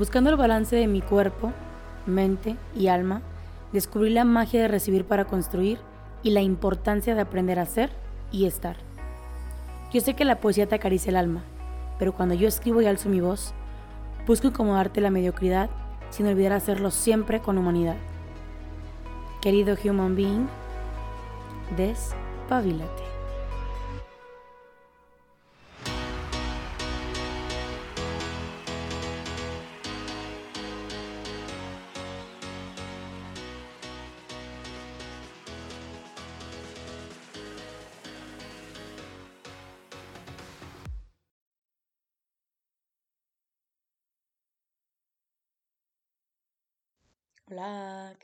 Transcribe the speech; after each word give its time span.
Buscando 0.00 0.30
el 0.30 0.36
balance 0.36 0.74
de 0.74 0.86
mi 0.86 1.02
cuerpo, 1.02 1.52
mente 2.06 2.56
y 2.74 2.86
alma, 2.86 3.20
descubrí 3.70 4.08
la 4.08 4.24
magia 4.24 4.62
de 4.62 4.68
recibir 4.68 5.04
para 5.04 5.26
construir 5.26 5.78
y 6.22 6.30
la 6.30 6.40
importancia 6.40 7.14
de 7.14 7.20
aprender 7.20 7.58
a 7.58 7.66
ser 7.66 7.90
y 8.32 8.46
estar. 8.46 8.76
Yo 9.92 10.00
sé 10.00 10.14
que 10.14 10.24
la 10.24 10.40
poesía 10.40 10.66
te 10.66 10.74
acaricia 10.74 11.10
el 11.10 11.16
alma, 11.16 11.42
pero 11.98 12.14
cuando 12.14 12.34
yo 12.34 12.48
escribo 12.48 12.80
y 12.80 12.86
alzo 12.86 13.10
mi 13.10 13.20
voz, 13.20 13.52
busco 14.26 14.46
incomodarte 14.46 15.02
la 15.02 15.10
mediocridad 15.10 15.68
sin 16.08 16.26
olvidar 16.28 16.54
hacerlo 16.54 16.90
siempre 16.90 17.40
con 17.40 17.58
humanidad. 17.58 17.96
Querido 19.42 19.76
human 19.84 20.16
being, 20.16 20.48
despabilate. 21.76 23.09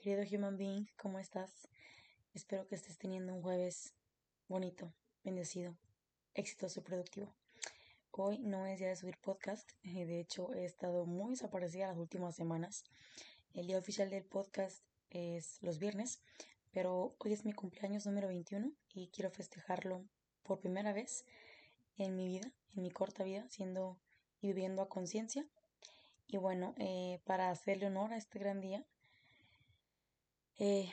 Querido 0.06 0.22
human 0.38 0.56
being, 0.56 0.86
¿cómo 0.96 1.18
estás? 1.18 1.68
Espero 2.32 2.64
que 2.68 2.76
estés 2.76 2.96
teniendo 2.96 3.34
un 3.34 3.42
jueves 3.42 3.92
bonito, 4.46 4.94
bendecido, 5.24 5.76
exitoso 6.32 6.78
y 6.78 6.84
productivo. 6.84 7.34
Hoy 8.12 8.38
no 8.38 8.66
es 8.66 8.78
día 8.78 8.86
de 8.86 8.94
subir 8.94 9.18
podcast, 9.18 9.68
eh, 9.82 10.06
de 10.06 10.20
hecho 10.20 10.54
he 10.54 10.64
estado 10.64 11.06
muy 11.06 11.30
desaparecida 11.30 11.88
las 11.88 11.96
últimas 11.96 12.36
semanas. 12.36 12.84
El 13.52 13.66
día 13.66 13.78
oficial 13.78 14.08
del 14.08 14.22
podcast 14.22 14.84
es 15.10 15.60
los 15.60 15.80
viernes, 15.80 16.20
pero 16.70 17.16
hoy 17.18 17.32
es 17.32 17.44
mi 17.44 17.52
cumpleaños 17.52 18.06
número 18.06 18.28
21 18.28 18.70
y 18.94 19.08
quiero 19.08 19.32
festejarlo 19.32 20.04
por 20.44 20.60
primera 20.60 20.92
vez 20.92 21.24
en 21.96 22.14
mi 22.14 22.28
vida, 22.28 22.52
en 22.76 22.82
mi 22.84 22.92
corta 22.92 23.24
vida, 23.24 23.44
siendo 23.48 23.98
y 24.40 24.46
viviendo 24.46 24.82
a 24.82 24.88
conciencia. 24.88 25.48
Y 26.28 26.36
bueno, 26.36 26.76
eh, 26.78 27.20
para 27.24 27.50
hacerle 27.50 27.86
honor 27.86 28.12
a 28.12 28.18
este 28.18 28.38
gran 28.38 28.60
día, 28.60 28.86
eh, 30.58 30.90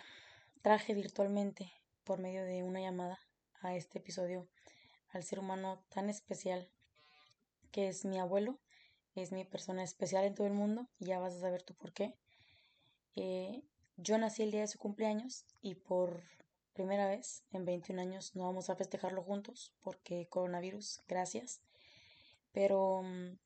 traje 0.61 0.94
virtualmente 0.94 1.72
por 2.03 2.19
medio 2.19 2.44
de 2.44 2.64
una 2.64 2.81
llamada 2.81 3.19
a 3.61 3.75
este 3.75 4.00
episodio 4.00 4.47
al 5.09 5.23
ser 5.23 5.39
humano 5.39 5.81
tan 5.89 6.09
especial 6.09 6.70
que 7.72 7.88
es 7.88 8.03
mi 8.03 8.20
abuelo, 8.20 8.59
es 9.16 9.31
mi 9.31 9.45
persona 9.45 9.83
especial 9.83 10.25
en 10.25 10.36
todo 10.36 10.47
el 10.47 10.53
mundo 10.53 10.88
y 11.00 11.05
ya 11.05 11.20
vas 11.20 11.36
a 11.36 11.39
saber 11.39 11.64
tú 11.64 11.73
por 11.75 11.94
qué. 11.94 12.14
Eh, 13.16 13.64
yo 13.95 14.17
nací 14.17 14.44
el 14.44 14.52
día 14.52 14.61
de 14.61 14.67
su 14.67 14.80
cumpleaños 14.80 15.45
y 15.61 15.75
por 15.75 16.23
primera 16.73 17.08
vez 17.08 17.44
en 17.52 17.64
21 17.64 18.02
años 18.02 18.36
no 18.36 18.44
vamos 18.44 18.70
a 18.70 18.75
festejarlo 18.75 19.23
juntos 19.23 19.73
porque 19.81 20.27
coronavirus, 20.27 21.02
gracias. 21.08 21.61
Pero, 22.52 23.02
mm, 23.03 23.38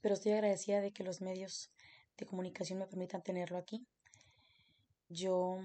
pero 0.00 0.14
estoy 0.14 0.32
agradecida 0.32 0.80
de 0.80 0.92
que 0.92 1.04
los 1.04 1.20
medios 1.20 1.70
de 2.16 2.26
comunicación 2.26 2.80
me 2.80 2.86
permitan 2.86 3.22
tenerlo 3.22 3.58
aquí 3.58 3.86
yo 5.08 5.58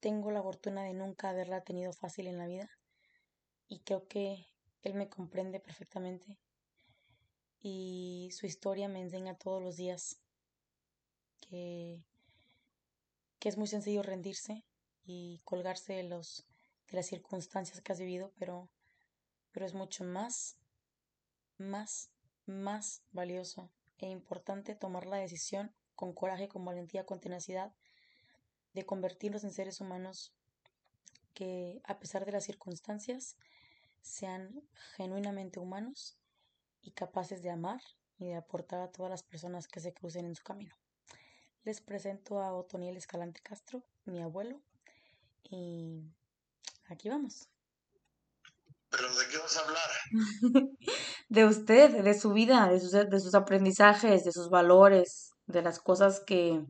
tengo 0.00 0.30
la 0.30 0.42
fortuna 0.42 0.82
de 0.82 0.94
nunca 0.94 1.30
haberla 1.30 1.62
tenido 1.62 1.92
fácil 1.92 2.26
en 2.26 2.38
la 2.38 2.46
vida 2.46 2.70
y 3.68 3.80
creo 3.80 4.06
que 4.06 4.46
él 4.82 4.94
me 4.94 5.08
comprende 5.08 5.60
perfectamente 5.60 6.38
y 7.60 8.28
su 8.32 8.46
historia 8.46 8.88
me 8.88 9.00
enseña 9.00 9.38
todos 9.38 9.62
los 9.62 9.76
días 9.76 10.20
que, 11.40 12.04
que 13.38 13.48
es 13.48 13.56
muy 13.56 13.66
sencillo 13.66 14.02
rendirse 14.02 14.64
y 15.04 15.40
colgarse 15.44 15.94
de, 15.94 16.02
los, 16.02 16.46
de 16.90 16.96
las 16.96 17.06
circunstancias 17.06 17.80
que 17.80 17.92
has 17.92 17.98
vivido, 17.98 18.32
pero, 18.38 18.68
pero 19.52 19.64
es 19.64 19.74
mucho 19.74 20.04
más, 20.04 20.58
más, 21.56 22.10
más 22.46 23.02
valioso 23.12 23.70
e 23.98 24.08
importante 24.08 24.74
tomar 24.74 25.06
la 25.06 25.16
decisión 25.16 25.74
con 25.94 26.12
coraje, 26.12 26.48
con 26.48 26.64
valentía, 26.64 27.06
con 27.06 27.20
tenacidad 27.20 27.72
de 28.74 28.84
convertirlos 28.84 29.44
en 29.44 29.52
seres 29.52 29.80
humanos 29.80 30.32
que, 31.32 31.80
a 31.84 31.98
pesar 31.98 32.24
de 32.24 32.32
las 32.32 32.44
circunstancias, 32.44 33.36
sean 34.02 34.62
genuinamente 34.96 35.58
humanos 35.58 36.18
y 36.82 36.90
capaces 36.90 37.42
de 37.42 37.50
amar 37.50 37.80
y 38.18 38.26
de 38.26 38.36
aportar 38.36 38.80
a 38.80 38.90
todas 38.90 39.10
las 39.10 39.22
personas 39.22 39.66
que 39.66 39.80
se 39.80 39.94
crucen 39.94 40.26
en 40.26 40.34
su 40.34 40.42
camino. 40.42 40.74
Les 41.62 41.80
presento 41.80 42.40
a 42.40 42.52
Otoniel 42.52 42.96
Escalante 42.96 43.40
Castro, 43.40 43.82
mi 44.04 44.22
abuelo, 44.22 44.60
y 45.44 46.02
aquí 46.86 47.08
vamos. 47.08 47.48
¿Pero 48.90 49.08
de 49.16 49.26
qué 49.28 49.38
vas 49.38 49.56
a 49.56 49.60
hablar? 49.60 49.90
de 51.28 51.44
usted, 51.46 52.04
de 52.04 52.14
su 52.14 52.32
vida, 52.32 52.68
de 52.68 52.80
sus, 52.80 52.92
de 52.92 53.20
sus 53.20 53.34
aprendizajes, 53.34 54.24
de 54.24 54.32
sus 54.32 54.50
valores, 54.50 55.30
de 55.46 55.62
las 55.62 55.80
cosas 55.80 56.20
que, 56.20 56.64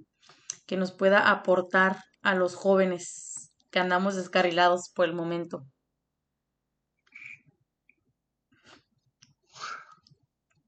que 0.66 0.76
nos 0.76 0.92
pueda 0.92 1.30
aportar 1.30 2.02
a 2.22 2.34
los 2.34 2.54
jóvenes 2.54 3.50
que 3.70 3.80
andamos 3.80 4.14
descarrilados 4.14 4.90
por 4.94 5.04
el 5.04 5.14
momento? 5.14 5.64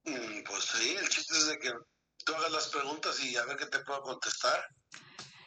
Mm, 0.05 0.43
pues 0.47 0.65
sí, 0.65 0.97
el 0.97 1.09
chiste 1.09 1.37
es 1.37 1.47
de 1.49 1.59
que 1.59 1.73
tú 2.25 2.35
hagas 2.35 2.53
las 2.53 2.69
preguntas 2.69 3.23
y 3.25 3.37
a 3.37 3.45
ver 3.45 3.57
qué 3.57 3.67
te 3.67 3.79
puedo 3.81 4.03
contestar. 4.03 4.65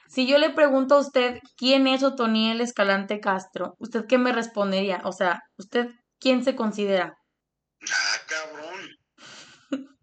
Si 0.09 0.25
yo 0.25 0.37
le 0.37 0.49
pregunto 0.49 0.95
a 0.95 0.99
usted 0.99 1.39
quién 1.55 1.85
es 1.85 2.01
Otoniel 2.03 2.61
Escalante 2.61 3.19
Castro, 3.19 3.75
¿usted 3.77 4.05
qué 4.07 4.17
me 4.17 4.31
respondería? 4.31 5.01
O 5.03 5.11
sea, 5.11 5.41
¿usted 5.57 5.89
quién 6.19 6.43
se 6.43 6.55
considera? 6.55 7.15
Ah, 7.89 8.17
cabrón. 8.27 8.97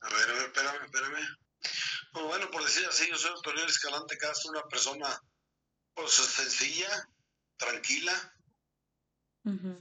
A 0.00 0.08
ver, 0.10 0.30
a 0.30 0.32
ver, 0.32 0.42
espérame, 0.46 0.84
espérame. 0.84 1.37
Pues 2.12 2.24
bueno, 2.26 2.50
por 2.50 2.62
decir 2.62 2.86
así, 2.86 3.08
yo 3.08 3.16
soy 3.16 3.32
Antonio 3.34 3.64
Escalante 3.64 4.16
Castro, 4.16 4.50
una 4.50 4.62
persona 4.64 5.20
pues 5.94 6.12
sencilla, 6.12 6.88
tranquila. 7.56 8.12
¿Mm? 9.42 9.74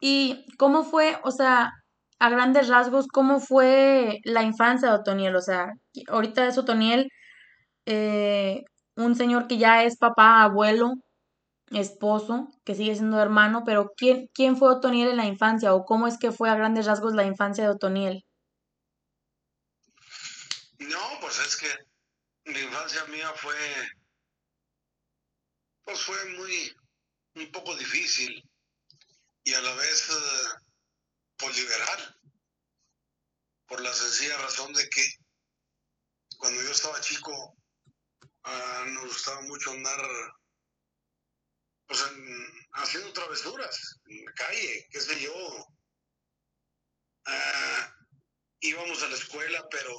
¿Y 0.00 0.46
cómo 0.56 0.84
fue, 0.84 1.18
o 1.24 1.30
sea, 1.30 1.72
a 2.18 2.30
grandes 2.30 2.68
rasgos, 2.68 3.06
cómo 3.08 3.40
fue 3.40 4.20
la 4.24 4.42
infancia 4.42 4.88
de 4.88 4.94
Otoniel? 4.94 5.36
O 5.36 5.42
sea, 5.42 5.72
ahorita 6.08 6.46
es 6.46 6.56
Otoniel, 6.56 7.08
eh, 7.86 8.62
un 8.96 9.14
señor 9.16 9.46
que 9.48 9.58
ya 9.58 9.84
es 9.84 9.98
papá, 9.98 10.42
abuelo, 10.42 10.92
esposo, 11.70 12.48
que 12.64 12.74
sigue 12.74 12.94
siendo 12.94 13.20
hermano, 13.20 13.62
pero 13.64 13.90
¿quién, 13.96 14.28
¿quién 14.34 14.56
fue 14.56 14.70
Otoniel 14.70 15.10
en 15.10 15.16
la 15.16 15.26
infancia 15.26 15.74
o 15.74 15.84
cómo 15.84 16.06
es 16.06 16.18
que 16.18 16.32
fue 16.32 16.50
a 16.50 16.56
grandes 16.56 16.86
rasgos 16.86 17.14
la 17.14 17.24
infancia 17.24 17.64
de 17.64 17.70
Otoniel? 17.70 18.24
No, 20.80 21.20
pues 21.20 21.38
es 21.38 21.56
que 21.56 21.68
la 22.44 22.58
infancia 22.58 23.04
mía 23.06 23.32
fue, 23.34 23.56
pues 25.84 26.00
fue 26.00 26.24
muy, 26.36 26.74
un 27.34 27.52
poco 27.52 27.76
difícil 27.76 28.42
y 29.44 29.52
a 29.52 29.60
la 29.60 29.74
vez, 29.74 30.08
eh, 30.08 30.58
pues 31.36 31.56
liberal, 31.56 32.20
por 33.66 33.80
la 33.82 33.92
sencilla 33.92 34.38
razón 34.38 34.72
de 34.72 34.88
que 34.88 35.02
cuando 36.38 36.62
yo 36.62 36.70
estaba 36.70 37.00
chico, 37.02 37.56
uh, 38.44 38.84
nos 38.86 39.08
gustaba 39.08 39.42
mucho 39.42 39.72
andar 39.72 40.00
pues, 41.86 42.02
haciendo 42.72 43.12
travesuras 43.12 44.00
en 44.06 44.24
la 44.24 44.32
calle, 44.32 44.88
qué 44.90 45.00
sé 45.00 45.20
yo. 45.20 45.66
Ah, 47.26 47.94
íbamos 48.60 49.02
a 49.02 49.08
la 49.08 49.16
escuela, 49.16 49.68
pero 49.70 49.94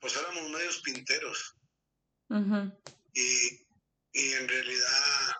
pues 0.00 0.16
éramos 0.16 0.50
medios 0.50 0.80
pinteros. 0.80 1.54
y, 3.14 3.66
y, 4.12 4.32
en 4.34 4.48
realidad 4.48 5.36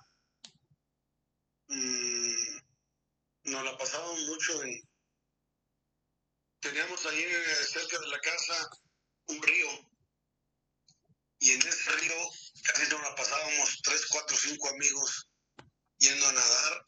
mmm, 1.69 2.59
nos 3.45 3.65
la 3.65 3.77
pasábamos 3.77 4.21
mucho 4.27 4.63
en... 4.63 4.89
Teníamos 6.61 7.07
ahí 7.07 7.23
eh, 7.23 7.55
cerca 7.71 7.99
de 7.99 8.09
la 8.09 8.21
casa 8.21 8.71
un 9.27 9.43
río 9.43 9.69
y 11.41 11.51
en 11.53 11.61
ese 11.61 11.91
río 11.93 12.31
casi 12.65 12.91
nos 12.91 13.03
la 13.03 13.15
pasábamos 13.15 13.81
tres, 13.83 14.07
cuatro, 14.11 14.37
cinco 14.37 14.69
amigos 14.71 15.29
yendo 15.99 16.27
a 16.27 16.33
nadar, 16.33 16.85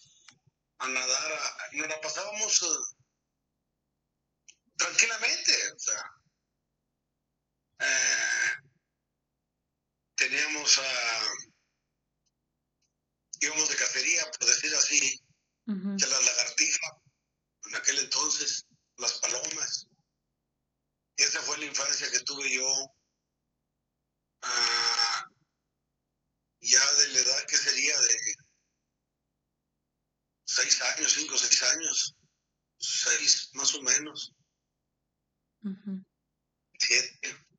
a 0.78 0.88
nadar, 0.88 1.68
nos 1.72 1.88
la 1.88 2.00
pasábamos 2.00 2.62
eh, 2.62 2.66
tranquilamente, 4.76 5.72
o 5.72 5.78
sea, 5.78 6.19
eh, 7.80 8.56
teníamos 10.16 10.78
a, 10.78 11.22
íbamos 13.40 13.68
de 13.68 13.76
cacería, 13.76 14.30
por 14.30 14.48
decir 14.48 14.74
así, 14.74 15.20
que 15.66 16.06
las 16.06 16.26
lagartijas, 16.26 16.92
en 17.66 17.76
aquel 17.76 17.98
entonces, 18.00 18.66
las 18.96 19.12
palomas, 19.20 19.86
infancia 21.70 22.10
que 22.10 22.20
tuve 22.20 22.52
yo, 22.52 22.94
ah, 24.42 25.30
ya 26.60 26.92
de 26.94 27.08
la 27.08 27.18
edad 27.20 27.46
que 27.46 27.56
sería 27.56 27.98
de 28.00 28.34
seis 30.44 30.80
años, 30.82 31.12
cinco, 31.12 31.38
seis 31.38 31.62
años, 31.62 32.14
seis 32.78 33.50
más 33.54 33.74
o 33.74 33.82
menos, 33.82 34.32
siete. 36.78 37.49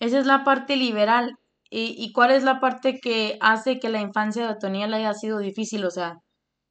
Esa 0.00 0.18
es 0.18 0.26
la 0.26 0.44
parte 0.44 0.76
liberal. 0.76 1.36
¿Y, 1.70 1.94
¿Y 1.96 2.12
cuál 2.12 2.32
es 2.32 2.42
la 2.42 2.58
parte 2.58 2.98
que 3.00 3.38
hace 3.40 3.78
que 3.78 3.90
la 3.90 4.00
infancia 4.00 4.44
de 4.44 4.52
Otoniel 4.54 4.92
haya 4.94 5.14
sido 5.14 5.38
difícil? 5.38 5.84
O 5.84 5.90
sea, 5.90 6.14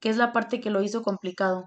¿qué 0.01 0.09
es 0.09 0.17
la 0.17 0.33
parte 0.33 0.59
que 0.59 0.71
lo 0.71 0.83
hizo 0.83 1.03
complicado? 1.03 1.63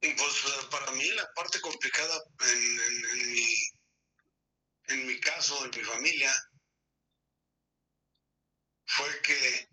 Pues 0.00 0.66
para 0.70 0.90
mí 0.92 1.04
la 1.10 1.26
parte 1.34 1.60
complicada 1.60 2.14
en, 2.40 3.20
en, 3.20 3.32
mi, 3.32 3.44
en 4.88 5.06
mi 5.06 5.20
caso, 5.20 5.62
en 5.64 5.70
mi 5.76 5.84
familia, 5.84 6.32
fue 8.86 9.06
que 9.22 9.68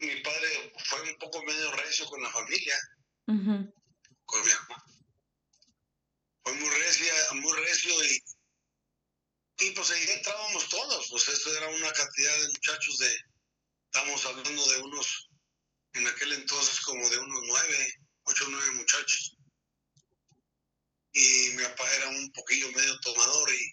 mi 0.00 0.20
padre 0.22 0.72
fue 0.84 1.02
un 1.02 1.18
poco 1.18 1.42
medio 1.42 1.72
recio 1.72 2.06
con 2.06 2.22
la 2.22 2.30
familia, 2.30 2.76
con 3.26 4.40
mi 4.40 4.52
mamá. 4.52 4.84
Fue 6.44 6.52
muy 6.54 6.68
recia, 6.68 7.12
muy 7.34 7.52
recio 7.58 7.92
y, 8.04 8.22
y 9.60 9.70
pues 9.72 9.90
ahí 9.90 10.10
entrábamos 10.10 10.68
todos, 10.68 11.08
pues 11.10 11.28
eso 11.28 11.56
era 11.56 11.68
una 11.68 11.92
cantidad 11.92 12.40
de 12.40 12.48
muchachos 12.48 12.98
de, 12.98 13.16
estamos 13.86 14.24
hablando 14.26 14.68
de 14.68 14.78
unos, 14.82 15.30
en 15.94 16.06
aquel 16.06 16.32
entonces 16.32 16.80
como 16.80 17.08
de 17.08 17.18
unos 17.18 17.42
nueve, 17.46 17.94
ocho 18.24 18.46
o 18.46 18.50
nueve 18.50 18.72
muchachos. 18.72 19.36
Y 21.12 21.50
mi 21.56 21.62
papá 21.64 21.92
era 21.96 22.08
un 22.10 22.30
poquillo 22.32 22.70
medio 22.72 23.00
tomador 23.00 23.50
y, 23.52 23.72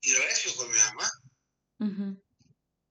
y 0.00 0.14
recio 0.14 0.56
con 0.56 0.70
mi 0.70 0.78
mamá. 0.78 1.10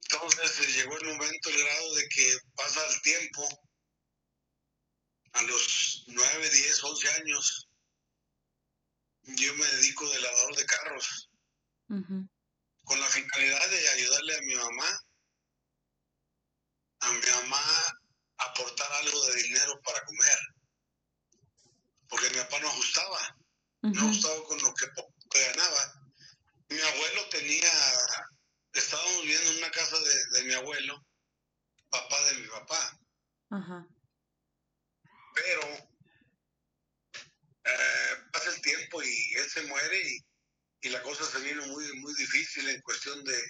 Entonces 0.08 0.60
eh, 0.60 0.72
llegó 0.74 0.98
el 0.98 1.06
momento, 1.06 1.50
el 1.50 1.58
grado 1.58 1.96
de 1.96 2.08
que 2.08 2.38
pasa 2.56 2.86
el 2.88 3.02
tiempo, 3.02 3.48
a 5.34 5.42
los 5.44 6.04
nueve, 6.08 6.50
diez, 6.52 6.82
once 6.84 7.10
años, 7.10 7.68
yo 9.24 9.54
me 9.56 9.66
dedico 9.66 10.10
de 10.10 10.22
lavador 10.22 10.56
de 10.56 10.66
carros, 10.66 11.30
con 11.88 13.00
la 13.00 13.08
finalidad 13.08 13.70
de 13.70 13.90
ayudarle 13.90 14.36
a 14.36 14.42
mi 14.42 14.56
mamá, 14.56 15.04
a 17.00 17.12
mi 17.14 17.20
mamá 17.42 17.62
aportar 18.38 18.92
algo 18.92 19.26
de 19.28 19.44
dinero 19.44 19.82
para 19.84 20.04
comer, 20.06 20.40
porque 22.10 22.30
mi 22.30 22.38
papá 22.38 22.60
no 22.60 22.68
ajustaba, 22.70 23.38
no 23.82 24.02
ajustaba 24.02 24.44
con 24.46 24.62
lo 24.62 24.74
que 24.74 24.88
ganaba. 25.52 26.02
Mi 26.70 26.80
abuelo 26.80 27.30
tenía, 27.30 27.72
estábamos 28.74 29.22
viviendo 29.22 29.52
en 29.52 29.58
una 29.58 29.72
casa 29.72 29.98
de, 30.32 30.44
mi 30.44 30.54
abuelo, 30.54 31.06
papá 31.90 32.24
de 32.26 32.34
mi 32.40 32.48
papá. 32.48 33.00
Pero 35.36 35.62
eh, 37.64 38.24
pasa 38.32 38.50
el 38.50 38.62
tiempo 38.62 39.04
y 39.04 39.34
él 39.36 39.50
se 39.50 39.62
muere 39.64 40.02
y, 40.02 40.26
la 40.90 41.02
cosa 41.02 41.26
se 41.26 41.40
vino 41.40 41.66
muy, 41.68 42.00
muy 42.00 42.14
difícil 42.14 42.68
en 42.70 42.82
cuestión 42.82 43.24
de, 43.24 43.42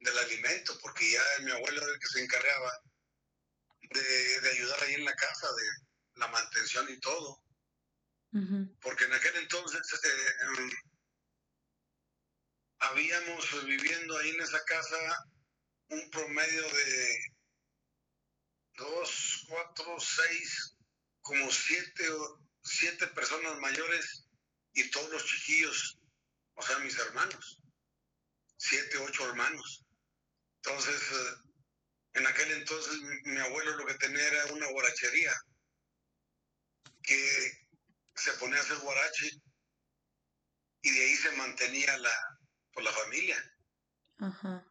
del 0.00 0.18
alimento, 0.18 0.78
porque 0.80 1.10
ya 1.10 1.22
mi 1.42 1.50
abuelo 1.50 1.82
era 1.82 1.92
el 1.92 1.98
que 1.98 2.08
se 2.08 2.22
encargaba 2.22 2.72
de, 3.90 4.50
ayudar 4.50 4.82
ahí 4.82 4.94
en 4.94 5.04
la 5.04 5.14
casa, 5.14 5.46
de 5.46 6.20
la 6.20 6.28
mantención 6.28 6.88
y 6.90 6.98
todo. 7.00 7.42
Porque 8.80 9.04
en 9.04 9.12
aquel 9.12 9.36
entonces 9.36 9.80
eh, 10.02 10.70
habíamos 12.80 13.64
viviendo 13.64 14.18
ahí 14.18 14.30
en 14.30 14.42
esa 14.42 14.64
casa 14.64 14.96
un 15.90 16.10
promedio 16.10 16.62
de 16.62 17.18
dos, 18.76 19.44
cuatro, 19.48 20.00
seis, 20.00 20.76
como 21.20 21.48
siete, 21.50 22.08
siete 22.64 23.06
personas 23.08 23.56
mayores 23.60 24.26
y 24.72 24.90
todos 24.90 25.10
los 25.12 25.24
chiquillos, 25.24 25.98
o 26.54 26.62
sea, 26.62 26.78
mis 26.78 26.98
hermanos, 26.98 27.58
siete, 28.56 28.98
ocho 28.98 29.28
hermanos. 29.28 29.84
Entonces, 30.62 31.00
eh, 31.12 31.44
en 32.14 32.26
aquel 32.26 32.52
entonces 32.52 33.00
mi, 33.24 33.38
abuelo 33.38 33.76
lo 33.76 33.86
que 33.86 33.94
tenía 33.94 34.26
era 34.26 34.46
una 34.52 34.70
guarachería 34.70 35.34
que 37.02 37.52
se 38.14 38.32
ponía 38.34 38.58
a 38.58 38.62
hacer 38.62 38.78
guarache 38.78 39.30
y 40.82 40.90
de 40.90 41.04
ahí 41.04 41.16
se 41.16 41.32
mantenía 41.32 41.98
la, 41.98 42.38
por 42.72 42.84
pues, 42.84 42.86
la 42.86 42.92
familia. 42.92 43.50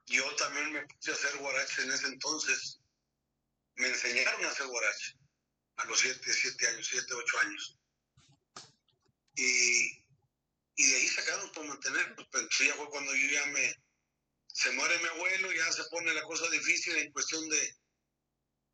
Yo 0.05 0.35
también 0.37 0.71
me 0.71 0.85
puse 0.87 1.11
a 1.11 1.15
hacer 1.15 1.37
guarache 1.37 1.83
en 1.83 1.91
ese 1.91 2.07
entonces. 2.07 2.79
Me 3.75 3.87
enseñaron 3.87 4.45
a 4.45 4.49
hacer 4.49 4.67
guarache 4.67 5.17
a 5.77 5.85
los 5.85 5.99
siete, 5.99 6.33
siete 6.33 6.67
años, 6.67 6.87
siete, 6.89 7.13
ocho 7.13 7.39
años. 7.39 7.79
Y, 9.35 10.02
y 10.75 10.89
de 10.89 10.95
ahí 10.95 11.07
sacaron 11.07 11.51
por 11.51 11.65
mantener. 11.65 12.15
Pues, 12.15 12.47
ya 12.59 12.75
fue 12.75 12.89
cuando 12.89 13.13
yo 13.15 13.27
ya 13.29 13.45
me, 13.47 13.75
se 14.47 14.71
muere 14.71 14.97
mi 14.99 15.07
abuelo, 15.07 15.51
ya 15.51 15.71
se 15.71 15.83
pone 15.85 16.13
la 16.13 16.23
cosa 16.23 16.49
difícil 16.49 16.95
en 16.97 17.11
cuestión 17.11 17.47
de, 17.49 17.77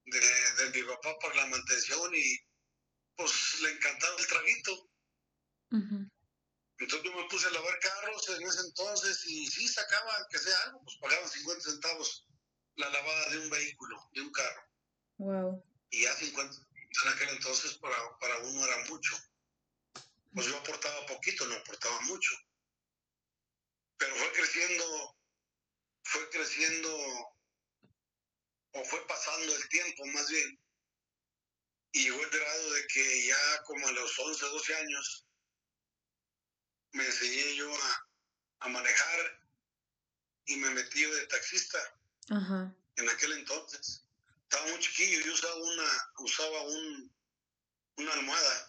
de, 0.05 0.69
mi 0.73 0.83
papá 0.83 1.17
para 1.19 1.35
la 1.35 1.47
mantención 1.47 2.11
y 2.13 2.37
pues 3.15 3.59
le 3.61 3.71
encantaba 3.71 4.19
el 4.19 4.27
traguito. 4.27 4.89
Entonces 5.71 7.03
yo 7.03 7.13
me 7.13 7.27
puse 7.27 7.47
a 7.47 7.51
lavar 7.51 7.77
carros 7.79 8.29
en 8.29 8.47
ese 8.47 8.61
entonces 8.61 9.25
y 9.25 9.47
sí 9.47 9.67
sacaba, 9.67 10.27
que 10.29 10.39
sea 10.39 10.57
algo, 10.63 10.81
pues 10.83 10.97
pagaban 11.01 11.29
50 11.29 11.71
centavos 11.71 12.25
la 12.75 12.89
lavada 12.89 13.29
de 13.31 13.39
un 13.39 13.49
vehículo, 13.49 14.09
de 14.13 14.21
un 14.21 14.31
carro. 14.31 14.63
Wow. 15.17 15.65
Y 15.89 16.03
ya 16.03 16.15
50 16.15 16.69
en 17.03 17.09
aquel 17.09 17.29
entonces 17.29 17.73
para, 17.75 17.95
para 18.19 18.39
uno 18.39 18.65
era 18.65 18.85
mucho. 18.85 19.15
Pues 20.33 20.47
yo 20.47 20.57
aportaba 20.57 21.05
poquito, 21.07 21.45
no 21.47 21.55
aportaba 21.55 21.99
mucho. 22.01 22.35
Pero 23.97 24.15
fue 24.15 24.31
creciendo 24.31 25.19
fue 26.09 26.29
creciendo 26.29 26.89
o 28.73 28.83
fue 28.85 29.07
pasando 29.07 29.55
el 29.55 29.69
tiempo 29.69 30.05
más 30.07 30.27
bien 30.29 30.59
y 31.91 32.03
llegó 32.03 32.21
el 32.21 32.29
grado 32.29 32.73
de 32.73 32.87
que 32.87 33.27
ya 33.27 33.63
como 33.63 33.87
a 33.87 33.91
los 33.91 34.17
11, 34.17 34.45
12 34.45 34.75
años 34.75 35.25
me 36.93 37.05
enseñé 37.05 37.55
yo 37.55 37.71
a, 38.61 38.67
manejar 38.69 39.47
y 40.45 40.57
me 40.57 40.69
metí 40.71 41.03
de 41.03 41.27
taxista 41.27 41.79
en 42.29 43.09
aquel 43.09 43.31
entonces. 43.31 44.03
Estaba 44.43 44.67
muy 44.67 44.79
chiquillo, 44.79 45.21
yo 45.21 45.33
usaba 45.33 45.55
una, 45.55 46.11
usaba 46.17 46.61
un, 46.63 47.15
una 47.97 48.13
almohada, 48.13 48.68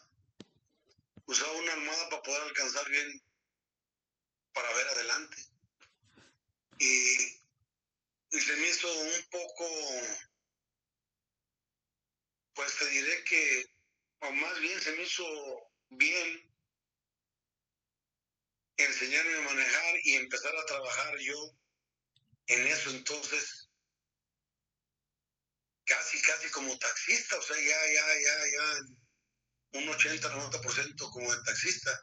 usaba 1.31 1.53
una 1.53 1.73
almohada 1.75 2.09
para 2.11 2.23
poder 2.23 2.43
alcanzar 2.43 2.89
bien, 2.91 3.23
para 4.53 4.75
ver 4.75 4.89
adelante. 4.89 5.37
Y, 6.79 7.39
se 8.41 8.57
me 8.57 8.69
hizo 8.69 8.93
un 8.93 9.23
poco, 9.31 9.67
pues 12.55 12.77
te 12.79 12.87
diré 12.89 13.25
que, 13.25 13.65
o 14.23 14.33
más 14.33 14.61
bien 14.61 14.81
se 14.81 14.93
me 14.93 15.03
hizo 15.03 15.25
bien 15.91 16.53
enseñarme 18.77 19.37
a 19.37 19.53
manejar 19.53 19.95
y 20.03 20.17
empezar 20.17 20.57
a 20.57 20.67
trabajar 20.67 21.19
yo 21.19 21.37
en 22.47 22.67
eso 22.67 22.91
entonces 22.91 23.69
casi 25.85 26.23
casi 26.23 26.51
como 26.51 26.79
taxista, 26.79 27.37
o 27.37 27.43
sea, 27.43 27.57
ya, 27.57 27.93
ya, 27.93 28.21
ya, 28.21 28.47
ya 28.53 29.00
un 29.73 29.89
80, 29.89 30.29
90% 30.29 31.11
como 31.11 31.35
de 31.35 31.43
taxista, 31.45 32.01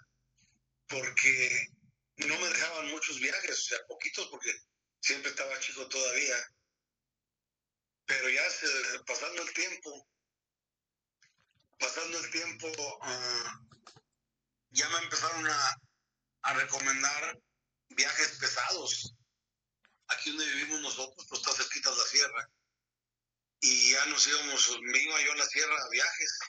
porque 0.88 1.68
no 2.18 2.40
me 2.40 2.48
dejaban 2.48 2.90
muchos 2.90 3.20
viajes, 3.20 3.60
o 3.60 3.62
sea, 3.62 3.80
poquitos 3.88 4.28
porque 4.30 4.52
siempre 5.02 5.32
estaba 5.32 5.60
chico 5.60 5.88
todavía. 5.88 6.36
Pero 8.06 8.30
ya 8.30 8.44
pasando 9.06 9.42
el 9.42 9.54
tiempo, 9.54 10.08
pasando 11.78 12.18
el 12.18 12.32
tiempo, 12.32 13.00
ah, 13.02 13.60
ya 14.70 14.90
me 14.90 14.98
empezaron 15.00 15.46
a, 15.46 15.76
a, 16.44 16.54
recomendar 16.54 17.38
viajes 17.90 18.38
pesados. 18.40 19.14
Aquí 20.08 20.30
donde 20.30 20.46
vivimos 20.54 20.82
nosotros, 20.82 21.28
pues 21.28 21.42
está 21.42 21.54
cerquita 21.54 21.92
de 21.92 21.98
la 21.98 22.04
sierra. 22.04 22.50
Y 23.60 23.92
ya 23.92 24.06
nos 24.06 24.26
íbamos, 24.26 24.80
me 24.82 25.00
iba 25.00 25.22
yo 25.22 25.34
a 25.34 25.38
la 25.38 25.46
sierra 25.48 25.76
a 25.84 25.90
viajes, 25.90 26.40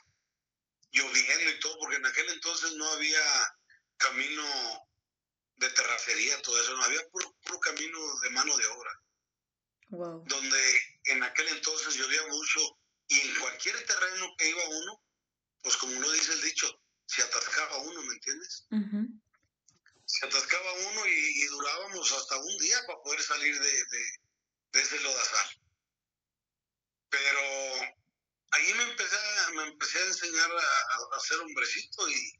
lloviendo 0.90 1.50
y 1.50 1.60
todo, 1.60 1.78
porque 1.78 1.96
en 1.96 2.06
aquel 2.06 2.28
entonces 2.30 2.72
no 2.72 2.88
había 2.92 3.22
camino 3.96 4.44
de 5.56 5.70
terracería, 5.70 6.40
todo 6.42 6.60
eso, 6.60 6.76
no 6.76 6.84
había 6.84 7.06
puro, 7.08 7.34
camino 7.60 7.98
de 8.20 8.30
mano 8.30 8.56
de 8.56 8.66
obra. 8.66 9.02
Donde 9.90 10.80
en 11.04 11.22
aquel 11.22 11.48
entonces 11.48 11.94
llovía 11.94 12.26
mucho 12.28 12.60
y 13.08 13.20
en 13.20 13.40
cualquier 13.40 13.84
terreno 13.86 14.26
que 14.36 14.50
iba 14.50 14.68
uno, 14.68 15.02
pues 15.62 15.76
como 15.76 15.98
lo 15.98 16.12
dice 16.12 16.32
el 16.32 16.42
dicho, 16.42 16.80
se 17.06 17.22
atascaba 17.22 17.78
uno, 17.78 18.02
¿me 18.02 18.14
entiendes? 18.14 18.66
se 20.08 20.26
atascaba 20.26 20.72
uno 20.72 21.06
y, 21.06 21.46
durábamos 21.46 22.12
hasta 22.12 22.38
un 22.38 22.56
día 22.58 22.78
para 22.86 22.98
poder 23.00 23.20
salir 23.22 23.58
de, 23.58 23.84
de, 24.72 24.80
ese 24.80 24.98
lodazal. 25.00 25.48
Pero 27.10 27.40
ahí 28.50 28.74
me 28.74 28.82
empecé, 28.84 29.16
me 29.54 29.62
empecé 29.64 29.98
a 29.98 30.06
enseñar 30.06 30.50
a, 30.50 31.16
a, 31.16 31.20
ser 31.20 31.38
hombrecito 31.40 32.08
y, 32.08 32.32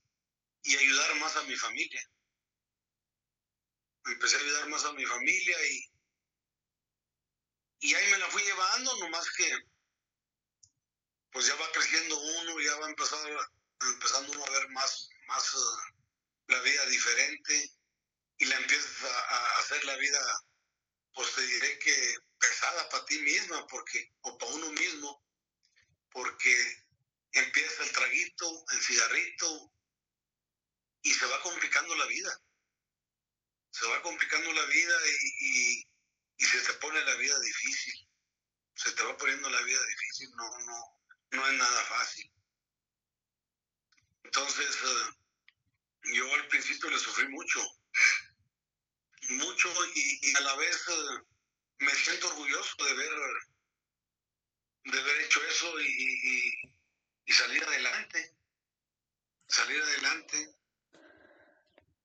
y 0.65 0.77
ayudar 0.77 1.15
más 1.17 1.37
a 1.37 1.43
mi 1.45 1.57
familia. 1.57 2.03
empecé 4.07 4.37
a 4.37 4.41
ayudar 4.41 4.69
más 4.69 4.85
a 4.85 4.93
mi 4.93 5.05
familia 5.05 5.67
y, 5.67 5.93
y 7.81 7.95
ahí 7.95 8.11
me 8.11 8.19
la 8.19 8.29
fui 8.29 8.43
llevando, 8.43 8.97
nomás 8.99 9.31
que 9.33 9.51
pues 11.33 11.47
ya 11.47 11.55
va 11.57 11.71
creciendo 11.73 12.19
uno, 12.19 12.61
ya 12.61 12.77
va 12.77 12.89
empezando, 12.89 14.33
uno 14.33 14.45
a 14.45 14.51
ver 14.51 14.69
más, 14.71 15.09
más 15.27 15.55
eh, 15.55 15.95
la 16.49 16.61
vida 16.61 16.87
diferente 16.87 17.73
y 18.39 18.47
la 18.47 18.57
empiezas 18.57 19.05
a, 19.05 19.59
hacer 19.59 19.85
la 19.85 19.97
vida, 19.97 20.19
pues 21.13 21.35
te 21.35 21.43
diré 21.43 21.79
que 21.79 22.17
pesada 22.39 22.89
para 22.89 23.05
ti 23.05 23.19
misma, 23.21 23.67
porque, 23.67 24.13
o 24.23 24.39
para 24.39 24.53
uno 24.53 24.73
mismo, 24.73 25.23
porque 26.19 26.85
empieza 27.31 27.85
el 27.85 27.93
traguito, 27.93 28.65
el 28.73 28.81
cigarrito, 28.83 29.73
y 31.03 31.15
se 31.15 31.27
va 31.27 31.41
complicando 31.43 31.95
la 31.95 32.07
vida. 32.07 32.43
Se 33.71 33.87
va 33.87 34.03
complicando 34.03 34.53
la 34.53 34.65
vida 34.65 34.95
y, 35.41 35.85
se 36.45 36.61
te 36.63 36.73
pone 36.75 37.01
la 37.05 37.15
vida 37.15 37.39
difícil. 37.39 38.09
Se 38.75 38.93
te 38.93 39.03
va 39.05 39.17
poniendo 39.17 39.49
la 39.49 39.61
vida 39.63 39.81
difícil, 39.87 40.31
no, 40.31 40.59
no, 40.67 41.01
no 41.31 41.49
es 41.49 41.55
nada 41.55 41.85
fácil. 41.85 42.33
Entonces, 44.25 44.77
eh, 44.85 46.15
yo 46.15 46.35
al 46.35 46.49
principio 46.49 46.91
le 46.91 46.99
sufrí 46.99 47.29
mucho, 47.29 47.61
mucho 49.31 49.73
y, 49.95 50.35
a 50.35 50.41
la 50.41 50.57
vez 50.57 50.85
eh, 50.89 51.23
me 51.79 51.95
siento 51.95 52.29
orgulloso 52.29 52.85
de 52.85 52.95
ver, 52.95 53.13
de 54.91 55.01
haber 55.01 55.21
hecho 55.23 55.45
eso 55.45 55.81
y, 55.81 56.61
y, 57.27 57.33
salir 57.33 57.63
adelante, 57.65 58.35
salir 59.47 59.83
adelante. 59.83 60.57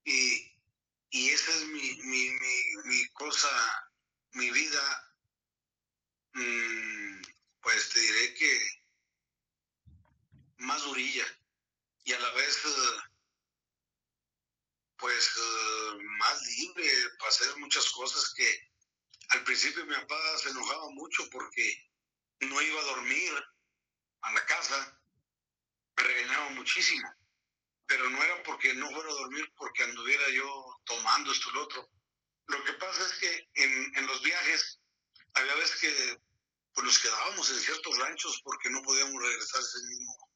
Y, 0.06 0.52
y 1.12 1.30
esa 1.30 1.52
es 1.52 1.66
mi, 1.68 1.96
mi, 2.04 2.30
mi, 2.86 3.08
cosa, 3.14 3.50
mi 4.34 4.50
vida, 4.52 5.16
mm, 6.34 7.22
pues 7.62 7.90
te 7.90 8.00
diré 8.00 8.34
que 8.34 8.84
más 10.58 10.84
durilla 10.84 11.26
y 12.04 12.14
a 12.14 12.20
la 12.20 12.32
vez 12.32 12.66
eh, 12.66 12.98
pues 14.98 15.32
eh, 15.38 15.98
más 16.20 16.42
libre 16.48 16.90
para 17.20 17.30
hacer 17.30 17.56
muchas 17.58 17.90
cosas 17.92 18.34
que 18.34 18.72
al 19.30 19.44
principio 19.44 19.86
mi 19.86 19.94
papá 19.96 20.38
se 20.38 20.50
enojaba 20.50 20.90
mucho 20.92 21.30
porque 21.30 21.93
no 22.46 22.62
iba 22.62 22.82
a 22.82 22.86
dormir 22.86 23.34
a 24.22 24.34
la 24.34 24.46
casa, 24.46 25.00
me 25.98 26.04
regañaba 26.04 26.50
muchísimo, 26.52 27.08
pero 27.86 28.10
no 28.10 28.24
era 28.24 28.42
porque 28.44 28.74
no 28.74 28.90
fuera 28.92 29.10
a 29.10 29.14
dormir 29.14 29.52
porque 29.58 29.84
anduviera 29.84 30.30
yo 30.30 30.82
tomando 30.86 31.32
esto 31.32 31.50
y 31.50 31.54
lo 31.54 31.64
otro. 31.64 31.90
Lo 32.48 32.64
que 32.64 32.74
pasa 32.74 33.06
es 33.06 33.14
que 33.20 33.50
en, 33.56 33.98
en 33.98 34.08
los 34.08 34.22
viajes 34.22 34.80
había 35.34 35.56
veces 35.56 35.80
que 35.80 36.22
pues 36.74 36.86
nos 36.86 37.00
quedábamos 37.00 37.50
en 37.52 37.60
ciertos 37.60 37.98
ranchos 38.00 38.42
porque 38.44 38.70
no 38.70 38.82
podíamos 38.82 39.22
regresar 39.22 39.62
ese 39.62 39.84
mismo, 39.84 40.32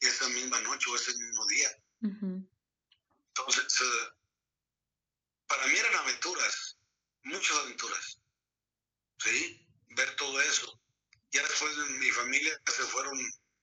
esa 0.00 0.28
misma 0.28 0.60
noche 0.60 0.90
o 0.90 0.96
ese 0.96 1.12
mismo 1.16 1.46
día. 1.46 1.70
Entonces, 3.28 3.80
eh, 3.80 4.08
para 5.46 5.66
mí 5.66 5.76
eran 5.78 5.94
aventuras, 5.96 6.78
muchas 7.22 7.56
aventuras. 7.58 8.20
¿Sí? 9.18 9.66
Ver 9.90 10.14
todo 10.16 10.40
eso. 10.42 10.80
Ya 11.30 11.42
después 11.42 11.76
mi 11.76 12.10
familia 12.10 12.60
se 12.66 12.82
fueron 12.84 13.18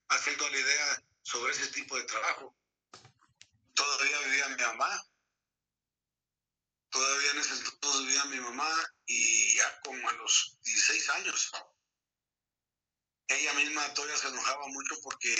haciendo 0.08 0.48
la 0.48 0.58
idea 0.58 1.02
sobre 1.22 1.52
ese 1.52 1.66
tipo 1.68 1.96
de 1.96 2.04
trabajo. 2.04 2.56
Todavía 3.74 4.20
vivía 4.20 4.48
mi 4.48 4.62
mamá. 4.62 5.04
Todavía 6.90 7.30
en 7.32 7.38
ese 7.38 7.54
entonces 7.54 8.06
vivía 8.06 8.24
mi 8.26 8.40
mamá 8.40 8.70
y 9.06 9.56
ya 9.56 9.80
como 9.82 10.08
a 10.08 10.12
los 10.12 10.58
16 10.62 11.10
años. 11.10 11.52
Ella 13.28 13.52
misma 13.54 13.92
todavía 13.94 14.16
se 14.16 14.28
enojaba 14.28 14.68
mucho 14.68 14.94
porque 15.02 15.34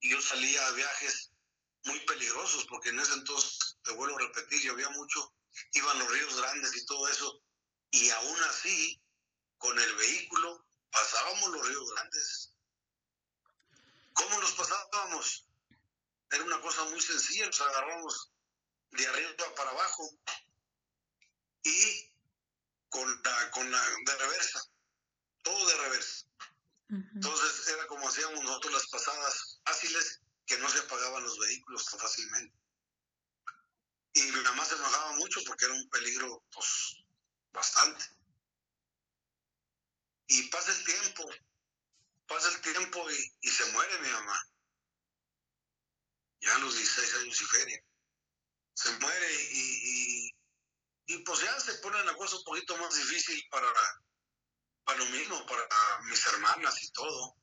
yo 0.00 0.20
salía 0.22 0.66
a 0.66 0.72
viajes 0.72 1.32
muy 1.84 2.00
peligrosos, 2.00 2.64
porque 2.66 2.88
en 2.90 2.98
ese 2.98 3.14
entonces, 3.14 3.78
te 3.82 3.92
vuelvo 3.92 4.16
a 4.16 4.20
repetir, 4.20 4.60
llovía 4.62 4.88
mucho, 4.90 5.32
iban 5.72 5.98
los 5.98 6.10
ríos 6.10 6.36
grandes 6.36 6.76
y 6.76 6.84
todo 6.84 7.08
eso, 7.08 7.42
y 7.90 8.10
aún 8.10 8.42
así, 8.44 9.00
con 9.58 9.78
el 9.78 9.94
vehículo, 9.94 10.66
pasábamos 10.96 11.50
los 11.50 11.68
ríos 11.68 11.90
grandes. 11.92 12.52
¿Cómo 14.14 14.40
los 14.40 14.52
pasábamos? 14.52 15.46
Era 16.30 16.42
una 16.44 16.60
cosa 16.60 16.84
muy 16.84 17.00
sencilla, 17.00 17.46
nos 17.46 17.60
agarramos 17.60 18.30
de 18.92 19.06
arriba 19.06 19.54
para 19.54 19.70
abajo 19.70 20.10
y 21.62 22.12
con 22.88 23.22
la, 23.22 23.50
con 23.50 23.70
la 23.70 23.82
de 24.06 24.16
reversa, 24.16 24.62
todo 25.42 25.66
de 25.66 25.76
reversa. 25.76 26.26
Entonces 26.88 27.68
era 27.68 27.86
como 27.88 28.08
hacíamos 28.08 28.42
nosotros 28.42 28.72
las 28.72 28.86
pasadas 28.86 29.60
fáciles 29.64 30.20
que 30.46 30.56
no 30.58 30.68
se 30.68 30.78
apagaban 30.78 31.24
los 31.24 31.38
vehículos 31.38 31.84
tan 31.86 32.00
fácilmente. 32.00 32.56
Y 34.14 34.22
mi 34.22 34.40
mamá 34.40 34.64
se 34.64 34.76
enojaba 34.76 35.12
mucho 35.16 35.40
porque 35.46 35.66
era 35.66 35.74
un 35.74 35.90
peligro, 35.90 36.42
pues, 36.52 37.04
bastante. 37.52 38.15
Y 40.28 40.42
pasa 40.48 40.72
el 40.72 40.84
tiempo, 40.84 41.30
pasa 42.26 42.48
el 42.48 42.60
tiempo 42.60 43.06
y, 43.40 43.48
se 43.48 43.64
muere 43.72 43.98
mi 44.00 44.08
mamá. 44.08 44.38
Ya 46.40 46.58
los 46.58 46.74
16 46.76 47.14
años 47.16 47.40
y 47.40 47.44
feria. 47.44 47.82
Se 48.74 48.90
muere 48.98 49.44
y, 49.52 50.30
y, 51.06 51.18
pues 51.18 51.40
ya 51.40 51.60
se 51.60 51.74
pone 51.74 52.02
la 52.04 52.14
cosa 52.14 52.36
un 52.36 52.44
poquito 52.44 52.76
más 52.76 52.94
difícil 52.94 53.42
para, 53.50 53.68
para 54.84 54.98
lo 54.98 55.06
mismo, 55.06 55.46
para 55.46 55.66
mis 56.02 56.26
hermanas 56.26 56.82
y 56.82 56.90
todo, 56.92 57.36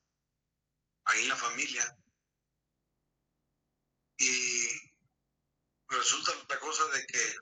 ahí 1.06 1.24
en 1.24 1.30
la 1.30 1.36
familia. 1.36 1.98
Y 4.18 4.68
resulta 5.88 6.34
la 6.48 6.60
cosa 6.60 6.86
de 6.90 7.06
que 7.06 7.36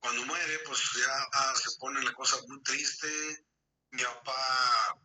cuando 0.00 0.24
muere, 0.24 0.58
pues 0.60 0.80
ya 0.96 1.54
se 1.54 1.76
pone 1.78 2.02
la 2.02 2.12
cosa 2.14 2.36
muy 2.48 2.62
triste. 2.62 3.46
Mi 3.90 4.02
papá, 4.02 5.00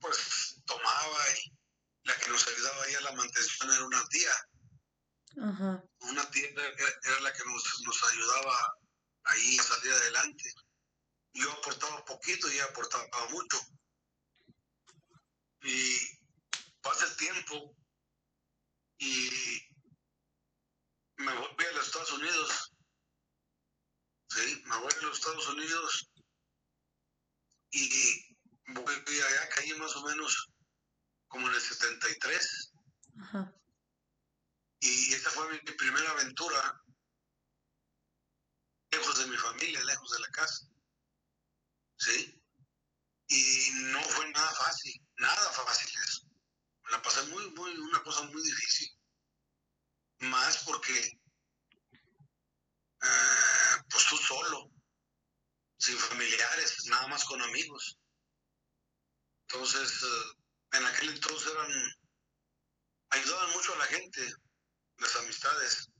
pues, 0.00 0.62
tomaba 0.66 1.18
y 1.36 1.52
la 2.04 2.16
que 2.16 2.30
nos 2.30 2.46
ayudaba 2.48 2.84
ahí 2.84 2.94
a 2.94 3.00
la 3.02 3.12
mantención 3.12 3.70
era 3.70 3.84
una 3.84 4.08
tía. 4.08 4.48
Una 6.00 6.30
tía 6.30 6.48
era, 6.48 7.20
la 7.20 7.32
que 7.32 7.44
nos, 7.44 7.82
nos 7.84 8.04
ayudaba 8.12 8.76
ahí 9.24 9.58
a 9.58 9.62
salir 9.62 9.92
adelante. 9.92 10.54
Yo 11.34 11.50
aportaba 11.52 12.04
poquito 12.04 12.50
y 12.50 12.54
ella 12.54 12.64
aportaba 12.64 13.06
mucho. 13.30 13.58
Y 15.62 15.96
pasa 16.82 17.04
el 17.04 17.16
tiempo 17.16 17.76
y 18.98 19.30
me 21.16 21.32
voy 21.32 21.64
a 21.64 21.72
los 21.72 21.86
Estados 21.86 22.12
Unidos. 22.12 22.71
Sí, 24.34 24.62
me 24.66 24.76
voy 24.78 24.92
a 24.92 25.02
los 25.02 25.18
Estados 25.18 25.48
Unidos 25.48 26.10
y 27.70 28.36
voy 28.68 28.94
allá, 28.94 29.48
caí 29.54 29.72
más 29.74 29.94
o 29.96 30.02
menos 30.06 30.52
como 31.28 31.48
en 31.48 31.54
el 31.54 31.60
73. 31.60 32.72
Ajá. 33.20 33.54
Y 34.80 35.12
esa 35.14 35.30
fue 35.30 35.50
mi, 35.50 35.58
primera 35.58 36.10
aventura, 36.10 36.82
lejos 38.90 39.18
de 39.18 39.26
mi 39.26 39.36
familia, 39.36 39.84
lejos 39.84 40.10
de 40.10 40.20
la 40.20 40.28
casa. 40.28 40.66
¿Sí? 41.98 42.42
Y 43.28 43.70
no 43.92 44.02
fue 44.02 44.30
nada 44.30 44.50
fácil, 44.54 45.06
nada 45.16 45.50
fácil 45.52 45.90
eso 46.02 46.32
la 46.92 47.02
pasé 47.02 47.22
muy, 47.28 47.50
muy, 47.52 47.76
una 47.78 48.02
cosa 48.02 48.22
muy 48.24 48.42
difícil. 48.42 48.88
Más 50.20 50.64
porque, 50.64 51.20
eh, 53.02 53.71
pues 53.92 54.06
tú 54.08 54.16
solo, 54.16 54.70
sin 55.78 55.96
familiares, 55.98 56.86
nada 56.86 57.06
más 57.08 57.24
con 57.24 57.40
amigos. 57.42 57.98
Entonces, 59.48 60.02
eh, 60.02 60.78
en 60.78 60.86
aquel 60.86 61.10
entonces 61.10 61.52
eran, 61.52 61.70
ayudaban 63.10 63.50
mucho 63.52 63.74
a 63.74 63.78
la 63.78 63.84
gente, 63.86 64.32
las 64.98 65.16
amistades, 65.16 65.90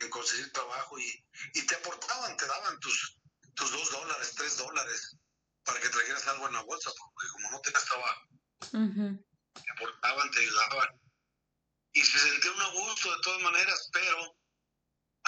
en 0.00 0.10
conseguir 0.10 0.52
trabajo 0.52 0.98
y, 0.98 1.26
y 1.54 1.66
te 1.66 1.74
aportaban, 1.74 2.36
te 2.36 2.46
daban 2.46 2.78
tus, 2.78 3.18
tus 3.54 3.70
dos 3.72 3.90
dólares, 3.90 4.34
tres 4.36 4.56
dólares 4.56 5.16
para 5.64 5.80
que 5.80 5.88
trajeras 5.88 6.26
algo 6.28 6.46
en 6.46 6.54
la 6.54 6.62
bolsa, 6.62 6.90
porque 6.96 7.28
como 7.32 7.50
no 7.50 7.60
te 7.60 7.72
gastaba 7.72 8.28
te 9.54 9.72
aportaban, 9.72 10.30
te 10.30 10.40
ayudaban. 10.40 11.00
Y 11.92 12.02
se 12.02 12.18
sentía 12.18 12.52
un 12.52 12.72
gusto 12.74 13.10
de 13.10 13.22
todas 13.22 13.42
maneras, 13.42 13.88
pero 13.92 14.37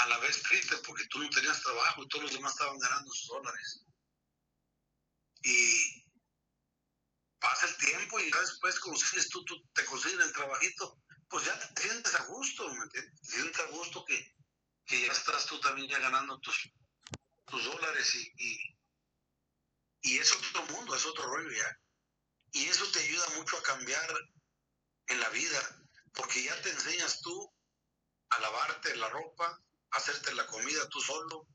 a 0.01 0.09
la 0.09 0.19
vez 0.19 0.43
triste 0.43 0.77
porque 0.87 1.07
tú 1.09 1.19
no 1.19 1.29
tenías 1.29 1.63
trabajo 1.63 2.03
y 2.03 2.09
todos 2.09 2.25
los 2.25 2.33
demás 2.33 2.53
estaban 2.53 2.79
ganando 2.79 3.13
sus 3.13 3.29
dólares. 3.29 3.85
Y 5.43 6.05
pasa 7.39 7.67
el 7.67 7.77
tiempo 7.77 8.19
y 8.19 8.31
ya 8.31 8.41
después 8.41 8.81
consigues 8.81 9.29
tú, 9.29 9.45
tú 9.45 9.63
te 9.75 9.85
consigues 9.85 10.25
el 10.25 10.33
trabajito, 10.33 11.03
pues 11.29 11.45
ya 11.45 11.75
te 11.75 11.83
sientes 11.83 12.15
a 12.15 12.25
gusto. 12.25 12.71
Te 12.93 13.13
sientes 13.23 13.61
a 13.61 13.67
gusto 13.71 14.05
que, 14.07 14.35
que 14.87 15.03
ya 15.03 15.13
estás 15.13 15.47
tú 15.47 15.61
también 15.61 15.89
ya 15.89 15.99
ganando 15.99 16.39
tus, 16.41 16.73
tus 17.47 17.65
dólares 17.65 18.15
y, 18.15 18.33
y, 18.37 18.79
y 20.03 20.19
es 20.19 20.33
otro 20.33 20.65
mundo, 20.67 20.95
es 20.95 21.05
otro 21.05 21.25
rollo 21.25 21.51
ya. 21.51 21.79
Y 22.53 22.67
eso 22.67 22.91
te 22.91 23.01
ayuda 23.01 23.29
mucho 23.37 23.59
a 23.59 23.63
cambiar 23.63 24.15
en 25.07 25.21
la 25.21 25.29
vida, 25.29 25.85
porque 26.15 26.43
ya 26.43 26.61
te 26.63 26.71
enseñas 26.71 27.21
tú 27.21 27.53
a 28.31 28.41
lavarte 28.41 28.97
la 28.97 29.09
ropa, 29.11 29.63
hacerte 29.93 30.35
la 30.35 30.47
comida 30.47 30.89
tú 30.89 31.01
solo, 31.01 31.47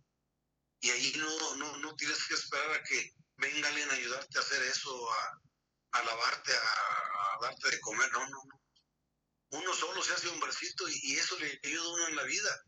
y 0.82 0.90
ahí 0.90 1.14
no, 1.18 1.56
no, 1.56 1.78
no 1.78 1.96
tienes 1.96 2.24
que 2.28 2.36
esperar 2.36 2.72
a 2.72 2.84
que 2.84 3.12
venga 3.38 3.68
alguien 3.68 3.90
a 3.90 3.94
ayudarte 3.94 4.38
a 4.38 4.42
hacer 4.42 4.62
eso, 4.64 5.12
a, 5.12 5.42
a 5.94 6.04
lavarte, 6.04 6.54
a, 6.54 7.38
darte 7.42 7.70
de 7.70 7.80
comer, 7.82 8.12
no, 8.12 8.20
no, 8.30 8.44
no. 8.46 8.62
Uno 9.50 9.74
solo 9.74 10.02
se 10.04 10.14
hace 10.14 10.28
hombrecito 10.30 10.88
y, 10.90 11.00
y 11.04 11.16
eso 11.18 11.38
le 11.40 11.60
ayuda 11.64 11.84
a 11.84 11.94
uno 11.94 12.08
en 12.08 12.16
la 12.16 12.24
vida, 12.24 12.64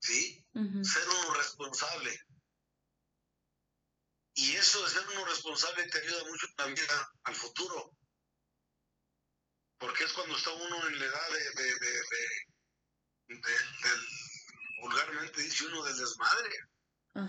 ¿sí? 0.00 0.44
Ser 0.52 1.08
uno 1.08 1.34
responsable. 1.34 2.18
Y 4.34 4.52
eso 4.56 4.82
de 4.82 4.90
ser 4.90 5.06
uno 5.08 5.24
responsable 5.26 5.88
te 5.88 5.98
ayuda 5.98 6.24
mucho 6.24 6.46
en 6.46 6.54
la 6.56 6.66
vida 6.66 7.12
al 7.24 7.34
futuro. 7.34 7.96
Porque 9.78 10.04
es 10.04 10.12
cuando 10.12 10.36
está 10.36 10.50
uno 10.50 10.88
en 10.88 10.98
la 10.98 11.04
edad 11.04 11.30
de, 11.30 11.62
de, 11.62 11.74
de, 11.74 12.02
del, 13.28 14.06
vulgarmente 14.82 15.40
dice 15.40 15.66
uno 15.66 15.82
del 15.84 15.96
desmadre. 15.96 16.50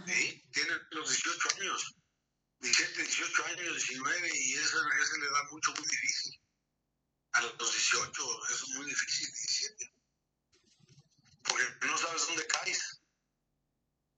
¿sí? 0.08 0.50
Tiene 0.52 0.74
los 0.92 1.10
18 1.10 1.50
años, 1.60 1.96
17, 2.60 3.04
18 3.04 3.46
años, 3.46 3.76
19, 3.76 4.32
y 4.34 4.54
esa, 4.56 4.78
esa 5.02 5.18
le 5.18 5.30
da 5.30 5.44
mucho, 5.52 5.72
muy 5.74 5.88
difícil. 5.88 6.40
A 7.34 7.42
los 7.42 7.58
18, 7.58 8.46
eso 8.50 8.66
es 8.66 8.70
muy 8.76 8.86
difícil, 8.86 9.28
17. 9.28 9.94
Porque 11.44 11.88
no 11.88 11.98
sabes 11.98 12.28
dónde 12.28 12.48
caes, 12.48 13.02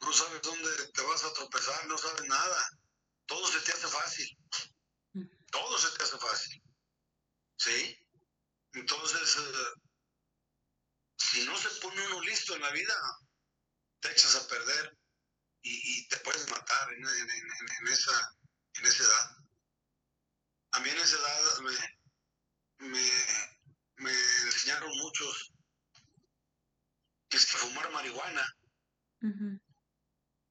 no 0.02 0.14
sabes 0.14 0.42
dónde 0.42 0.88
te 0.94 1.02
vas 1.02 1.24
a 1.24 1.34
tropezar, 1.34 1.88
no 1.88 1.98
sabes 1.98 2.24
nada. 2.28 2.70
Todo 3.26 3.48
se 3.48 3.60
te 3.62 3.72
hace 3.72 3.88
fácil. 3.88 4.38
Todo 5.52 5.78
se 5.78 5.98
te 5.98 6.04
hace 6.04 6.18
fácil. 6.18 6.64
¿Sí? 7.58 7.98
Entonces, 8.74 9.38
eh, 9.38 9.82
si 11.18 11.46
no 11.46 11.58
se 11.58 11.70
pone 11.82 12.06
uno 12.08 12.22
listo 12.22 12.56
en 12.56 12.62
la 12.62 12.72
vida, 12.72 12.94
te 14.06 14.12
echas 14.12 14.36
a 14.36 14.48
perder 14.48 14.98
y, 15.62 16.08
te 16.08 16.18
puedes 16.18 16.48
matar 16.52 16.94
en, 16.94 17.04
esa, 17.88 18.38
en 18.76 18.86
esa 18.86 19.04
edad. 19.04 19.38
A 20.74 20.80
mí 20.82 20.90
en 20.90 20.98
esa 20.98 21.16
edad 21.16 21.58
me, 22.80 23.00
me, 23.98 24.12
enseñaron 24.44 24.96
muchos 25.00 25.54
que 27.30 27.38
es 27.38 27.46
que 27.48 27.58
fumar 27.58 27.90
marihuana. 27.92 28.46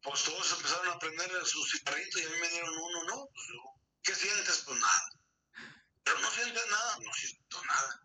Pues 0.02 0.25
todos 0.25 0.52
empezaron 0.52 0.88
a 0.88 0.94
aprender 0.94 1.46
su 1.46 1.64
cigarrito 1.64 2.18
y 2.18 2.25
a 2.25 2.30
mí 2.30 2.38
me 2.40 2.49
dieron 2.49 2.76
uno, 2.76 3.04
¿no? 3.04 3.28
Pues, 3.32 3.46
¿Qué 4.02 4.14
sientes? 4.16 4.64
Pues 4.66 4.80
nada. 4.80 5.11
Pero 6.02 6.18
no 6.18 6.30
sientes 6.32 6.70
nada, 6.70 6.99
no 7.00 7.12
siento 7.14 7.64
nada. 7.66 8.02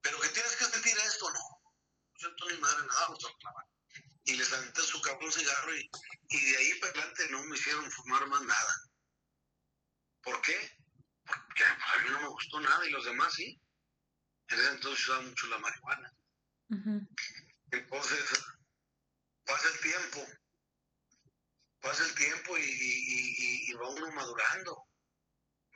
Pero 0.00 0.18
que 0.20 0.28
tienes 0.30 0.56
que 0.56 0.64
sentir 0.64 0.96
esto, 0.96 1.30
no. 1.30 1.40
No 1.40 2.18
siento 2.18 2.48
ni 2.48 2.56
madre 2.58 2.86
nada, 2.86 3.08
Y 4.26 4.36
les 4.36 4.52
aventé 4.52 4.82
su 4.82 5.00
cabrón 5.00 5.32
cigarro 5.32 5.76
y, 5.76 5.90
y 6.28 6.50
de 6.50 6.56
ahí 6.56 6.74
para 6.80 6.92
adelante 6.92 7.28
no 7.30 7.42
me 7.44 7.56
hicieron 7.56 7.90
fumar 7.90 8.26
más 8.26 8.42
nada. 8.42 8.74
¿Por 10.22 10.40
qué? 10.42 10.76
Porque 11.24 11.64
a 11.64 12.02
mí 12.02 12.10
no 12.10 12.20
me 12.22 12.28
gustó 12.28 12.60
nada 12.60 12.86
y 12.86 12.90
los 12.90 13.04
demás 13.04 13.32
sí. 13.34 13.60
En 14.48 14.58
ese 14.58 14.70
entonces 14.72 15.04
usaba 15.04 15.22
mucho 15.22 15.46
la 15.46 15.58
marihuana. 15.58 16.12
Entonces, 17.70 18.44
pasa 19.44 19.68
el 19.68 19.80
tiempo, 19.80 20.26
pasa 21.80 22.04
el 22.04 22.14
tiempo 22.14 22.58
y, 22.58 22.62
y, 22.62 23.70
y, 23.70 23.72
va 23.74 23.88
uno 23.88 24.10
madurando, 24.12 24.88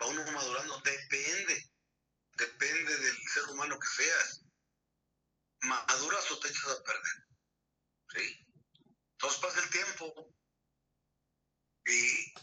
va 0.01 0.07
uno 0.07 0.33
madurando, 0.33 0.81
depende, 0.81 1.73
depende 2.33 2.97
del 2.97 3.17
ser 3.29 3.45
humano 3.51 3.79
que 3.79 4.03
seas. 4.03 4.45
Maduras 5.63 6.31
o 6.31 6.39
te 6.41 6.49
echas 6.49 6.69
a 6.69 6.83
perder. 6.83 7.30
¿Sí? 8.13 8.47
Entonces 9.13 9.41
pasa 9.41 9.63
el 9.63 9.71
tiempo 9.71 10.35
y, 11.87 12.35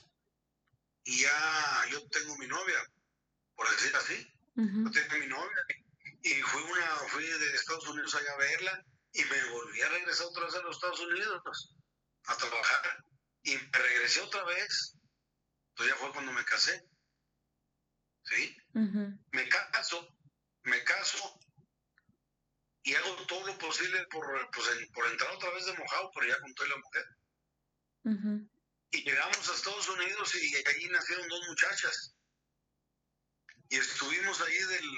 y 1.05 1.21
ya 1.21 1.85
yo 1.91 2.07
tengo 2.09 2.37
mi 2.37 2.47
novia, 2.47 2.79
por 3.55 3.69
decir 3.71 3.95
así. 3.95 4.33
Yo 4.55 4.91
tengo 4.91 5.17
mi 5.19 5.27
novia 5.27 5.65
y 6.23 6.33
fui, 6.41 6.63
una, 6.63 6.85
fui 7.09 7.23
de 7.23 7.55
Estados 7.55 7.87
Unidos 7.89 8.15
allá 8.15 8.33
a 8.33 8.37
verla 8.37 8.85
y 9.13 9.23
me 9.23 9.49
volví 9.51 9.81
a 9.81 9.89
regresar 9.89 10.27
otra 10.27 10.45
vez 10.45 10.55
a 10.55 10.61
los 10.61 10.75
Estados 10.75 10.99
Unidos 10.99 11.75
a 12.25 12.37
trabajar 12.37 13.05
y 13.43 13.55
me 13.55 13.77
regresé 13.77 14.21
otra 14.21 14.43
vez. 14.45 14.95
Entonces 15.69 15.95
ya 15.95 15.99
fue 16.01 16.11
cuando 16.13 16.31
me 16.33 16.43
casé. 16.43 16.83
¿Sí? 18.23 18.57
Me 19.31 19.47
caso, 19.47 20.07
me 20.63 20.83
caso 20.83 21.39
y 22.87 22.95
hago 22.95 23.15
todo 23.25 23.45
lo 23.45 23.57
posible 23.57 24.01
por, 24.09 24.49
pues, 24.51 24.67
por 24.93 25.05
entrar 25.07 25.29
otra 25.31 25.49
vez 25.49 25.65
de 25.65 25.73
mojado, 25.73 26.09
pero 26.15 26.27
ya 26.27 26.39
con 26.39 26.53
toda 26.53 26.69
la 26.69 26.77
mujer. 26.77 27.05
Y 28.91 29.03
llegamos 29.03 29.49
a 29.49 29.53
Estados 29.53 29.89
Unidos 29.89 30.35
y 30.35 30.55
allí 30.55 30.87
nacieron 30.87 31.27
dos 31.27 31.47
muchachas. 31.49 32.15
Y 33.67 33.75
estuvimos 33.75 34.39
ahí 34.39 34.57
del, 34.57 34.89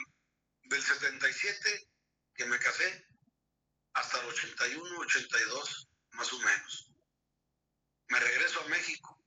del 0.66 0.84
77, 0.84 1.90
que 2.36 2.46
me 2.46 2.60
casé, 2.60 3.08
hasta 3.94 4.22
el 4.22 4.28
81, 4.28 5.00
82, 5.00 5.90
más 6.12 6.32
o 6.32 6.40
menos. 6.42 6.92
Me 8.10 8.20
regreso 8.20 8.62
a 8.62 8.68
México. 8.68 9.20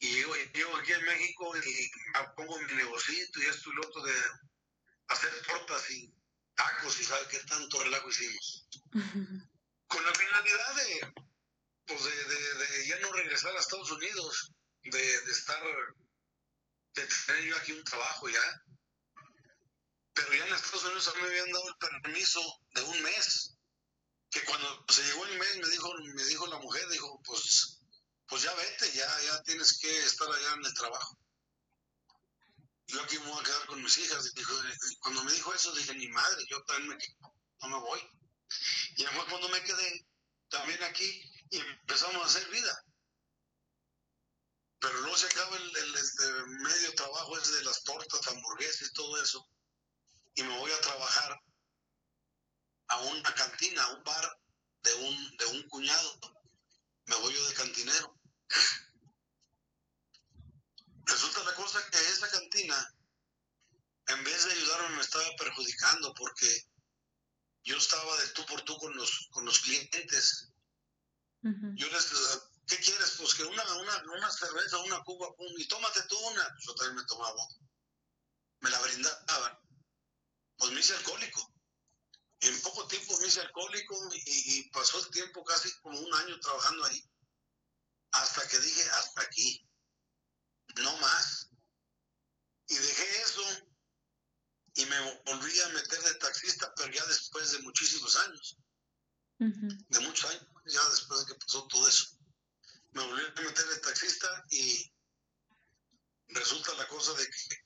Y 0.00 0.08
llego, 0.08 0.34
aquí 0.78 0.92
en 0.92 1.04
México 1.04 1.56
y 1.56 1.90
pongo 2.34 2.58
mi 2.58 2.72
negocito 2.72 3.40
y 3.40 3.46
esto 3.46 3.70
y 3.70 3.74
lo 3.76 3.86
otro 3.86 4.02
de 4.02 4.14
hacer 5.06 5.46
tortas 5.46 5.88
y 5.92 6.15
tacos 6.56 6.98
y 7.00 7.04
sabe 7.04 7.26
qué 7.28 7.38
tanto 7.40 7.82
relajo 7.82 8.08
hicimos. 8.08 8.68
Con 9.86 10.04
la 10.04 10.14
finalidad 10.14 10.74
de, 10.74 11.14
pues 11.86 12.04
de, 12.04 12.24
de, 12.24 12.86
ya 12.88 12.98
no 13.00 13.12
regresar 13.12 13.54
a 13.56 13.60
Estados 13.60 13.90
Unidos, 13.92 14.52
de, 14.82 15.20
de 15.20 15.32
estar, 15.32 15.62
de 16.94 17.06
tener 17.26 17.44
yo 17.44 17.56
aquí 17.56 17.72
un 17.72 17.84
trabajo 17.84 18.28
ya. 18.28 18.62
Pero 20.14 20.34
ya 20.34 20.46
en 20.46 20.54
Estados 20.54 20.84
Unidos 20.84 21.08
a 21.08 21.14
mí 21.14 21.22
me 21.22 21.28
habían 21.28 21.52
dado 21.52 21.68
el 21.68 22.00
permiso 22.00 22.40
de 22.74 22.82
un 22.82 23.02
mes 23.02 23.52
que 24.30 24.44
cuando 24.44 24.84
se 24.88 25.02
llegó 25.04 25.24
el 25.26 25.38
mes 25.38 25.56
me 25.58 25.68
dijo, 25.68 25.94
me 25.98 26.24
dijo 26.24 26.46
la 26.48 26.58
mujer, 26.58 26.88
dijo, 26.88 27.20
pues, 27.24 27.80
pues 28.26 28.42
ya 28.42 28.52
vete, 28.54 28.92
ya, 28.92 29.20
ya 29.22 29.42
tienes 29.42 29.78
que 29.78 29.98
estar 30.04 30.28
allá 30.28 30.54
en 30.54 30.64
el 30.64 30.74
trabajo. 30.74 31.18
Yo 32.86 33.02
aquí 33.02 33.18
me 33.18 33.26
voy 33.26 33.40
a 33.40 33.44
quedar 33.44 33.66
con 33.66 33.82
mis 33.82 33.98
hijas. 33.98 34.32
Dijo, 34.34 34.54
cuando 35.00 35.24
me 35.24 35.32
dijo 35.32 35.52
eso, 35.52 35.74
dije, 35.74 35.94
ni 35.94 36.08
madre, 36.08 36.44
yo 36.48 36.62
también 36.64 36.88
me 36.88 36.98
no 37.60 37.68
me 37.68 37.78
voy. 37.80 38.00
Y 38.96 39.04
además 39.04 39.26
cuando 39.28 39.48
me 39.48 39.62
quedé 39.62 40.06
también 40.48 40.82
aquí 40.84 41.22
y 41.50 41.58
empezamos 41.58 42.22
a 42.22 42.26
hacer 42.26 42.48
vida. 42.50 42.84
Pero 44.78 45.00
luego 45.00 45.16
se 45.16 45.26
acaba 45.26 45.56
el, 45.56 45.76
el, 45.76 46.46
medio 46.60 46.94
trabajo 46.94 47.38
ese 47.38 47.52
de 47.52 47.64
las 47.64 47.82
tortas, 47.82 48.28
hamburguesas 48.28 48.88
y 48.88 48.92
todo 48.92 49.20
eso. 49.22 49.48
Y 50.34 50.42
me 50.42 50.58
voy 50.58 50.70
a 50.70 50.80
trabajar 50.80 51.40
a 52.88 53.00
una 53.00 53.34
cantina, 53.34 53.82
a 53.82 53.94
un 53.94 54.04
bar 54.04 54.38
de 54.82 54.94
un, 54.94 55.36
de 55.38 55.46
un 55.46 55.68
cuñado. 55.68 56.18
Me 57.06 57.16
voy 57.16 57.34
yo 57.34 57.48
de 57.48 57.54
cantinero. 57.54 58.20
Resulta 61.06 61.44
la 61.44 61.54
cosa 61.54 61.84
que 61.90 61.98
esa 61.98 62.30
cantina, 62.30 62.94
en 64.08 64.24
vez 64.24 64.44
de 64.44 64.52
ayudarme, 64.52 64.96
me 64.96 65.02
estaba 65.02 65.24
perjudicando 65.38 66.14
porque 66.14 66.68
yo 67.64 67.76
estaba 67.76 68.16
de 68.20 68.28
tú 68.28 68.44
por 68.46 68.62
tú 68.62 68.76
con 68.78 68.94
los, 68.96 69.28
con 69.30 69.44
los 69.44 69.60
clientes. 69.60 70.48
Yo 71.42 71.88
les 71.88 72.10
¿qué 72.66 72.76
quieres? 72.78 73.14
Pues 73.18 73.34
que 73.34 73.44
una, 73.44 73.62
una, 73.76 74.02
una 74.16 74.30
cerveza, 74.32 74.78
una 74.78 75.00
cuba, 75.04 75.28
y 75.56 75.68
tómate 75.68 76.02
tú 76.08 76.18
una. 76.18 76.56
Yo 76.66 76.74
también 76.74 76.96
me 76.96 77.04
tomaba. 77.04 77.46
Me 78.60 78.70
la 78.70 78.80
brindaban. 78.80 79.58
Pues 80.56 80.72
me 80.72 80.80
hice 80.80 80.96
alcohólico 80.96 81.56
en 82.40 82.60
poco 82.62 82.86
tiempo 82.86 83.18
me 83.20 83.28
hice 83.28 83.40
alcohólico 83.40 83.96
y, 84.12 84.70
pasó 84.70 84.98
el 84.98 85.10
tiempo 85.10 85.42
casi 85.44 85.72
como 85.80 85.98
un 85.98 86.14
año 86.14 86.38
trabajando 86.40 86.84
ahí. 86.84 87.10
Hasta 88.12 88.46
que 88.48 88.58
dije, 88.60 88.82
hasta 88.90 89.22
aquí, 89.22 89.65
no 90.76 90.96
más. 90.98 91.48
Y 92.68 92.74
dejé 92.74 93.22
eso 93.22 93.42
y 94.74 94.84
me 94.86 95.00
volví 95.24 95.60
a 95.60 95.68
meter 95.68 96.02
de 96.02 96.14
taxista, 96.16 96.72
pero 96.76 96.92
ya 96.92 97.04
después 97.06 97.52
de 97.52 97.60
muchísimos 97.60 98.16
años. 98.16 98.56
de 99.38 100.00
muchos 100.00 100.30
años, 100.30 100.46
ya 100.66 100.88
después 100.90 101.20
de 101.20 101.26
que 101.26 101.38
pasó 101.38 101.66
todo 101.66 101.86
eso. 101.88 102.18
Me 102.92 103.02
volví 103.04 103.22
a 103.22 103.40
meter 103.42 103.66
de 103.66 103.78
taxista 103.78 104.44
y 104.50 104.92
resulta 106.28 106.74
la 106.74 106.88
cosa 106.88 107.12
de 107.14 107.26
que, 107.26 107.64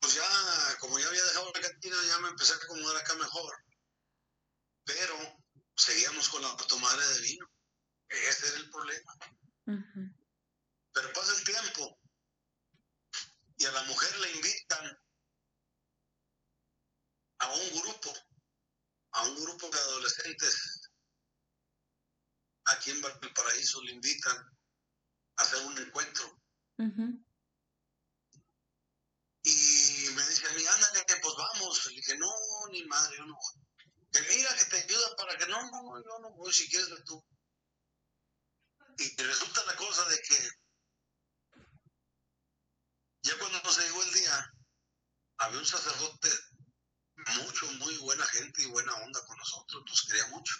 pues 0.00 0.14
ya, 0.14 0.76
como 0.80 0.98
ya 0.98 1.08
había 1.08 1.24
dejado 1.24 1.52
la 1.52 1.60
cantina, 1.60 1.96
ya 2.06 2.18
me 2.20 2.28
empecé 2.28 2.52
a 2.52 2.56
acomodar 2.56 2.96
acá 2.96 3.14
mejor. 3.14 3.56
Pero 4.84 5.16
seguíamos 5.76 6.28
con 6.28 6.42
la 6.42 6.56
tomadera 6.56 7.08
de 7.08 7.20
vino. 7.20 7.50
Ese 8.08 8.48
era 8.48 8.56
el 8.58 8.70
problema. 8.70 9.16
Pero 10.94 11.12
pasa 11.12 11.32
el 11.36 11.44
tiempo 11.44 12.00
y 13.56 13.64
a 13.66 13.72
la 13.72 13.82
mujer 13.84 14.16
le 14.20 14.30
invitan 14.30 14.98
a 17.38 17.52
un 17.52 17.70
grupo, 17.80 18.14
a 19.12 19.22
un 19.24 19.34
grupo 19.42 19.68
de 19.68 19.78
adolescentes 19.78 20.90
aquí 22.66 22.92
en 22.92 23.02
Valparaíso, 23.02 23.82
le 23.82 23.92
invitan 23.92 24.36
a 25.36 25.42
hacer 25.42 25.66
un 25.66 25.78
encuentro. 25.78 26.40
Y 29.46 30.08
me 30.14 30.28
dice 30.28 30.46
a 30.46 30.52
mí, 30.52 30.64
ándale, 30.64 31.04
pues 31.20 31.34
vamos. 31.36 31.86
Le 31.86 31.96
dije, 31.96 32.16
no, 32.16 32.32
ni 32.70 32.84
madre, 32.84 33.18
yo 33.18 33.26
no 33.26 33.34
voy. 33.34 33.54
Que 34.10 34.22
mira, 34.22 34.56
que 34.56 34.64
te 34.66 34.76
ayuda 34.76 35.16
para 35.16 35.36
que 35.36 35.46
no, 35.46 35.70
no, 35.70 36.02
yo 36.02 36.18
no 36.20 36.30
voy, 36.34 36.52
si 36.52 36.70
quieres 36.70 37.04
tú. 37.04 37.22
Y 38.96 39.22
resulta 39.22 39.64
la 39.64 39.76
cosa 39.76 40.08
de 40.08 40.22
que 40.22 40.63
ya 43.24 43.38
cuando 43.38 43.60
nos 43.62 43.78
llegó 43.78 44.02
el 44.02 44.12
día, 44.12 44.54
había 45.38 45.58
un 45.58 45.66
sacerdote 45.66 46.30
mucho, 47.42 47.66
muy 47.72 47.96
buena 47.98 48.26
gente 48.26 48.62
y 48.62 48.66
buena 48.66 48.94
onda 48.96 49.24
con 49.24 49.36
nosotros, 49.38 49.82
nos 49.86 50.02
quería 50.02 50.26
mucho. 50.28 50.54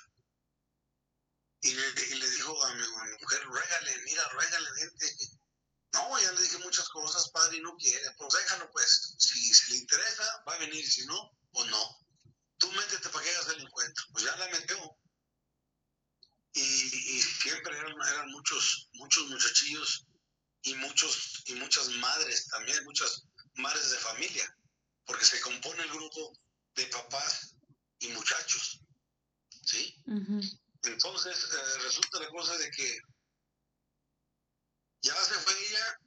Y 1.60 1.74
le, 1.74 1.92
le 1.92 2.30
dijo 2.30 2.64
a 2.64 2.74
mi, 2.74 2.88
mujer, 3.20 3.44
ruégale, 3.44 3.98
mira, 4.04 4.28
ruégale, 4.30 4.68
gente. 4.76 5.16
No, 5.92 6.20
ya 6.20 6.32
le 6.32 6.42
dije 6.42 6.58
muchas 6.58 6.88
cosas, 6.88 7.30
padre, 7.30 7.58
y 7.58 7.60
no 7.60 7.76
quiere. 7.76 8.10
Pues 8.18 8.34
déjalo, 8.34 8.70
pues. 8.70 9.14
Si, 9.18 9.54
si 9.54 9.72
le 9.72 9.78
interesa, 9.78 10.44
va 10.46 10.54
a 10.54 10.58
venir. 10.58 10.90
Si 10.90 11.06
no, 11.06 11.32
o 11.52 11.64
no. 11.66 12.06
Tú 12.58 12.70
métete 12.72 13.08
para 13.08 13.24
que 13.24 13.30
hagas 13.30 13.48
el 13.48 13.62
encuentro. 13.62 14.04
Pues 14.12 14.24
ya 14.24 14.36
la 14.36 14.48
metió. 14.48 14.98
Y, 16.52 16.60
y 16.60 17.22
siempre 17.22 17.78
eran, 17.78 17.96
eran 18.12 18.30
muchos, 18.30 18.90
muchos 18.94 19.26
muchachillos 19.28 20.06
y 20.64 20.74
muchos 20.76 21.42
y 21.46 21.54
muchas 21.54 21.88
madres 21.90 22.48
también, 22.48 22.82
muchas 22.84 23.24
madres 23.54 23.90
de 23.90 23.98
familia, 23.98 24.58
porque 25.04 25.24
se 25.24 25.40
compone 25.40 25.82
el 25.82 25.90
grupo 25.90 26.32
de 26.74 26.86
papás 26.86 27.54
y 27.98 28.08
muchachos, 28.08 28.80
¿sí? 29.62 29.94
Entonces 30.82 31.36
eh, 31.36 31.78
resulta 31.82 32.20
la 32.20 32.28
cosa 32.30 32.56
de 32.56 32.70
que 32.70 32.98
ya 35.02 35.14
se 35.14 35.34
fue 35.34 35.52
ella, 35.68 36.00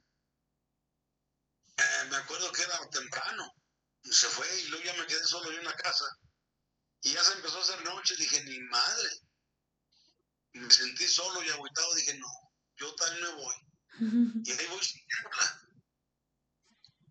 eh, 1.76 2.08
me 2.10 2.16
acuerdo 2.16 2.50
que 2.50 2.62
era 2.62 2.90
temprano, 2.90 3.54
se 4.02 4.26
fue 4.26 4.60
y 4.60 4.68
luego 4.68 4.84
ya 4.84 4.94
me 4.94 5.06
quedé 5.06 5.24
solo 5.24 5.52
yo 5.52 5.58
en 5.58 5.64
la 5.64 5.76
casa 5.76 6.04
y 7.02 7.12
ya 7.12 7.22
se 7.22 7.34
empezó 7.34 7.58
a 7.58 7.62
hacer 7.62 7.84
noche, 7.84 8.16
dije, 8.16 8.42
ni 8.42 8.58
madre, 8.58 9.10
me 10.54 10.70
sentí 10.74 11.06
solo 11.06 11.44
y 11.44 11.48
agüitado, 11.48 11.94
dije, 11.94 12.18
no, 12.18 12.52
yo 12.76 12.92
también 12.96 13.22
me 13.22 13.42
voy 13.42 13.67
y 14.00 14.52
ahí 14.52 14.66
voy 14.68 14.80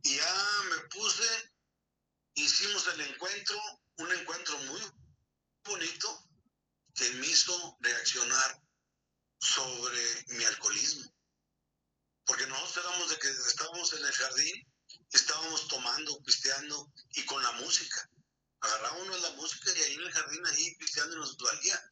Y 0.03 0.15
ya 0.15 0.61
me 0.69 0.87
puse, 0.87 1.53
hicimos 2.35 2.87
el 2.93 3.01
encuentro, 3.01 3.57
un 3.97 4.11
encuentro 4.11 4.57
muy 4.59 4.81
bonito 5.65 6.29
que 6.95 7.09
me 7.11 7.27
hizo 7.27 7.77
reaccionar 7.81 8.63
sobre 9.39 10.25
mi 10.29 10.43
alcoholismo. 10.45 11.13
Porque 12.25 12.47
nosotros 12.47 12.85
éramos 12.85 13.09
de 13.09 13.19
que 13.19 13.29
estábamos 13.29 13.93
en 13.93 14.05
el 14.05 14.11
jardín, 14.11 14.73
estábamos 15.11 15.67
tomando, 15.67 16.21
pisteando 16.23 16.91
y 17.13 17.25
con 17.25 17.41
la 17.43 17.51
música. 17.53 18.09
Agarraba 18.61 18.97
uno 19.03 19.17
la 19.17 19.31
música 19.31 19.71
y 19.75 19.81
ahí 19.81 19.93
en 19.93 20.01
el 20.01 20.11
jardín, 20.11 20.45
ahí 20.45 20.75
pisteando 20.75 21.15
y 21.15 21.19
nos 21.19 21.37
valía. 21.37 21.91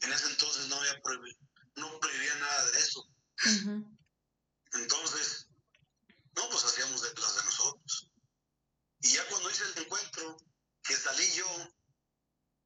En 0.00 0.12
ese 0.12 0.28
entonces 0.28 0.68
no 0.68 0.76
había 0.76 1.00
prohibido, 1.00 1.38
no 1.76 1.98
prohibía 1.98 2.34
nada 2.36 2.70
de 2.70 2.78
eso. 2.78 3.08
Entonces, 4.74 5.46
no, 6.34 6.48
pues 6.48 6.64
hacíamos 6.64 7.00
de 7.02 7.14
las 7.14 7.36
de 7.36 7.44
nosotros. 7.44 8.10
Y 9.00 9.12
ya 9.12 9.28
cuando 9.28 9.50
hice 9.50 9.64
el 9.64 9.78
encuentro, 9.78 10.36
que 10.82 10.96
salí 10.96 11.30
yo, 11.32 11.46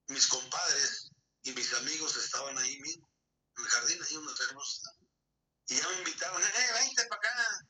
mis 0.09 0.27
compadres 0.27 1.11
y 1.43 1.53
mis 1.53 1.73
amigos 1.75 2.17
estaban 2.17 2.57
ahí 2.59 2.81
mismo, 2.81 3.11
en 3.57 3.65
el 3.65 3.71
jardín, 3.71 4.03
ahí 4.03 4.15
donde 4.15 4.35
tenemos. 4.35 4.83
Y 5.67 5.77
ya 5.77 5.89
me 5.89 5.99
invitaron, 5.99 6.43
eh, 6.43 6.73
vente 6.75 7.05
para 7.07 7.21
acá, 7.21 7.67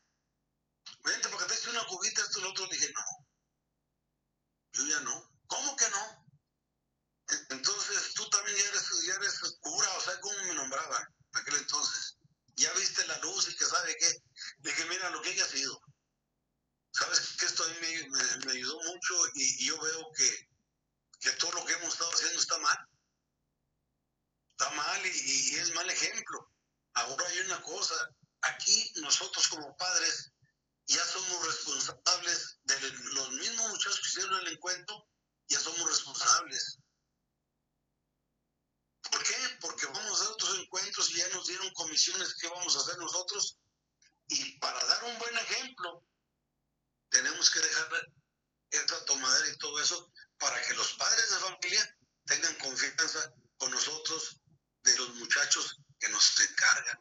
vente 1.02 1.28
porque 1.30 1.46
te 1.46 1.54
hice 1.54 1.70
una 1.70 1.86
cubita, 1.86 2.22
esto 2.22 2.38
y 2.38 2.42
lo 2.42 2.50
otro. 2.50 2.68
Dije, 2.68 2.92
no, 2.92 3.04
yo 4.72 4.86
ya 4.86 5.00
no. 5.00 5.32
¿Cómo 5.48 5.74
que 5.76 5.88
no? 5.90 6.26
Entonces 7.50 8.14
tú 8.14 8.28
también 8.30 8.56
ya 8.56 8.68
eres, 8.68 9.06
ya 9.06 9.14
eres 9.14 9.40
cura, 9.60 9.88
o 9.96 10.00
sea, 10.00 10.20
¿cómo 10.20 10.38
me 10.44 10.54
nombraban 10.54 11.14
aquel 11.32 11.56
entonces? 11.56 12.18
ya 12.58 12.72
viste 12.72 13.06
la 13.06 13.18
luz 13.18 13.48
y 13.48 13.56
que 13.56 13.64
sabe 13.64 13.96
qué, 13.98 14.22
que 14.62 14.84
mira 14.86 15.10
lo 15.10 15.22
que 15.22 15.30
haya 15.30 15.46
sido. 15.46 15.80
Sabes 16.92 17.36
que 17.38 17.46
esto 17.46 17.64
a 17.64 17.68
mí 17.68 17.74
me, 18.44 18.52
ayudó 18.52 18.80
mucho 18.84 19.14
y, 19.34 19.66
yo 19.66 19.80
veo 19.80 20.12
que, 20.12 20.48
que, 21.20 21.30
todo 21.32 21.52
lo 21.52 21.64
que 21.64 21.74
hemos 21.74 21.92
estado 21.92 22.10
haciendo 22.10 22.40
está 22.40 22.58
mal. 22.58 22.78
Está 24.50 24.70
mal 24.70 25.06
y, 25.06 25.56
es 25.56 25.74
mal 25.74 25.88
ejemplo. 25.88 26.52
Ahora 26.94 27.26
hay 27.28 27.38
una 27.40 27.62
cosa, 27.62 27.94
aquí 28.40 28.92
nosotros 28.96 29.46
como 29.48 29.76
padres 29.76 30.32
ya 30.86 31.04
somos 31.04 31.46
responsables 31.46 32.58
de 32.64 32.80
los 33.12 33.30
mismos 33.32 33.70
muchachos 33.70 34.00
que 34.00 34.08
hicieron 34.08 34.40
el 34.40 34.54
encuentro, 34.54 35.06
ya 35.48 35.60
somos 35.60 35.88
responsables. 35.88 36.78
¿Por 39.10 39.22
qué? 39.22 39.58
Porque 39.60 39.86
vamos 39.86 40.10
a 40.10 40.14
hacer 40.14 40.32
otros 40.32 40.58
encuentros 40.58 41.10
y 41.10 41.16
ya 41.16 41.28
nos 41.28 41.46
dieron 41.46 41.72
comisiones 41.74 42.34
que 42.34 42.48
vamos 42.48 42.74
a 42.74 42.80
hacer 42.80 42.98
nosotros. 42.98 43.58
Y 44.28 44.58
para 44.58 44.84
dar 44.84 45.04
un 45.04 45.18
buen 45.18 45.36
ejemplo, 45.38 46.06
tenemos 47.10 47.50
que 47.50 47.60
dejar 47.60 48.12
esta 48.70 49.04
tomadera 49.06 49.48
y 49.48 49.58
todo 49.58 49.80
eso 49.80 50.12
para 50.38 50.60
que 50.62 50.74
los 50.74 50.92
padres 50.94 51.30
de 51.30 51.36
familia 51.38 51.98
tengan 52.26 52.54
confianza 52.56 53.32
con 53.56 53.70
nosotros 53.70 54.40
de 54.82 54.96
los 54.98 55.14
muchachos 55.14 55.80
que 55.98 56.08
nos 56.10 56.40
encargan. 56.40 56.98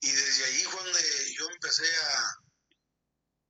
Y 0.00 0.10
desde 0.10 0.44
ahí, 0.44 0.64
Juan, 0.64 0.92
de, 0.92 1.34
yo 1.34 1.50
empecé 1.50 1.96
a, 1.96 2.34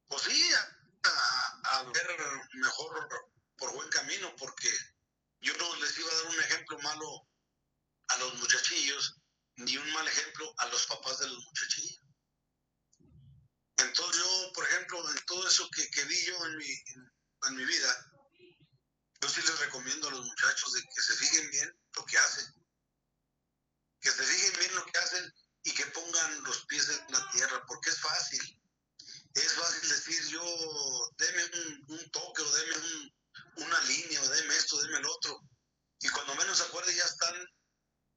pues 0.09 0.23
sí, 0.23 0.53
a, 0.55 1.79
a 1.79 1.83
ver 1.85 2.17
mejor 2.55 3.09
por 3.57 3.73
buen 3.75 3.89
camino, 3.91 4.35
porque 4.37 4.71
yo 5.41 5.57
no 5.57 5.77
les 5.77 5.99
iba 5.99 6.11
a 6.11 6.15
dar 6.15 6.27
un 6.27 6.41
ejemplo 6.41 6.79
malo 6.81 7.29
a 8.09 8.17
los 8.19 8.35
muchachillos, 8.35 9.17
ni 9.57 9.77
un 9.77 9.93
mal 9.93 10.07
ejemplo 10.09 10.53
a 10.59 10.67
los 10.67 10.87
papás 10.87 11.19
de 11.19 11.29
los 11.29 11.45
muchachillos. 11.45 12.00
Entonces 13.83 14.23
yo, 14.23 14.53
por 14.53 14.67
ejemplo, 14.67 15.11
en 15.11 15.25
todo 15.27 15.49
eso 15.49 15.69
que, 15.71 16.05
vi 16.05 16.25
yo 16.25 16.47
en 16.47 16.57
mi, 16.57 16.67
en, 16.67 17.57
mi 17.57 17.65
vida, 17.65 18.13
yo 19.21 19.29
sí 19.29 19.41
les 19.43 19.59
recomiendo 19.59 20.09
a 20.09 20.11
los 20.11 20.25
muchachos 20.25 20.73
de 20.75 20.83
que 20.83 21.03
se 21.03 21.15
fijen 21.15 21.51
bien 21.51 21.81
lo 21.97 22.05
que 22.05 22.19
hacen. 22.19 22.55
Que 24.01 24.11
se 24.11 24.23
fijen 24.23 24.59
bien 24.59 24.75
lo 24.75 24.87
que 24.87 24.99
hacen 24.99 25.35
y 25.63 25.73
que 25.73 25.87
pongan 25.87 26.45
los 26.45 26.65
pies 26.67 26.89
en 26.89 27.13
la 27.13 27.31
tierra, 27.33 27.65
porque 27.67 27.91
es 27.91 28.01
fácil. 28.01 28.63
Es 29.35 29.53
fácil 29.53 29.89
decir 29.89 30.29
yo, 30.29 31.11
deme 31.19 31.45
un, 31.89 32.11
toque 32.11 32.43
o 32.43 32.53
deme 32.53 32.77
un, 32.77 33.15
una 33.57 33.81
línea, 33.83 34.23
o 34.23 34.29
deme 34.29 34.57
esto, 34.57 34.81
deme 34.83 34.99
el 34.99 35.07
otro. 35.07 35.41
Y 36.01 36.09
cuando 36.09 36.35
menos 36.35 36.59
se 36.59 36.65
acuerde 36.65 36.95
ya 36.95 37.05
están, 37.05 37.47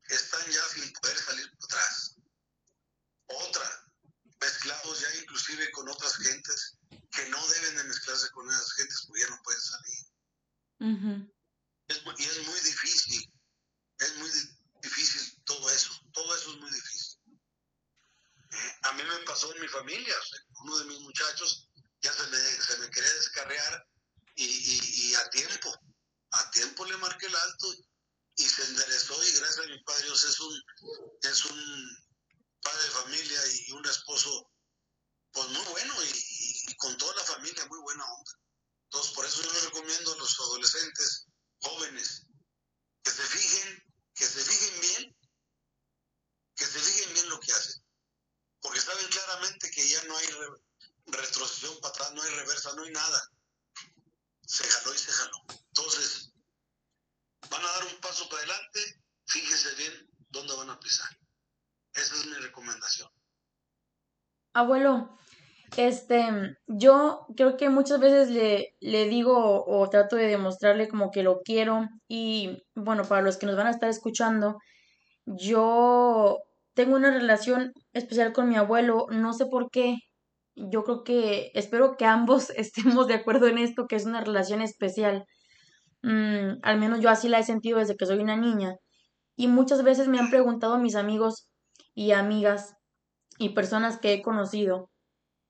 están 0.09 0.51
ya 0.51 0.67
sin 0.69 0.91
poder 0.93 1.17
salir 1.17 1.51
atrás. 1.63 2.15
Otra, 3.27 3.82
mezclados 4.43 4.99
ya 4.99 5.15
inclusive 5.21 5.71
con 5.71 5.89
otras 5.89 6.15
gentes 6.17 6.77
que 7.11 7.29
no 7.29 7.47
deben 7.47 7.75
de 7.77 7.83
mezclarse 7.85 8.29
con 8.31 8.49
esas 8.49 8.73
gentes 8.73 9.03
porque 9.07 9.21
ya 9.21 9.29
no 9.29 9.41
pueden 9.43 9.61
salir. 9.61 10.05
y 12.17 12.23
es 12.23 12.47
muy 12.47 12.59
difícil, 12.61 13.33
es 13.99 14.15
muy 14.17 14.29
difícil 14.81 15.43
todo 15.45 15.69
eso, 15.69 15.91
todo 16.11 16.35
eso 16.35 16.53
es 16.53 16.59
muy 16.59 16.71
difícil. 16.71 17.19
Eh, 18.51 18.79
a 18.83 18.93
mí 18.93 19.03
me 19.03 19.25
pasó 19.25 19.53
en 19.53 19.61
mi 19.61 19.67
familia, 19.67 20.15
uno 20.63 20.77
de 20.77 20.85
mis 20.85 20.99
muchachos 20.99 21.69
ya 22.01 22.13
se 22.13 22.27
me, 22.27 22.37
se 22.37 22.77
me 22.77 22.89
quería 22.89 23.13
descarrear 23.13 23.87
y, 24.35 24.45
y, 24.45 25.15
a 25.15 25.29
tiempo, 25.29 25.73
a 26.31 26.51
tiempo 26.51 26.85
le 26.85 26.97
marqué 26.97 27.27
el 27.27 27.35
alto 27.35 27.73
y 28.35 28.43
se 28.43 28.63
enderezó 28.65 29.23
y 29.23 29.31
gracias 29.33 29.65
a 29.65 29.69
mi 29.69 29.83
padre 29.83 30.03
Dios 30.03 30.23
es 30.23 30.39
un, 30.39 30.63
es 31.21 31.45
un 31.45 32.02
padre 32.63 32.83
de 32.83 32.89
familia 32.91 33.41
y 33.47 33.71
un 33.73 33.85
esposo, 33.85 34.51
pues 35.31 35.47
muy 35.49 35.65
bueno 35.65 35.95
y, 36.03 36.75
con 36.77 36.97
toda 36.97 37.15
la 37.15 37.23
familia, 37.23 37.65
muy 37.67 37.79
buena 37.79 38.05
onda. 38.05 38.31
Entonces, 38.85 39.11
por 39.13 39.25
eso 39.25 39.41
yo 39.41 39.53
les 39.53 39.65
recomiendo 39.65 40.13
a 40.13 40.17
los 40.17 40.39
adolescentes, 40.39 41.25
jóvenes, 41.61 42.23
que 43.03 43.11
se 43.11 43.23
fijen, 43.23 43.83
que 44.15 44.25
se 44.25 44.43
fijen 44.43 44.81
bien, 44.81 45.17
que 46.55 46.65
se 46.65 46.79
fijen 46.79 47.13
bien 47.13 47.29
lo 47.29 47.39
que 47.39 47.51
hacen. 47.51 47.83
Porque 48.61 48.79
saben 48.79 49.07
claramente 49.07 49.71
que 49.71 49.87
ya 49.87 50.03
no 50.03 50.17
hay 50.17 50.27
re 50.27 50.47
retrocesión 51.05 51.77
para 51.81 51.93
atrás, 51.93 52.13
no 52.13 52.21
hay 52.21 52.29
reversa, 52.29 52.73
no 52.75 52.83
hay 52.83 52.91
nada. 52.91 53.31
Se 54.45 54.63
jaló 54.63 54.93
y 54.93 54.97
se 54.97 55.11
jaló. 55.11 55.45
Entonces, 55.49 56.31
van 57.49 57.65
a 57.65 57.71
dar 57.71 57.85
un 57.85 57.99
paso 57.99 58.29
para 58.29 58.41
adelante, 58.41 59.01
fíjense 59.25 59.75
bien 59.75 60.09
dónde 60.29 60.55
van 60.55 60.69
a 60.69 60.79
pisar. 60.79 61.22
Esa 61.93 62.15
es 62.15 62.25
mi 62.25 62.35
recomendación. 62.35 63.09
Abuelo, 64.53 65.17
este, 65.77 66.57
yo 66.67 67.25
creo 67.35 67.57
que 67.57 67.69
muchas 67.69 67.99
veces 67.99 68.29
le, 68.29 68.75
le 68.79 69.07
digo 69.07 69.65
o, 69.65 69.89
trato 69.89 70.15
de 70.15 70.27
demostrarle 70.27 70.87
como 70.87 71.11
que 71.11 71.23
lo 71.23 71.41
quiero 71.41 71.89
y 72.07 72.63
bueno, 72.75 73.03
para 73.03 73.21
los 73.21 73.37
que 73.37 73.47
nos 73.47 73.55
van 73.55 73.67
a 73.67 73.71
estar 73.71 73.89
escuchando, 73.89 74.57
yo 75.25 76.39
tengo 76.73 76.95
una 76.95 77.11
relación 77.11 77.73
especial 77.93 78.33
con 78.33 78.49
mi 78.49 78.55
abuelo, 78.55 79.07
no 79.09 79.33
sé 79.33 79.45
por 79.47 79.71
qué, 79.71 79.97
yo 80.55 80.83
creo 80.83 81.03
que 81.03 81.51
espero 81.55 81.97
que 81.97 82.05
ambos 82.05 82.49
estemos 82.55 83.07
de 83.07 83.15
acuerdo 83.15 83.47
en 83.47 83.57
esto, 83.57 83.87
que 83.87 83.95
es 83.95 84.05
una 84.05 84.21
relación 84.21 84.61
especial. 84.61 85.25
Mm, 86.03 86.59
al 86.63 86.79
menos 86.79 86.99
yo 87.01 87.09
así 87.09 87.29
la 87.29 87.39
he 87.39 87.43
sentido 87.43 87.79
desde 87.79 87.95
que 87.95 88.05
soy 88.05 88.19
una 88.19 88.35
niña. 88.37 88.75
Y 89.35 89.47
muchas 89.47 89.83
veces 89.83 90.07
me 90.07 90.19
han 90.19 90.29
preguntado 90.29 90.77
mis 90.77 90.95
amigos 90.95 91.47
y 91.93 92.11
amigas 92.11 92.75
y 93.37 93.49
personas 93.49 93.99
que 93.99 94.13
he 94.13 94.21
conocido, 94.21 94.89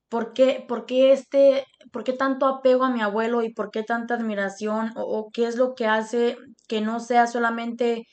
¿por 0.10 0.34
qué, 0.34 0.64
por 0.68 0.86
qué 0.86 1.12
este, 1.12 1.66
por 1.92 2.04
qué 2.04 2.14
tanto 2.14 2.48
apego 2.48 2.84
a 2.86 2.92
mi 2.92 3.02
abuelo 3.02 3.44
y 3.44 3.54
por 3.54 3.72
qué 3.72 3.84
tanta 3.84 4.16
admiración 4.16 4.92
o, 4.96 5.30
qué 5.34 5.48
es 5.48 5.56
lo 5.56 5.74
que 5.76 5.88
hace 5.88 6.38
que 6.68 6.82
no 6.82 7.00
sea 7.00 7.28
solamente 7.28 8.04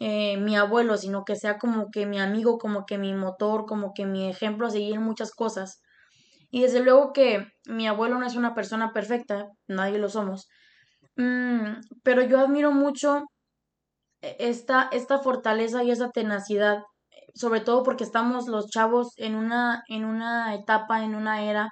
eh, 0.00 0.36
mi 0.38 0.56
abuelo, 0.56 0.96
sino 0.96 1.24
que 1.24 1.36
sea 1.36 1.58
como 1.58 1.90
que 1.90 2.06
mi 2.06 2.20
amigo, 2.20 2.58
como 2.58 2.86
que 2.86 2.98
mi 2.98 3.14
motor, 3.14 3.66
como 3.66 3.92
que 3.94 4.06
mi 4.06 4.28
ejemplo 4.28 4.66
a 4.66 4.70
seguir 4.70 5.00
muchas 5.00 5.32
cosas. 5.32 5.82
Y 6.50 6.62
desde 6.62 6.80
luego 6.80 7.12
que 7.12 7.46
mi 7.66 7.86
abuelo 7.86 8.18
no 8.18 8.26
es 8.26 8.36
una 8.36 8.54
persona 8.54 8.92
perfecta, 8.92 9.48
nadie 9.68 9.98
lo 9.98 10.08
somos, 10.08 10.48
mm, 11.16 11.80
pero 12.02 12.22
yo 12.22 12.40
admiro 12.40 12.72
mucho 12.72 13.24
e, 14.22 14.36
esta, 14.38 14.88
esta 14.92 15.18
fortaleza 15.18 15.82
y 15.84 15.90
esa 15.90 16.10
tenacidad, 16.10 16.82
sobre 17.34 17.60
todo 17.60 17.82
porque 17.82 18.04
estamos 18.04 18.48
los 18.48 18.68
chavos 18.68 19.12
en 19.16 19.34
una, 19.34 19.82
en 19.88 20.04
una 20.04 20.54
etapa, 20.54 21.04
en 21.04 21.14
una 21.14 21.42
era 21.44 21.70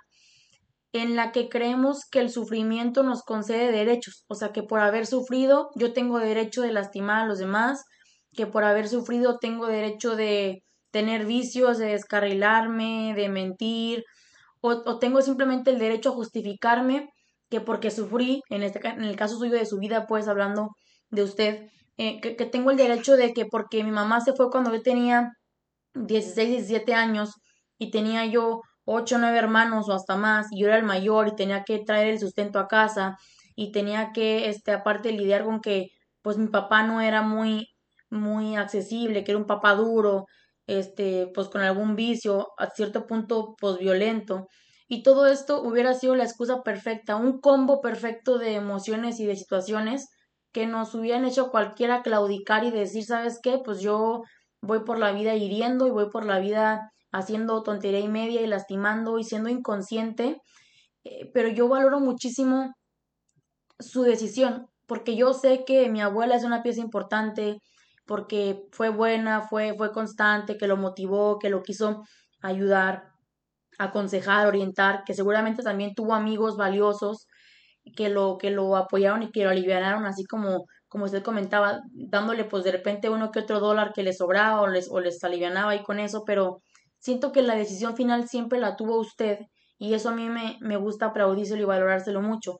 en 0.92 1.16
la 1.16 1.32
que 1.32 1.48
creemos 1.48 2.04
que 2.10 2.20
el 2.20 2.30
sufrimiento 2.30 3.02
nos 3.02 3.22
concede 3.22 3.70
derechos, 3.72 4.24
o 4.28 4.34
sea 4.34 4.52
que 4.52 4.62
por 4.62 4.80
haber 4.80 5.06
sufrido 5.06 5.68
yo 5.74 5.92
tengo 5.92 6.18
derecho 6.18 6.62
de 6.62 6.72
lastimar 6.72 7.24
a 7.24 7.26
los 7.26 7.38
demás, 7.38 7.84
que 8.32 8.46
por 8.46 8.64
haber 8.64 8.88
sufrido 8.88 9.38
tengo 9.38 9.66
derecho 9.66 10.16
de 10.16 10.62
tener 10.90 11.26
vicios, 11.26 11.78
de 11.78 11.88
descarrilarme, 11.88 13.12
de 13.14 13.28
mentir, 13.28 14.04
o, 14.60 14.98
tengo 14.98 15.22
simplemente 15.22 15.70
el 15.70 15.78
derecho 15.78 16.10
a 16.10 16.14
justificarme 16.14 17.08
que 17.48 17.60
porque 17.60 17.90
sufrí, 17.90 18.42
en, 18.50 18.62
este, 18.62 18.86
en 18.86 19.02
el 19.02 19.16
caso 19.16 19.38
suyo 19.38 19.54
de 19.54 19.66
su 19.66 19.78
vida, 19.78 20.06
pues 20.06 20.28
hablando 20.28 20.70
de 21.10 21.22
usted, 21.22 21.68
eh, 21.96 22.20
que, 22.20 22.32
tengo 22.46 22.70
el 22.70 22.76
derecho 22.76 23.16
de 23.16 23.32
que 23.32 23.46
porque 23.46 23.84
mi 23.84 23.90
mamá 23.90 24.20
se 24.20 24.34
fue 24.34 24.50
cuando 24.50 24.72
yo 24.72 24.82
tenía 24.82 25.32
16, 26.06 26.48
17 26.50 26.94
años 26.94 27.34
y 27.78 27.90
tenía 27.90 28.26
yo 28.26 28.60
8, 28.84 29.18
9 29.18 29.38
hermanos 29.38 29.88
o 29.88 29.92
hasta 29.94 30.16
más, 30.16 30.46
y 30.50 30.60
yo 30.60 30.68
era 30.68 30.76
el 30.78 30.84
mayor 30.84 31.28
y 31.28 31.36
tenía 31.36 31.64
que 31.64 31.78
traer 31.80 32.08
el 32.08 32.18
sustento 32.20 32.58
a 32.58 32.68
casa 32.68 33.16
y 33.54 33.72
tenía 33.72 34.12
que, 34.12 34.48
este, 34.48 34.72
aparte 34.72 35.12
lidiar 35.12 35.44
con 35.44 35.60
que, 35.60 35.88
pues 36.22 36.38
mi 36.38 36.48
papá 36.48 36.82
no 36.84 37.00
era 37.00 37.22
muy, 37.22 37.68
muy 38.10 38.56
accesible, 38.56 39.24
que 39.24 39.32
era 39.32 39.38
un 39.40 39.46
papá 39.46 39.74
duro, 39.74 40.26
este, 40.66 41.28
pues 41.34 41.48
con 41.48 41.60
algún 41.62 41.96
vicio, 41.96 42.48
a 42.58 42.66
cierto 42.70 43.06
punto, 43.06 43.54
pues 43.60 43.78
violento. 43.78 44.46
Y 44.88 45.02
todo 45.02 45.26
esto 45.26 45.62
hubiera 45.62 45.94
sido 45.94 46.14
la 46.14 46.24
excusa 46.24 46.62
perfecta, 46.62 47.16
un 47.16 47.40
combo 47.40 47.80
perfecto 47.80 48.38
de 48.38 48.54
emociones 48.54 49.20
y 49.20 49.26
de 49.26 49.36
situaciones 49.36 50.08
que 50.52 50.66
nos 50.66 50.94
hubieran 50.94 51.24
hecho 51.26 51.50
cualquiera 51.50 52.02
claudicar 52.02 52.64
y 52.64 52.70
decir, 52.70 53.04
¿sabes 53.04 53.38
qué? 53.42 53.58
Pues 53.64 53.80
yo 53.80 54.22
voy 54.62 54.80
por 54.80 54.98
la 54.98 55.12
vida 55.12 55.34
hiriendo 55.34 55.86
y 55.86 55.90
voy 55.90 56.10
por 56.10 56.24
la 56.24 56.38
vida 56.38 56.92
haciendo 57.12 57.62
tontería 57.62 58.00
y 58.00 58.08
media 58.08 58.42
y 58.42 58.46
lastimando 58.46 59.18
y 59.18 59.24
siendo 59.24 59.48
inconsciente. 59.48 60.40
Eh, 61.04 61.30
pero 61.32 61.48
yo 61.48 61.68
valoro 61.68 62.00
muchísimo 62.00 62.74
su 63.78 64.02
decisión, 64.02 64.68
porque 64.86 65.16
yo 65.16 65.32
sé 65.34 65.64
que 65.64 65.88
mi 65.88 66.00
abuela 66.00 66.36
es 66.36 66.44
una 66.44 66.62
pieza 66.62 66.80
importante, 66.80 67.58
porque 68.06 68.64
fue 68.72 68.88
buena, 68.88 69.42
fue, 69.42 69.74
fue 69.76 69.92
constante, 69.92 70.56
que 70.58 70.66
lo 70.66 70.76
motivó, 70.76 71.38
que 71.38 71.50
lo 71.50 71.62
quiso 71.62 72.02
ayudar, 72.42 73.04
aconsejar, 73.78 74.46
orientar, 74.46 75.04
que 75.04 75.14
seguramente 75.14 75.62
también 75.62 75.94
tuvo 75.94 76.14
amigos 76.14 76.56
valiosos 76.56 77.26
que 77.96 78.08
lo, 78.08 78.38
que 78.38 78.50
lo 78.50 78.76
apoyaron 78.76 79.22
y 79.22 79.30
que 79.30 79.44
lo 79.44 79.50
aliviaron, 79.50 80.06
así 80.06 80.24
como, 80.24 80.66
como 80.88 81.04
usted 81.04 81.22
comentaba, 81.22 81.80
dándole 81.92 82.44
pues 82.44 82.64
de 82.64 82.72
repente 82.72 83.10
uno 83.10 83.30
que 83.30 83.40
otro 83.40 83.60
dólar 83.60 83.92
que 83.92 84.02
le 84.02 84.12
sobraba 84.12 84.62
o 84.62 84.66
les, 84.66 84.90
o 84.90 85.00
les 85.00 85.22
alivianaba 85.22 85.74
y 85.76 85.82
con 85.82 85.98
eso, 85.98 86.24
pero 86.24 86.62
siento 86.98 87.32
que 87.32 87.42
la 87.42 87.54
decisión 87.54 87.94
final 87.94 88.28
siempre 88.28 88.58
la 88.58 88.76
tuvo 88.76 88.98
usted 88.98 89.38
y 89.78 89.94
eso 89.94 90.08
a 90.08 90.14
mí 90.14 90.28
me, 90.28 90.58
me 90.60 90.76
gusta 90.76 91.06
aplaudírselo 91.06 91.62
y 91.62 91.66
valorárselo 91.66 92.22
mucho. 92.22 92.58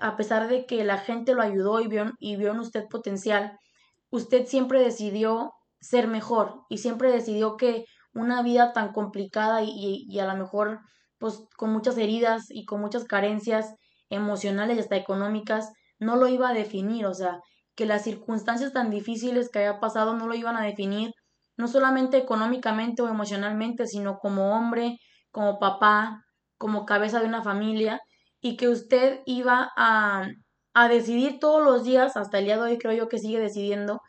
A 0.00 0.16
pesar 0.16 0.48
de 0.48 0.66
que 0.66 0.84
la 0.84 0.98
gente 0.98 1.34
lo 1.34 1.42
ayudó 1.42 1.80
y 1.80 1.88
vio, 1.88 2.12
y 2.18 2.36
vio 2.36 2.50
en 2.50 2.60
usted 2.60 2.84
potencial, 2.90 3.58
usted 4.10 4.46
siempre 4.46 4.80
decidió 4.80 5.52
ser 5.80 6.08
mejor 6.08 6.62
y 6.68 6.78
siempre 6.78 7.10
decidió 7.10 7.56
que 7.56 7.84
una 8.14 8.42
vida 8.42 8.72
tan 8.72 8.92
complicada 8.92 9.62
y, 9.62 10.04
y, 10.08 10.18
a 10.20 10.26
lo 10.26 10.36
mejor 10.36 10.80
pues 11.18 11.44
con 11.56 11.72
muchas 11.72 11.96
heridas 11.98 12.46
y 12.50 12.64
con 12.64 12.80
muchas 12.80 13.04
carencias 13.04 13.74
emocionales 14.10 14.76
y 14.76 14.80
hasta 14.80 14.96
económicas 14.96 15.72
no 15.98 16.16
lo 16.16 16.28
iba 16.28 16.50
a 16.50 16.52
definir, 16.52 17.06
o 17.06 17.14
sea, 17.14 17.40
que 17.74 17.86
las 17.86 18.04
circunstancias 18.04 18.72
tan 18.72 18.90
difíciles 18.90 19.50
que 19.50 19.60
haya 19.60 19.80
pasado 19.80 20.14
no 20.14 20.26
lo 20.26 20.34
iban 20.34 20.56
a 20.56 20.64
definir, 20.64 21.12
no 21.56 21.68
solamente 21.68 22.18
económicamente 22.18 23.02
o 23.02 23.08
emocionalmente, 23.08 23.86
sino 23.86 24.18
como 24.18 24.54
hombre, 24.54 24.98
como 25.30 25.58
papá, 25.58 26.22
como 26.58 26.86
cabeza 26.86 27.20
de 27.20 27.26
una 27.26 27.42
familia, 27.42 28.00
y 28.40 28.56
que 28.56 28.68
usted 28.68 29.20
iba 29.26 29.70
a, 29.76 30.26
a 30.74 30.88
decidir 30.88 31.38
todos 31.40 31.62
los 31.64 31.84
días, 31.84 32.16
hasta 32.16 32.38
el 32.38 32.46
día 32.46 32.56
de 32.56 32.62
hoy 32.62 32.78
creo 32.78 32.92
yo 32.92 33.08
que 33.08 33.18
sigue 33.18 33.38
decidiendo, 33.40 34.00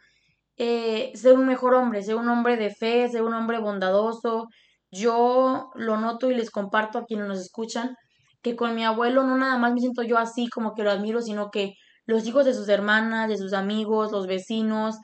eh, 0.57 1.11
ser 1.15 1.33
un 1.37 1.45
mejor 1.47 1.73
hombre, 1.73 2.03
ser 2.03 2.15
un 2.15 2.29
hombre 2.29 2.57
de 2.57 2.69
fe, 2.71 3.09
ser 3.09 3.23
un 3.23 3.33
hombre 3.33 3.59
bondadoso. 3.59 4.47
Yo 4.91 5.71
lo 5.75 5.97
noto 5.97 6.29
y 6.29 6.35
les 6.35 6.51
comparto 6.51 6.99
a 6.99 7.05
quienes 7.05 7.27
nos 7.27 7.39
escuchan, 7.39 7.95
que 8.41 8.55
con 8.55 8.75
mi 8.75 8.85
abuelo 8.85 9.23
no 9.23 9.37
nada 9.37 9.57
más 9.57 9.73
me 9.73 9.79
siento 9.79 10.03
yo 10.03 10.17
así 10.17 10.47
como 10.49 10.73
que 10.75 10.83
lo 10.83 10.91
admiro, 10.91 11.21
sino 11.21 11.49
que 11.51 11.73
los 12.05 12.25
hijos 12.27 12.45
de 12.45 12.53
sus 12.53 12.69
hermanas, 12.69 13.29
de 13.29 13.37
sus 13.37 13.53
amigos, 13.53 14.11
los 14.11 14.27
vecinos, 14.27 14.97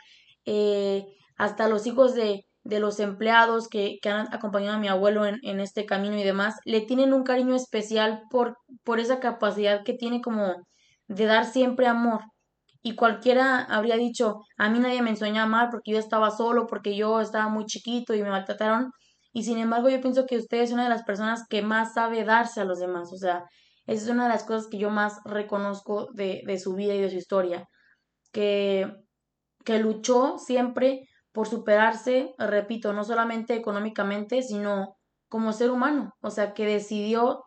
eh, 0.46 1.06
hasta 1.38 1.68
los 1.68 1.88
hijos 1.88 2.14
de, 2.14 2.46
de 2.64 2.80
los 2.80 3.00
empleados 3.00 3.68
que, 3.70 3.98
que, 4.02 4.10
han 4.10 4.34
acompañado 4.34 4.78
a 4.78 4.80
mi 4.80 4.88
abuelo 4.88 5.26
en, 5.26 5.40
en, 5.44 5.60
este 5.60 5.86
camino 5.86 6.18
y 6.18 6.24
demás, 6.24 6.56
le 6.66 6.82
tienen 6.82 7.14
un 7.14 7.24
cariño 7.24 7.56
especial 7.56 8.24
por, 8.30 8.58
por 8.84 9.00
esa 9.00 9.20
capacidad 9.20 9.84
que 9.84 9.94
tiene 9.94 10.22
como 10.22 10.56
de 11.08 11.26
dar 11.26 11.46
siempre 11.46 11.88
amor. 11.88 12.22
Y 12.82 12.96
cualquiera 12.96 13.60
habría 13.64 13.98
dicho, 13.98 14.38
a 14.58 14.70
mí 14.70 14.80
nadie 14.80 15.02
me 15.02 15.10
enseñó 15.10 15.42
a 15.42 15.44
amar 15.44 15.70
porque 15.70 15.92
yo 15.92 16.00
estaba 16.00 16.32
solo, 16.32 16.66
porque 16.68 16.96
yo 16.96 17.20
estaba 17.20 17.50
muy 17.50 17.66
chiquito 17.66 18.14
y 18.14 18.24
me 18.24 18.30
maltrataron. 18.30 18.92
Y 19.34 19.44
sin 19.44 19.58
embargo 19.60 19.90
yo 19.90 20.02
pienso 20.02 20.26
que 20.26 20.38
usted 20.38 20.62
es 20.62 20.72
una 20.72 20.84
de 20.84 20.90
las 20.90 21.04
personas 21.04 21.44
que 21.50 21.62
más 21.62 21.94
sabe 21.94 22.24
darse 22.24 22.62
a 22.62 22.66
los 22.66 22.80
demás. 22.80 23.12
O 23.14 23.18
sea, 23.18 23.44
esa 23.94 24.06
es 24.06 24.10
una 24.10 24.24
de 24.24 24.30
las 24.30 24.44
cosas 24.44 24.68
que 24.70 24.78
yo 24.78 24.90
más 24.90 25.20
reconozco 25.26 26.08
de, 26.14 26.42
de 26.46 26.60
su 26.60 26.76
vida 26.76 26.94
y 26.96 27.02
de 27.02 27.10
su 27.10 27.18
historia. 27.18 27.68
Que, 28.32 28.88
que 29.66 29.80
luchó 29.80 30.38
siempre 30.38 31.08
por 31.32 31.48
superarse, 31.48 32.34
repito, 32.38 32.94
no 32.94 33.04
solamente 33.04 33.56
económicamente, 33.56 34.44
sino 34.44 34.96
como 35.28 35.54
ser 35.54 35.72
humano. 35.72 36.12
O 36.22 36.30
sea, 36.30 36.54
que 36.54 36.66
decidió 36.66 37.44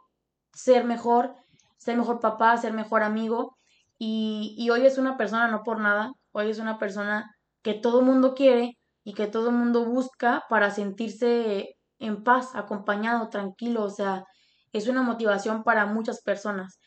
ser 0.53 0.85
mejor 0.85 1.37
ser 1.83 1.97
mejor 1.97 2.21
papá, 2.21 2.57
ser 2.57 2.73
mejor 2.73 3.03
amigo. 3.03 3.57
Y, 3.99 4.55
y 4.59 4.71
hoy 4.71 4.87
es 4.87 4.99
una 4.99 5.17
persona, 5.17 5.49
no 5.49 5.63
por 5.63 5.81
nada, 5.81 6.13
hoy 6.33 6.51
es 6.51 6.59
una 6.59 6.79
persona 6.79 7.35
que 7.63 7.75
todo 7.75 8.01
el 8.01 8.07
mundo 8.07 8.35
quiere 8.35 8.79
y 9.05 9.15
que 9.15 9.27
todo 9.27 9.51
el 9.51 9.57
mundo 9.57 9.85
busca 9.85 10.45
para 10.49 10.71
sentirse 10.71 11.77
en 11.99 12.23
paz, 12.25 12.55
acompañado, 12.55 13.29
tranquilo. 13.29 13.85
O 13.85 13.91
sea, 13.91 14.25
es 14.73 14.89
una 14.89 15.03
motivación 15.03 15.63
para 15.65 15.87
muchas 15.87 16.23
personas. 16.23 16.79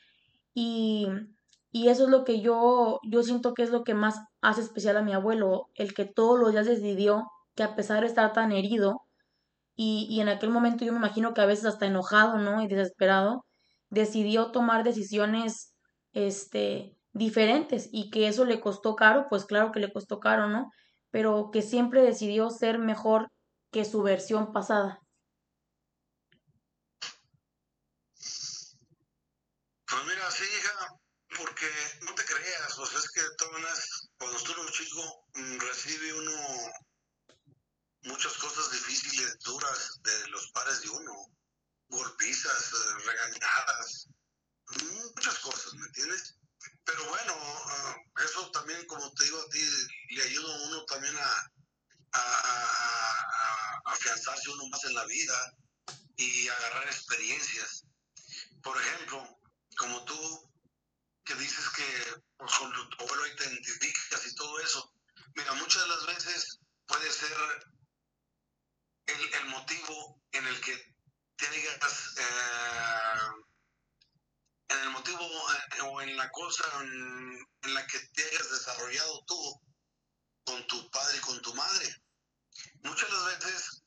Y, 0.53 1.07
y 1.71 1.89
eso 1.89 2.05
es 2.05 2.09
lo 2.09 2.25
que 2.25 2.41
yo, 2.41 2.99
yo 3.03 3.23
siento 3.23 3.53
que 3.53 3.63
es 3.63 3.69
lo 3.69 3.83
que 3.83 3.93
más 3.93 4.19
hace 4.41 4.61
especial 4.61 4.97
a 4.97 5.03
mi 5.03 5.13
abuelo, 5.13 5.69
el 5.75 5.93
que 5.93 6.05
todos 6.05 6.39
los 6.39 6.51
días 6.51 6.65
decidió 6.65 7.27
que 7.55 7.63
a 7.63 7.75
pesar 7.75 8.01
de 8.01 8.07
estar 8.07 8.33
tan 8.33 8.51
herido, 8.51 9.01
y, 9.75 10.07
y 10.09 10.21
en 10.21 10.29
aquel 10.29 10.49
momento 10.49 10.85
yo 10.85 10.93
me 10.93 10.99
imagino 10.99 11.33
que 11.33 11.41
a 11.41 11.45
veces 11.45 11.65
hasta 11.65 11.85
enojado, 11.85 12.37
¿no? 12.37 12.61
Y 12.61 12.67
desesperado, 12.67 13.45
decidió 13.89 14.51
tomar 14.51 14.83
decisiones 14.83 15.73
este, 16.13 16.97
diferentes 17.13 17.89
y 17.91 18.09
que 18.09 18.27
eso 18.27 18.45
le 18.45 18.61
costó 18.61 18.95
caro, 18.95 19.27
pues 19.29 19.45
claro 19.45 19.71
que 19.71 19.79
le 19.79 19.91
costó 19.91 20.19
caro, 20.19 20.47
¿no? 20.47 20.71
Pero 21.11 21.49
que 21.51 21.61
siempre 21.61 22.01
decidió 22.01 22.49
ser 22.49 22.79
mejor 22.79 23.29
que 23.71 23.85
su 23.85 24.01
versión 24.01 24.53
pasada. 24.53 25.01
sí, 30.31 30.43
hija, 30.43 30.87
porque 31.37 31.67
no 32.01 32.13
te 32.15 32.25
creas, 32.25 32.73
pues 32.75 32.93
es 32.93 33.09
que 33.11 33.21
todas 33.37 34.09
cuando 34.17 34.37
tú 34.39 34.51
eres 34.51 34.64
chico, 34.75 35.27
mm, 35.35 35.57
recibe 35.57 36.13
uno 36.13 36.31
muchas 38.03 38.33
cosas 38.33 38.71
difíciles, 38.71 39.39
duras 39.39 39.99
de 40.03 40.27
los 40.27 40.51
padres 40.51 40.81
de 40.81 40.89
uno, 40.89 41.13
golpizas, 41.87 42.73
eh, 42.73 43.03
regañadas, 43.05 44.07
muchas 45.15 45.39
cosas, 45.39 45.73
¿me 45.75 45.85
entiendes? 45.87 46.35
Pero 46.83 47.05
bueno, 47.05 47.33
ah, 47.37 47.95
eso 48.23 48.51
también, 48.51 48.85
como 48.87 49.11
te 49.13 49.23
digo 49.23 49.41
a 49.41 49.49
ti, 49.49 49.59
le 50.09 50.23
ayuda 50.23 50.53
a 50.53 50.67
uno 50.67 50.85
también 50.85 51.15
a, 51.17 51.51
a, 52.13 53.81
afianzarse 53.85 54.49
uno 54.49 54.67
más 54.67 54.83
en 54.83 54.93
la 54.93 55.05
vida 55.05 55.53
y 56.17 56.47
agarrar 56.49 56.87
experiencias. 56.87 57.85
Por 58.61 58.79
ejemplo, 58.79 59.39
como 59.77 60.03
tú 60.05 60.44
que 61.25 61.35
dices 61.35 61.69
que 61.75 62.21
pues, 62.37 62.53
con 62.53 62.71
tu 62.71 63.03
abuelo 63.03 63.27
identificas 63.27 64.25
y 64.25 64.35
todo 64.35 64.59
eso, 64.59 64.93
mira, 65.35 65.53
muchas 65.53 65.81
de 65.83 65.89
las 65.89 66.05
veces 66.05 66.59
puede 66.85 67.11
ser 67.11 67.35
el, 69.07 69.33
el 69.33 69.45
motivo 69.45 70.21
en 70.31 70.45
el 70.45 70.61
que 70.61 70.95
te 71.37 71.49
digas, 71.49 72.15
eh, 72.17 73.43
en 74.69 74.79
el 74.79 74.89
motivo 74.91 75.21
eh, 75.21 75.81
o 75.81 76.01
en 76.01 76.15
la 76.15 76.29
cosa 76.29 76.63
en, 76.81 77.73
la 77.73 77.85
que 77.87 77.99
te 77.99 78.23
hayas 78.23 78.51
desarrollado 78.51 79.23
tú 79.25 79.61
con 80.45 80.67
tu 80.67 80.89
padre 80.91 81.17
y 81.17 81.21
con 81.21 81.41
tu 81.41 81.53
madre. 81.55 82.03
Muchas 82.83 83.09
de 83.09 83.15
las 83.15 83.39
veces 83.39 83.83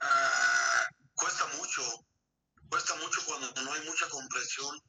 ah, 0.00 0.88
cuesta 1.14 1.46
mucho, 1.58 2.06
cuesta 2.68 2.94
mucho 2.96 3.24
cuando 3.26 3.62
no 3.62 3.72
hay 3.74 3.84
mucha 3.86 4.08
comprensión 4.08 4.80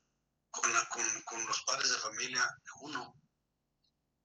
con, 0.53 0.71
la, 0.71 0.87
con, 0.89 1.45
los 1.47 1.63
padres 1.63 1.89
de 1.89 1.97
familia 1.97 2.41
de 2.63 2.71
uno. 2.81 3.19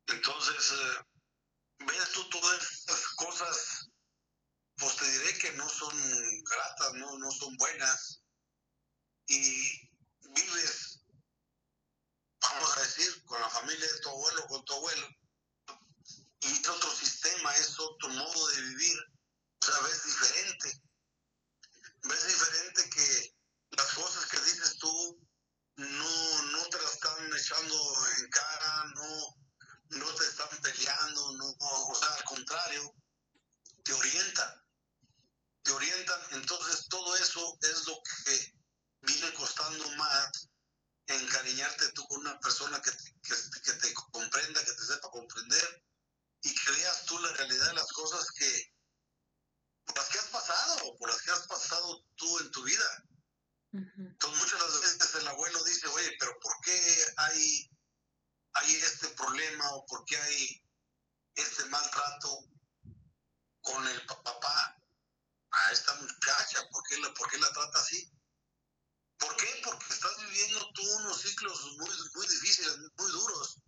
Entonces, 0.08 0.72
eh, 0.72 1.84
ves 1.86 2.12
tú 2.12 2.28
todas 2.28 2.62
estas 2.70 3.08
cosas, 3.14 3.88
pues 4.76 4.96
te 4.96 5.10
diré 5.10 5.38
que 5.38 5.52
no 5.52 5.68
son 5.68 5.96
gratas, 6.44 6.92
no, 6.94 7.18
no 7.18 7.30
son 7.30 7.56
buenas. 7.56 8.22
Y 9.26 9.90
vives, 10.34 11.00
vamos 12.40 12.76
a 12.76 12.82
decir, 12.82 13.24
con 13.24 13.40
la 13.40 13.48
familia 13.48 13.90
de 13.90 14.00
tu 14.00 14.10
abuelo, 14.10 14.46
con 14.48 14.64
tu 14.66 14.74
abuelo, 14.74 15.08
y 16.40 16.52
es 16.52 16.68
otro 16.68 16.94
sistema, 16.94 17.54
es 17.56 17.78
otro 17.80 18.10
modo 18.10 18.48
de 18.48 18.62
vivir, 18.62 18.98
o 19.60 19.64
sea, 19.64 19.80
ves 19.80 20.04
diferente. 20.04 20.82
Ves 22.02 22.26
diferente 22.26 22.90
que 22.90 23.36
las 23.70 23.92
cosas 23.94 24.26
que 24.26 24.40
dices 24.40 24.78
tú 24.78 25.28
no, 25.78 26.42
no 26.42 26.68
te 26.68 26.80
las 26.82 26.94
están 26.94 27.30
en 27.56 28.30
cara, 28.30 28.84
no, 28.94 29.98
no 29.98 30.14
te 30.14 30.24
están 30.24 30.48
peleando, 30.60 31.32
no, 31.32 31.56
o 31.58 31.94
sea, 31.94 32.14
al 32.14 32.24
contrario, 32.24 32.94
te 33.82 33.92
orientan, 33.94 34.66
te 35.62 35.72
orientan, 35.72 36.20
entonces 36.32 36.86
todo 36.88 37.16
eso 37.16 37.58
es 37.62 37.86
lo 37.86 38.02
que 38.02 38.54
viene 39.00 39.32
costando 39.34 39.88
más 39.92 40.48
encariñarte 41.06 41.92
tú 41.92 42.06
con 42.06 42.20
una 42.20 42.38
persona 42.38 42.82
que, 42.82 42.90
que, 43.22 43.72
te 43.72 43.94
comprenda, 43.94 44.62
que 44.62 44.72
te 44.72 44.84
sepa 44.84 45.10
comprender 45.10 45.84
y 46.42 46.54
que 46.54 46.70
veas 46.72 47.06
tú 47.06 47.18
la 47.20 47.32
realidad 47.32 47.68
de 47.68 47.74
las 47.74 47.90
cosas 47.92 48.30
que 48.32 48.74
por 49.86 49.96
las 49.96 50.08
que 50.10 50.18
has 50.18 50.26
pasado, 50.26 50.96
por 50.98 51.08
las 51.08 51.22
que 51.22 51.30
has 51.30 51.46
pasado 51.46 52.04
tú 52.14 52.38
en 52.40 52.50
tu 52.50 52.62
vida. 52.62 53.04
Entonces 53.72 54.40
muchas 54.40 54.60
las 54.60 54.80
veces 54.80 55.14
el 55.16 55.28
abuelo 55.28 55.62
dice, 55.64 55.86
oye, 55.88 56.16
pero 56.18 56.38
¿por 56.40 56.52
qué 56.62 57.04
hay, 57.16 57.70
hay 58.54 58.74
este 58.74 59.08
problema 59.08 59.70
o 59.74 59.86
por 59.86 60.04
qué 60.06 60.16
hay 60.16 60.64
este 61.34 61.64
maltrato 61.66 62.48
con 63.60 63.86
el 63.86 64.06
papá 64.06 64.76
a 65.50 65.72
esta 65.72 65.94
muchacha? 65.96 66.68
¿Por 66.70 66.82
qué 66.88 66.98
la, 66.98 67.12
por 67.14 67.30
qué 67.30 67.38
la 67.38 67.52
trata 67.52 67.78
así? 67.78 68.10
¿Por 69.18 69.36
qué? 69.36 69.60
Porque 69.64 69.92
estás 69.92 70.16
viviendo 70.18 70.72
tú 70.72 70.82
unos 70.98 71.20
ciclos 71.20 71.76
muy, 71.76 71.90
muy 72.14 72.26
difíciles, 72.26 72.78
muy 72.96 73.10
duros 73.10 73.60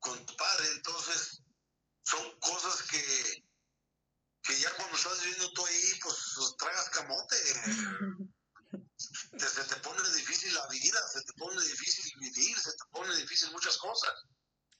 con 0.00 0.26
tu 0.26 0.36
padre. 0.36 0.68
Entonces, 0.72 1.42
son 2.02 2.38
cosas 2.40 2.82
que, 2.82 3.44
que 4.42 4.58
ya 4.58 4.74
cuando 4.76 4.96
estás 4.96 5.22
viviendo 5.22 5.52
tú 5.52 5.64
ahí, 5.64 5.98
pues, 6.02 6.16
pues 6.36 6.56
tragas 6.58 6.90
camote. 6.90 7.36
se 9.48 9.64
te 9.64 9.76
pone 9.76 10.02
difícil 10.10 10.54
la 10.54 10.66
vida, 10.68 11.00
se 11.12 11.22
te 11.22 11.32
pone 11.34 11.60
difícil 11.62 12.12
vivir, 12.18 12.58
se 12.58 12.72
te 12.72 12.84
pone 12.90 13.14
difícil 13.16 13.50
muchas 13.52 13.76
cosas. 13.78 14.12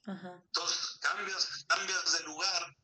Entonces, 0.06 0.98
cambias, 1.00 1.64
cambias 1.68 2.12
de 2.12 2.20
lugar 2.20 2.76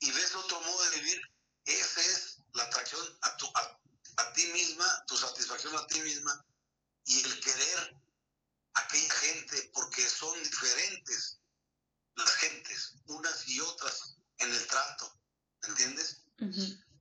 y 0.00 0.10
ves 0.10 0.34
otro 0.34 0.60
modo 0.60 0.84
de 0.90 0.96
vivir. 1.00 1.20
Esa 1.64 2.00
es 2.00 2.38
la 2.54 2.64
atracción 2.64 3.18
a, 3.22 3.36
tu, 3.36 3.46
a, 3.54 3.80
a 4.16 4.32
ti 4.32 4.46
misma, 4.48 5.04
tu 5.06 5.16
satisfacción 5.16 5.76
a 5.76 5.86
ti 5.86 6.00
misma 6.00 6.44
y 7.04 7.20
el 7.22 7.40
querer 7.40 7.96
a 8.74 8.80
aquella 8.80 9.14
gente, 9.14 9.70
porque 9.72 10.08
son 10.08 10.42
diferentes 10.42 11.38
las 12.16 12.30
gentes, 12.36 12.94
unas 13.06 13.48
y 13.48 13.60
otras, 13.60 14.16
en 14.38 14.52
el 14.52 14.66
trato, 14.66 15.20
¿entiendes? 15.62 16.22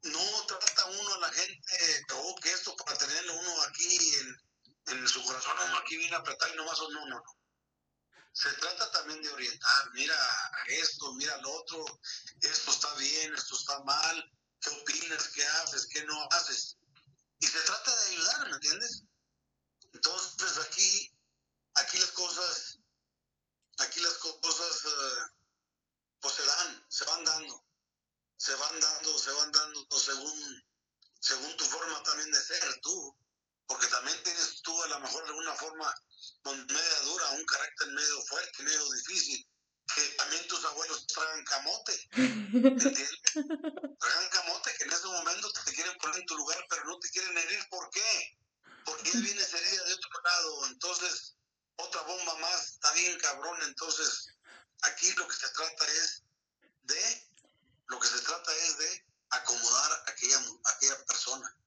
No 0.03 0.45
trata 0.47 0.85
uno 0.85 1.13
a 1.13 1.19
la 1.19 1.31
gente, 1.31 2.05
oh, 2.13 2.35
que 2.41 2.51
esto 2.51 2.75
para 2.75 2.97
tenerlo 2.97 3.39
uno 3.39 3.61
aquí 3.63 4.15
en, 4.15 4.41
en 4.87 5.07
su 5.07 5.23
corazón, 5.23 5.57
aquí 5.81 5.95
viene 5.97 6.15
a 6.15 6.19
apretar 6.19 6.51
y 6.51 6.57
nomás, 6.57 6.77
no, 6.79 6.89
no, 6.89 7.05
no. 7.05 7.23
Se 8.33 8.51
trata 8.53 8.91
también 8.91 9.21
de 9.21 9.29
orientar, 9.29 9.91
mira 9.93 10.15
esto, 10.67 11.13
mira 11.13 11.37
lo 11.37 11.51
otro, 11.51 11.85
esto 12.41 12.71
está 12.71 12.93
bien, 12.95 13.33
esto 13.35 13.55
está 13.55 13.79
mal, 13.83 14.31
qué 14.59 14.69
opinas, 14.71 15.27
qué 15.29 15.45
haces, 15.45 15.87
qué 15.87 16.03
no 16.03 16.27
haces. 16.31 16.77
Y 17.39 17.45
se 17.45 17.59
trata 17.61 17.95
de 17.95 18.09
ayudar, 18.11 18.49
¿me 18.49 18.55
entiendes? 18.55 19.03
Entonces 19.93 20.57
aquí, 20.57 21.15
aquí 21.75 21.97
las 21.99 22.11
cosas, 22.11 22.79
aquí 23.77 23.99
las 23.99 24.13
cosas 24.13 24.85
eh, 24.85 25.33
pues 26.19 26.33
se 26.33 26.43
dan, 26.43 26.85
se 26.89 27.05
van 27.05 27.23
dando, 27.23 27.63
se 28.43 28.53
van 28.55 28.79
dando, 28.79 29.17
se 29.17 29.31
van 29.31 29.51
dando 29.51 29.99
según, 29.99 30.63
según 31.21 31.55
tu 31.55 31.63
forma 31.63 32.03
también 32.03 32.29
de 32.29 32.41
ser 32.41 32.81
tú, 32.81 33.15
porque 33.65 33.87
también 33.87 34.21
tienes 34.23 34.61
tú 34.61 34.83
a 34.83 34.87
lo 34.87 34.99
mejor 34.99 35.23
de 35.23 35.29
alguna 35.29 35.55
forma 35.55 35.95
media 36.43 36.99
dura, 37.03 37.29
un 37.29 37.45
carácter 37.45 37.87
medio 37.87 38.21
fuerte, 38.23 38.63
medio 38.63 38.91
difícil, 38.91 39.47
que 39.95 40.01
también 40.17 40.45
tus 40.47 40.65
abuelos 40.65 41.07
tragan 41.07 41.43
camote, 41.45 42.09
¿entiendes? 42.15 43.09
Tragan 43.99 44.29
camote 44.31 44.75
que 44.77 44.83
en 44.83 44.91
ese 44.91 45.05
momento 45.05 45.51
te 45.51 45.73
quieren 45.73 45.97
poner 45.99 46.19
en 46.19 46.25
tu 46.25 46.35
lugar, 46.35 46.65
pero 46.69 46.83
no 46.85 46.99
te 46.99 47.09
quieren 47.11 47.37
herir, 47.37 47.69
¿por 47.69 47.89
qué? 47.91 48.37
porque 48.85 49.11
él 49.11 49.21
viene 49.21 49.43
sería 49.43 49.83
de 49.83 49.93
otro 49.93 50.21
lado, 50.21 50.67
entonces 50.67 51.35
otra 51.77 52.01
bomba 52.01 52.35
más, 52.37 52.71
está 52.71 52.91
bien 52.93 53.17
cabrón, 53.19 53.57
entonces 53.63 54.27
aquí 54.81 55.11
lo 55.13 55.27
que 55.27 55.35
se 55.35 55.49
trata 55.49 55.87
es 55.87 56.23
de, 56.83 57.32
lo 57.87 57.99
que 57.99 58.07
se 58.07 58.19
trata 58.21 58.55
es 58.55 58.77
de 58.77 59.05
acomodar 59.29 59.91
a 59.91 60.11
aquella, 60.11 60.41
aquella 60.65 61.05
persona, 61.05 61.57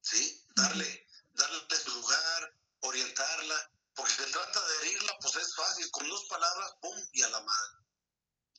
¿sí? 0.00 0.44
Darle, 0.56 1.08
darle 1.32 1.76
su 1.76 1.90
lugar, 1.90 2.54
orientarla, 2.80 3.70
porque 3.94 4.12
se 4.12 4.26
trata 4.26 4.66
de 4.66 4.76
herirla, 4.78 5.18
pues 5.20 5.36
es 5.36 5.54
fácil, 5.54 5.90
con 5.90 6.08
dos 6.08 6.24
palabras, 6.24 6.72
¡pum! 6.80 7.08
y 7.12 7.22
a 7.22 7.28
la 7.28 7.40
madre. 7.40 7.72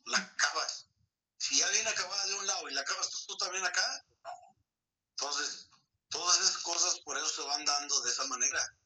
La 0.06 0.18
acabas. 0.18 0.88
Si 1.38 1.58
ya 1.58 1.70
viene 1.70 1.90
acabada 1.90 2.26
de 2.26 2.36
un 2.36 2.48
lado 2.48 2.70
y 2.70 2.74
la 2.74 2.82
acabas 2.82 3.10
tú, 3.10 3.18
tú 3.28 3.38
también 3.38 3.66
acá, 3.66 4.06
no. 4.24 4.58
Entonces, 5.12 5.68
Todas 6.14 6.40
esas 6.42 6.58
cosas 6.60 7.00
por 7.00 7.18
eso 7.18 7.28
se 7.28 7.42
van 7.42 7.66
dando 7.66 8.00
de 8.02 8.12
esa 8.12 8.24
manera, 8.26 8.78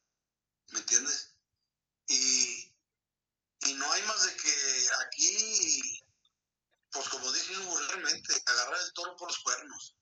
¿me 0.69 0.79
entiendes? 0.79 1.36
Y, 2.07 2.73
y 3.63 3.73
no 3.73 3.91
hay 3.91 4.01
más 4.03 4.23
de 4.23 4.38
que 4.38 4.88
aquí, 5.05 5.96
pues 6.97 7.09
como 7.09 7.31
dicen 7.31 7.63
vulgarmente, 7.67 8.41
agarrar 8.47 8.81
el 8.81 8.93
toro 8.93 9.15
por 9.17 9.27
los 9.27 9.37
cuernos 9.43 9.95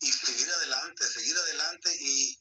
y 0.00 0.12
seguir 0.12 0.50
adelante, 0.50 1.08
seguir 1.08 1.34
adelante 1.34 1.96
y, 1.98 2.38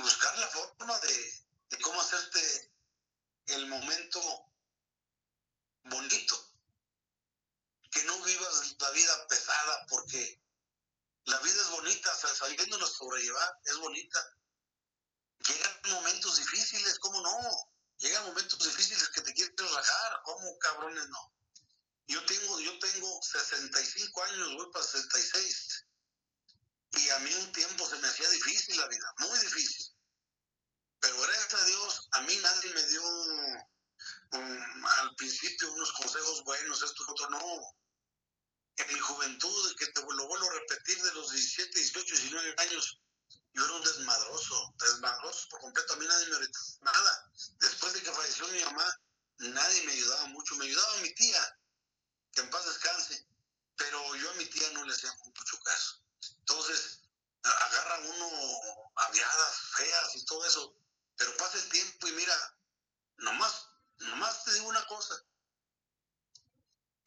buscar 0.00 0.36
la 0.38 0.48
forma 0.48 0.98
de, 0.98 1.78
cómo 1.82 2.00
hacerte 2.00 2.72
el 3.46 3.66
momento 3.68 4.50
bonito. 5.84 6.46
Que 7.92 8.02
no 8.04 8.20
vivas 8.22 8.76
la 8.80 8.90
vida 8.90 9.26
pesada 9.28 9.86
porque 9.88 10.42
la 11.26 11.38
vida 11.38 11.62
es 11.62 11.70
bonita, 11.70 12.12
sabiéndonos 12.16 12.92
sobrellevar, 12.92 13.60
es 13.66 13.76
bonita. 13.76 14.36
Llegan 15.46 15.80
momentos 15.90 16.36
difíciles, 16.38 16.98
¿cómo 16.98 17.20
no? 17.20 17.72
Llegan 17.98 18.26
momentos 18.26 18.58
difíciles 18.58 19.08
que 19.10 19.20
te 19.20 19.32
quieren 19.32 19.56
rajar, 19.58 20.22
¿cómo 20.24 20.58
cabrones 20.58 21.08
no? 21.08 21.39
Yo 22.10 22.24
tengo, 22.24 22.58
yo 22.58 22.76
tengo 22.80 23.22
65 23.22 24.22
años, 24.24 24.54
voy 24.56 24.72
para 24.72 24.84
66. 24.84 25.86
Y 26.92 27.08
a 27.08 27.18
mí 27.20 27.32
un 27.34 27.52
tiempo 27.52 27.88
se 27.88 27.98
me 28.00 28.08
hacía 28.08 28.28
difícil 28.30 28.76
la 28.78 28.88
vida, 28.88 29.14
muy 29.18 29.38
difícil. 29.38 29.86
Pero 30.98 31.20
gracias 31.20 31.54
a 31.54 31.64
Dios, 31.64 32.08
a 32.10 32.20
mí 32.22 32.36
nadie 32.42 32.74
me 32.74 32.82
dio 32.88 33.02
principio 35.16 35.72
unos 35.72 35.92
consejos 35.92 36.42
buenos, 36.44 36.82
esto 36.82 37.04
otro, 37.06 37.30
no. 37.30 37.76
En 38.76 38.92
mi 38.92 38.98
juventud, 38.98 39.76
que 39.76 39.86
te 39.86 40.00
lo 40.00 40.26
vuelvo 40.26 40.50
a 40.50 40.54
repetir, 40.54 41.00
de 41.00 41.12
los 41.12 41.30
17, 41.30 41.78
18, 41.78 42.14
19 42.16 42.54
años, 42.58 43.00
yo 43.52 43.64
era 43.64 43.74
un 43.74 43.84
desmadroso, 43.84 44.74
desmadroso 44.78 45.48
por 45.48 45.60
completo, 45.60 45.92
a 45.92 45.96
mí 45.96 46.06
nadie 46.06 46.26
me 46.26 46.34
ahorita 46.34 46.58
nada. 46.80 47.32
Después 47.60 47.92
de 47.92 48.02
que 48.02 48.12
falleció 48.12 48.48
mi 48.48 48.64
mamá, 48.64 49.00
nadie 49.38 49.82
me 49.84 49.92
ayudaba 49.92 50.26
mucho, 50.26 50.56
me 50.56 50.64
ayudaba 50.64 50.96
mi 51.02 51.14
tía, 51.14 51.59
que 52.32 52.40
en 52.40 52.50
paz 52.50 52.64
descanse, 52.66 53.26
pero 53.76 54.14
yo 54.16 54.30
a 54.30 54.34
mi 54.34 54.46
tía 54.46 54.70
no 54.72 54.84
le 54.84 54.92
hacía 54.92 55.12
mucho 55.24 55.62
caso. 55.62 56.02
Entonces, 56.40 57.00
agarra 57.42 57.98
uno 58.00 58.30
aviadas 58.96 59.56
feas 59.76 60.16
y 60.16 60.24
todo 60.24 60.44
eso, 60.44 60.76
pero 61.16 61.36
pasa 61.36 61.58
el 61.58 61.68
tiempo 61.70 62.08
y 62.08 62.12
mira, 62.12 62.58
nomás, 63.16 63.68
nomás 63.98 64.44
te 64.44 64.52
digo 64.52 64.68
una 64.68 64.86
cosa, 64.86 65.24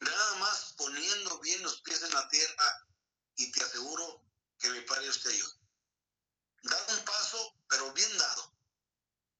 nada 0.00 0.34
más 0.36 0.74
poniendo 0.76 1.38
bien 1.40 1.62
los 1.62 1.80
pies 1.82 2.02
en 2.02 2.12
la 2.12 2.28
tierra 2.28 2.86
y 3.36 3.50
te 3.52 3.62
aseguro 3.62 4.24
que 4.58 4.70
mi 4.70 4.80
Padre 4.82 5.04
Dios 5.04 5.20
te. 5.22 5.38
Dar 6.62 6.86
un 6.96 7.04
paso, 7.04 7.56
pero 7.68 7.92
bien 7.92 8.18
dado. 8.18 8.52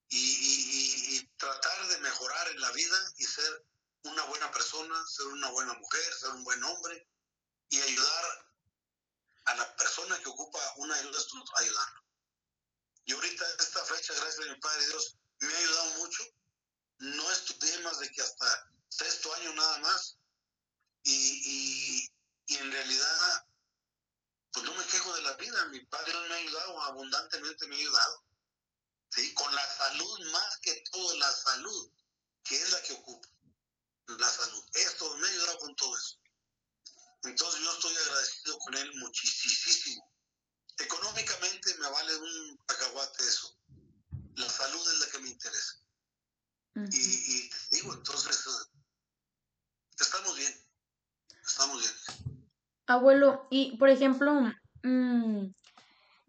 Y, 0.09 1.17
y, 1.17 1.27
tratar 1.37 1.87
de 1.87 1.97
mejorar 1.97 2.47
en 2.49 2.61
la 2.61 2.71
vida 2.71 3.13
y 3.17 3.25
ser 3.25 3.65
una 4.05 4.23
buena 4.25 4.51
persona, 4.51 5.05
ser 5.07 5.25
una 5.27 5.49
buena 5.49 5.73
mujer, 5.73 6.13
ser 6.13 6.29
un 6.29 6.43
buen 6.43 6.63
hombre 6.63 7.09
y 7.69 7.81
ayudar 7.81 8.45
a 9.45 9.55
la 9.55 9.75
persona 9.75 10.19
que 10.19 10.29
ocupa 10.29 10.59
una 10.77 10.95
ayuda, 10.95 11.19
ayudarlo. 11.57 12.05
Y 13.05 13.13
ahorita 13.13 13.45
esta 13.59 13.83
fecha, 13.85 14.13
gracias 14.13 14.47
a 14.47 14.51
mi 14.51 14.59
Padre 14.59 14.85
Dios, 14.87 15.15
me 15.39 15.53
ha 15.53 15.57
ayudado 15.57 15.89
mucho. 15.95 16.23
No 16.99 17.31
estudié 17.31 17.79
más 17.79 17.99
de 17.99 18.11
que 18.11 18.21
hasta 18.21 18.71
sexto 18.89 19.33
año 19.35 19.53
nada 19.53 19.79
más. 19.79 20.17
Y, 21.03 22.09
y, 22.47 22.55
en 22.55 22.71
realidad, 22.71 23.47
pues 24.51 24.65
no 24.65 24.73
me 24.73 24.85
quejo 24.85 25.13
de 25.15 25.21
la 25.21 25.33
vida. 25.33 25.65
Mi 25.65 25.85
Padre 25.85 26.13
me 26.27 26.33
ha 26.33 26.37
ayudado, 26.37 26.81
abundantemente 26.81 27.67
me 27.67 27.75
ha 27.75 27.79
ayudado. 27.79 28.23
¿Sí? 29.09 29.33
Con 29.33 29.53
la 29.53 29.77
salud, 29.77 30.31
más 30.31 30.57
que 30.61 30.73
todo 30.91 31.17
la 31.17 31.31
salud, 31.31 31.91
que 32.43 32.55
es 32.55 32.71
la 32.71 32.81
que 32.81 32.93
ocupa. 32.93 33.34
La 34.07 34.29
salud. 34.29 34.63
Esto 34.73 35.17
me 35.17 35.27
ha 35.27 35.31
ayudado 35.31 35.59
con 35.59 35.75
todo 35.75 35.97
eso. 35.97 36.19
Entonces 37.23 37.61
yo 37.61 37.71
estoy 37.71 37.95
agradecido 37.95 38.57
con 38.59 38.75
él 38.75 38.91
muchísimo. 38.95 40.11
Económicamente 40.77 41.75
me 41.79 41.89
vale 41.89 42.15
un 42.17 42.57
cacahuate 42.67 43.23
eso. 43.23 43.57
La 44.35 44.49
salud 44.49 44.81
es 44.93 44.99
la 44.99 45.07
que 45.11 45.19
me 45.19 45.29
interesa. 45.29 45.73
y, 46.75 47.49
te 47.49 47.57
digo, 47.71 47.93
entonces, 47.93 48.45
estamos 49.97 50.37
bien. 50.37 50.53
Estamos 51.45 51.79
bien. 51.79 52.35
Abuelo, 52.87 53.47
y 53.49 53.77
por 53.77 53.89
ejemplo, 53.89 54.33
mm, 54.83 55.47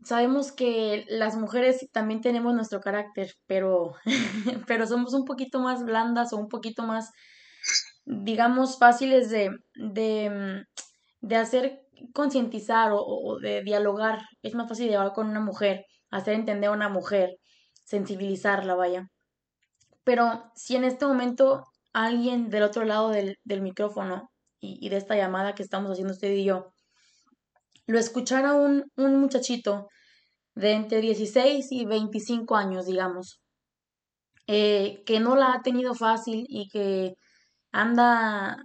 sabemos 0.05 0.53
que 0.53 1.05
las 1.09 1.37
mujeres 1.37 1.89
también 1.93 2.21
tenemos 2.21 2.55
nuestro 2.55 2.81
carácter, 2.81 3.35
pero, 3.47 3.97
pero 4.67 4.87
somos 4.87 5.13
un 5.15 5.25
poquito 5.25 5.59
más 5.59 5.85
blandas 5.85 6.33
o 6.33 6.37
un 6.37 6.49
poquito 6.49 6.85
más, 6.85 7.11
digamos, 8.07 8.79
fáciles 8.79 9.29
de, 9.31 9.51
de, 9.75 10.65
de 11.21 11.37
hacer 11.37 11.81
concientizar 12.13 12.93
o, 12.95 13.39
de 13.41 13.63
dialogar. 13.63 14.21
Es 14.43 14.55
más 14.55 14.69
fácil 14.69 14.95
hablar 14.95 15.13
con 15.13 15.29
una 15.29 15.41
mujer, 15.41 15.85
hacer 16.11 16.35
entender 16.35 16.71
a 16.71 16.73
una 16.73 16.89
mujer, 16.89 17.31
sensibilizarla, 17.85 18.75
vaya. 18.75 19.09
Pero 20.05 20.51
si 20.55 20.77
en 20.77 20.85
este 20.85 21.05
momento 21.07 21.65
alguien 21.93 22.49
del 22.49 22.63
otro 22.63 22.85
lado 22.85 23.11
del, 23.11 23.37
micrófono 23.61 24.31
y, 24.61 24.89
de 24.89 24.97
esta 24.97 25.17
llamada 25.17 25.55
que 25.55 25.63
estamos 25.63 25.91
haciendo 25.91 26.13
usted 26.13 26.31
y 26.31 26.45
yo, 26.45 26.73
lo 27.87 27.99
escuchara 27.99 28.55
un, 28.55 28.85
un 28.97 29.21
muchachito 29.21 29.89
de 30.55 30.73
entre 30.73 31.01
16 31.01 31.71
y 31.71 31.85
25 31.85 32.57
años, 32.57 32.87
digamos, 32.87 33.41
eh, 34.47 35.03
que 35.07 35.21
no 35.21 35.37
la 35.37 35.53
ha 35.53 35.63
tenido 35.63 35.95
fácil 35.95 36.47
y 36.49 36.69
que 36.69 37.15
anda 37.83 38.57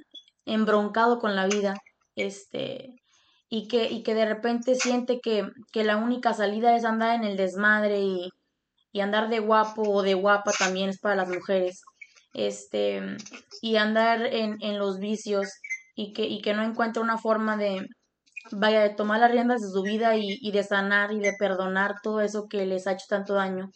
embroncado 0.46 1.20
con 1.20 1.36
la 1.36 1.48
vida, 1.48 1.76
este, 2.16 2.96
y 3.50 3.68
que, 3.68 3.86
y 3.92 4.04
que 4.04 4.16
de 4.16 4.26
repente 4.26 4.76
siente 4.76 5.20
que, 5.22 5.48
que 5.74 5.84
la 5.84 5.98
única 5.98 6.34
salida 6.34 6.76
es 6.76 6.86
andar 6.86 7.16
en 7.16 7.24
el 7.26 7.38
desmadre 7.38 8.02
y, 8.02 8.30
y 8.94 9.02
andar 9.02 9.30
de 9.30 9.40
guapo 9.40 9.84
o 9.84 10.04
de 10.04 10.14
guapa 10.16 10.52
también 10.58 10.90
es 10.90 11.00
para 11.00 11.16
las 11.16 11.30
mujeres, 11.30 11.82
este, 12.34 13.02
y 13.62 13.76
andar 13.78 14.26
en, 14.26 14.58
en 14.62 14.80
los 14.80 15.00
vicios 15.00 15.50
y 15.96 16.14
que, 16.14 16.24
y 16.28 16.42
que 16.42 16.54
no 16.54 16.64
encuentra 16.64 17.04
una 17.04 17.18
forma 17.18 17.58
de, 17.58 17.86
vaya, 18.52 18.82
de 18.82 18.92
tomar 18.96 19.20
las 19.20 19.32
riendas 19.32 19.62
de 19.62 19.70
su 19.70 19.84
vida 19.84 20.16
y, 20.18 20.38
y 20.42 20.52
de 20.52 20.64
sanar 20.64 21.12
y 21.14 21.20
de 21.20 21.34
perdonar 21.38 21.96
todo 22.04 22.22
eso 22.22 22.48
que 22.50 22.66
les 22.66 22.88
ha 22.88 22.94
hecho 22.94 23.06
tanto 23.10 23.34
daño. 23.36 23.70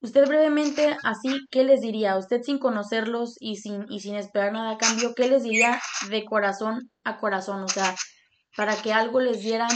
Usted 0.00 0.28
brevemente, 0.28 0.96
así, 1.02 1.44
¿qué 1.50 1.64
les 1.64 1.80
diría? 1.80 2.16
Usted 2.16 2.42
sin 2.42 2.58
conocerlos 2.58 3.34
y 3.40 3.56
sin, 3.56 3.90
y 3.90 4.00
sin 4.00 4.14
esperar 4.14 4.52
nada 4.52 4.72
a 4.72 4.78
cambio, 4.78 5.12
¿qué 5.16 5.26
les 5.26 5.42
diría 5.42 5.82
de 6.08 6.24
corazón 6.24 6.92
a 7.02 7.18
corazón? 7.18 7.64
O 7.64 7.68
sea, 7.68 7.96
para 8.56 8.80
que 8.80 8.92
algo 8.92 9.20
les 9.20 9.40
diera 9.40 9.66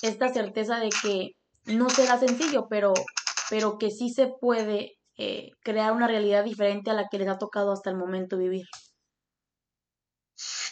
esta 0.00 0.32
certeza 0.32 0.78
de 0.78 0.88
que 1.02 1.32
no 1.66 1.90
será 1.90 2.18
sencillo, 2.18 2.68
pero, 2.70 2.94
pero 3.50 3.76
que 3.76 3.90
sí 3.90 4.08
se 4.08 4.28
puede 4.40 4.98
eh, 5.18 5.50
crear 5.62 5.92
una 5.92 6.06
realidad 6.06 6.42
diferente 6.42 6.90
a 6.90 6.94
la 6.94 7.08
que 7.10 7.18
les 7.18 7.28
ha 7.28 7.36
tocado 7.36 7.72
hasta 7.72 7.90
el 7.90 7.96
momento 7.96 8.38
vivir. 8.38 8.66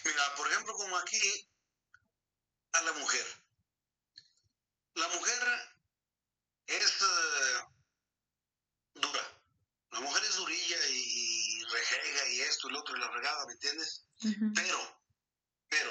Mira, 0.07 0.22
por 0.34 0.51
ejemplo, 0.51 0.72
como 0.72 0.97
aquí, 0.97 1.20
a 2.72 2.82
la 2.82 2.93
mujer. 2.93 3.26
La 4.95 5.09
mujer 5.09 5.43
es... 6.66 6.99
Dura. 7.01 7.77
La 9.99 10.05
mujer 10.05 10.22
es 10.22 10.36
durilla 10.36 10.76
y, 10.90 11.64
rejega 11.64 12.28
y 12.28 12.40
esto 12.42 12.68
y 12.68 12.72
lo 12.72 12.78
otro 12.78 12.96
y 12.96 13.01
la 13.01 13.11
regada, 13.11 13.46
¿me 13.46 13.55
entiendes? 13.55 14.07
Pero, 14.55 15.03
pero, 15.68 15.90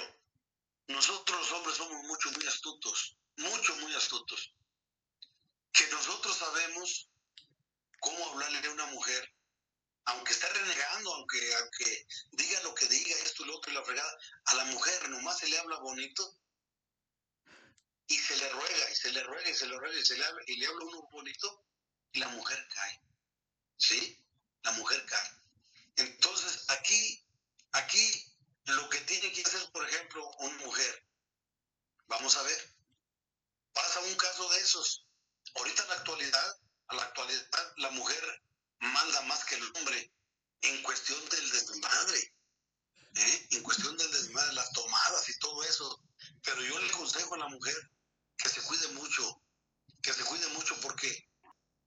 nosotros 0.87 1.37
los 1.37 1.51
hombres 1.51 1.75
somos 1.75 2.05
mucho, 2.05 2.31
muy 2.31 2.47
astutos, 2.47 3.17
mucho, 3.35 3.75
muy 3.75 3.93
astutos. 3.95 4.53
Que 5.73 5.87
nosotros 5.87 6.37
sabemos 6.37 7.09
cómo 7.99 8.29
hablarle 8.29 8.65
a 8.65 8.71
una 8.71 8.85
mujer, 8.85 9.35
aunque 10.05 10.31
esté 10.31 10.47
renegando, 10.53 11.13
aunque, 11.13 11.55
aunque 11.55 12.07
diga 12.31 12.63
lo 12.63 12.73
que 12.75 12.87
diga, 12.87 13.13
esto 13.17 13.43
y 13.43 13.47
lo 13.47 13.57
otro 13.57 13.71
y 13.73 13.75
la 13.75 13.83
fregada, 13.83 14.17
a 14.45 14.55
la 14.55 14.63
mujer 14.65 15.09
nomás 15.09 15.37
se 15.37 15.49
le 15.49 15.59
habla 15.59 15.79
bonito 15.79 16.39
y 18.07 18.15
se 18.15 18.37
le 18.37 18.49
ruega, 18.51 18.89
y 18.89 18.95
se 18.95 19.11
le 19.11 19.21
ruega, 19.23 19.49
y 19.49 19.53
se 19.53 19.65
le 19.67 19.77
ruega, 19.77 19.99
y 19.99 20.05
se 20.05 20.15
le 20.15 20.23
habla, 20.23 20.43
y 20.47 20.55
le 20.55 20.65
habla 20.65 20.85
uno 20.85 21.09
bonito, 21.11 21.65
y 22.13 22.19
la 22.19 22.29
mujer 22.29 22.65
cae. 22.73 23.06
¿Sí? 23.77 24.19
La 24.63 24.71
mujer 24.73 25.05
cae. 25.05 25.31
Entonces, 25.97 26.65
aquí, 26.69 27.25
aquí, 27.71 28.33
lo 28.65 28.89
que 28.89 28.99
tiene 29.01 29.31
que 29.31 29.41
hacer, 29.41 29.71
por 29.71 29.87
ejemplo, 29.87 30.29
una 30.39 30.57
mujer, 30.57 31.05
vamos 32.07 32.35
a 32.35 32.43
ver, 32.43 32.75
pasa 33.73 33.99
un 34.01 34.15
caso 34.15 34.49
de 34.49 34.59
esos. 34.59 35.05
Ahorita 35.55 35.83
en 35.83 35.89
la 35.89 35.95
actualidad, 35.95 36.59
a 36.87 36.95
la 36.95 37.03
actualidad, 37.03 37.73
la 37.77 37.89
mujer 37.91 38.43
manda 38.79 39.21
más 39.23 39.43
que 39.45 39.55
el 39.55 39.63
hombre 39.75 40.11
en 40.61 40.83
cuestión 40.83 41.29
del 41.29 41.51
desmadre, 41.51 42.35
¿eh? 43.15 43.47
en 43.51 43.63
cuestión 43.63 43.95
del 43.97 44.11
desmadre, 44.11 44.53
las 44.53 44.71
tomadas 44.71 45.29
y 45.29 45.39
todo 45.39 45.63
eso. 45.63 46.03
Pero 46.43 46.61
yo 46.61 46.79
le 46.79 46.89
aconsejo 46.89 47.35
a 47.35 47.39
la 47.39 47.47
mujer 47.47 47.75
que 48.37 48.49
se 48.49 48.61
cuide 48.63 48.87
mucho, 48.89 49.41
que 50.01 50.13
se 50.13 50.23
cuide 50.23 50.47
mucho 50.49 50.79
porque 50.81 51.29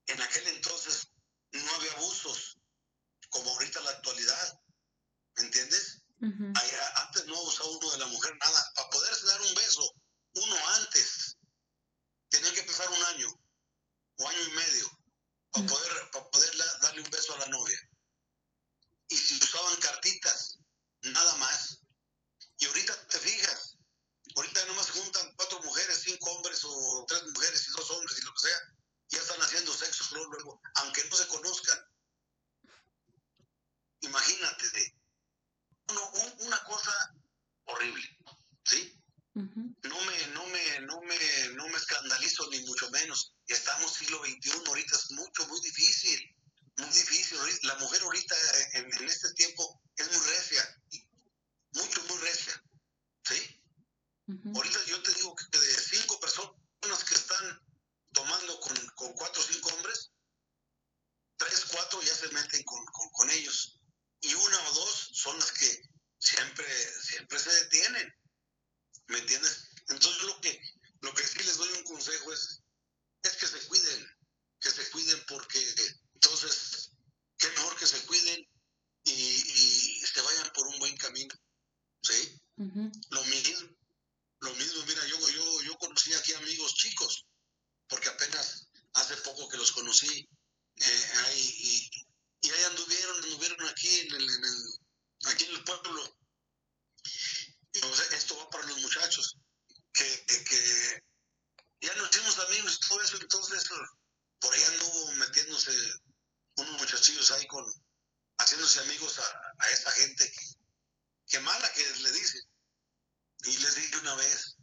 en 0.07 0.21
aquel 0.21 0.47
entonces 0.49 1.09
no 1.53 1.75
había 1.75 1.93
abusos, 1.93 2.59
como 3.29 3.51
ahorita 3.51 3.79
en 3.79 3.85
la 3.85 3.91
actualidad. 3.93 4.61
¿Me 5.37 5.45
entiendes 5.45 6.03
no 7.27 7.43
usaba 7.43 7.71
uno 7.71 7.91
de 7.93 7.99
la 7.99 8.07
mujer 8.07 8.37
nada. 8.37 8.73
Para 8.75 8.91
poderse 8.91 9.27
dar 9.27 9.41
un 9.43 9.55
beso, 9.55 9.95
uno 10.35 10.69
antes, 10.77 11.37
tenía 12.29 12.53
que 12.53 12.63
pasar 12.65 12.89
un 12.91 13.03
año 13.05 13.29
o 14.19 14.29
año 14.29 14.43
y 14.43 14.51
medio 14.51 14.91
para 15.53 15.67
poder, 15.67 16.11
para 16.13 16.31
poder 16.31 16.57
darle 16.83 17.03
un 17.03 17.11
beso 17.11 17.35
a 17.35 17.39
la 17.39 17.47
novia. 17.47 17.79
Y 19.09 19.17
si 19.17 19.37
usaban 19.37 19.77
cartitas, 19.77 20.59
nada 21.03 21.35
más. 21.37 21.81
Y 22.59 22.67
ahorita 22.67 23.07
te 23.09 23.19
fijas, 23.19 23.79
ahorita 24.37 24.65
nomás 24.67 24.87
se 24.87 24.93
juntan 24.93 25.35
cuatro 25.37 25.63
mujeres, 25.63 26.03
cinco 26.05 26.31
hombres 26.33 26.61
o 26.65 27.05
tres 27.09 27.23
mujeres 27.33 27.67
y 27.67 27.71
dos 27.73 27.91
hombres 27.91 28.19
y 28.19 28.23
lo 28.23 28.33
que 28.35 28.49
sea, 28.49 28.59
ya 29.09 29.19
están 29.19 29.43
haciendo 29.43 29.75
sexo 29.75 30.05
luego, 30.15 30.61
aunque 30.75 31.05
no 31.05 31.17
se 31.17 31.27
conozcan. 31.29 31.79
Imagínate, 34.03 34.95
una 36.41 36.65
cosa 36.65 37.15
horrible, 37.65 38.19
¿sí? 38.65 38.97
No 39.35 40.01
me, 40.05 40.27
no 40.29 40.47
me, 40.47 40.81
no 40.81 41.01
me, 41.03 41.49
no 41.55 41.69
me 41.69 41.77
escandalizo 41.77 42.49
ni 42.51 42.61
mucho 42.61 42.91
menos. 42.91 43.35
Estamos 43.47 43.93
siglo 43.93 44.23
XXI, 44.25 44.63
ahorita 44.67 44.97
es 44.97 45.11
mucho, 45.13 45.47
muy 45.49 45.61
difícil, 45.61 46.37
muy 46.77 46.91
difícil. 46.91 47.39
La 47.63 47.77
mujer 47.77 48.03
ahorita 48.03 48.37
en, 48.75 48.93
en 48.93 49.09
este 49.09 49.33
tiempo 49.35 49.83
es 49.97 50.11
muy 50.11 50.27
recia, 50.27 50.83
mucho, 51.73 52.03
muy 52.05 52.19
recia, 52.19 52.63
¿sí? 53.25 53.61
Ahorita 54.55 54.85
yo 54.87 55.03
te 55.03 55.13
digo 55.15 55.35
que 55.35 55.59
de 55.59 55.75
cinco 55.75 56.21
personas 56.21 57.05
que 57.05 57.15
están 57.15 57.61
tomando 58.13 58.61
con, 58.61 58.77
con 58.95 59.13
cuatro 59.15 59.43
o 59.43 59.45
cinco 59.45 59.71
hombres, 59.75 60.13
tres, 61.37 61.65
cuatro 61.71 62.01
ya 62.03 62.15
se 62.15 62.29
meten 62.29 62.63
con, 62.63 62.85
con, 62.87 63.31
ellos. 63.31 63.81
Y 64.21 64.35
una 64.35 64.69
o 64.69 64.73
dos 64.75 65.11
son 65.15 65.37
las 65.39 65.51
que 65.53 65.83
siempre, 66.19 66.67
siempre 67.03 67.39
se 67.39 67.53
detienen. 67.65 68.15
¿Me 69.09 69.19
entiendes? 69.19 69.71
Entonces 69.89 70.23
lo 70.23 70.41
que, 70.41 70.61
lo 71.01 71.13
que 71.15 71.27
sí 71.27 71.39
les 71.43 71.57
doy 71.57 71.69
un 71.79 71.85
consejo 71.85 72.33
es, 72.33 72.63
es 73.25 73.37
que 73.37 73.47
se 73.47 73.67
cuiden, 73.67 74.07
que 74.61 74.71
se 74.71 74.91
cuiden 74.91 75.25
porque 75.27 75.59
entonces, 76.15 76.93
qué 77.37 77.49
mejor 77.49 77.77
que 77.77 77.87
se 77.87 78.01
cuiden 78.07 78.49
y, 79.05 79.13
y 79.13 80.07
se 80.07 80.21
vayan 80.21 80.53
por 80.53 80.69
un 80.69 80.79
buen 80.79 80.97
camino. 80.97 81.35
¿Sí? 82.03 82.41
Lo 82.57 83.25
mismo, 83.25 83.77
lo 84.41 84.55
mismo, 84.55 84.85
mira, 84.87 85.07
yo, 85.07 85.29
yo, 85.31 85.63
yo 85.63 85.79
conocí 85.79 86.13
aquí 86.15 86.33
amigos 86.35 86.75
chicos, 86.75 87.27
porque 87.89 88.09
apenas 88.09 88.69
hace 88.95 89.17
poco 89.19 89.49
que 89.49 89.59
los 89.59 89.73
conocí, 89.73 90.29
eh, 90.77 91.11
ahí, 91.27 91.41
y, 91.41 91.91
y, 92.41 92.51
ahí 92.51 92.65
anduvieron, 92.65 93.25
anduvieron 93.25 93.69
aquí 93.69 94.01
en 94.01 94.15
el, 94.15 94.23
en 94.23 94.45
el, 94.45 94.79
aquí 95.27 95.45
en 95.45 95.51
el 95.53 95.65
pueblo. 95.65 96.19
esto 98.13 98.37
va 98.39 98.51
para 98.51 98.67
los 98.67 98.79
muchachos, 98.79 99.37
que, 99.93 100.25
que, 100.27 101.05
ya 101.83 101.95
nos 101.97 102.11
hicimos 102.11 102.39
amigos 102.39 102.77
y 102.77 102.89
todo 102.89 103.03
eso, 103.03 103.19
entonces 103.33 103.69
por 104.41 104.55
ahí 104.55 104.65
anduvo 104.65 105.13
metiéndose 105.13 105.71
unos 106.57 106.81
muchachillos 106.81 107.31
ahí 107.31 107.47
con, 107.47 107.65
haciéndose 108.39 108.81
amigos 108.81 109.19
a, 109.21 109.55
a 109.59 109.71
esta 109.71 109.93
gente 109.93 110.31
que, 110.33 110.47
que 111.29 111.41
mala 111.41 111.73
que 111.73 111.87
le 112.03 112.11
dice. 112.11 112.41
Y 113.45 113.57
les 113.57 113.75
dije 113.77 113.97
una 113.99 114.17
vez, 114.17 114.57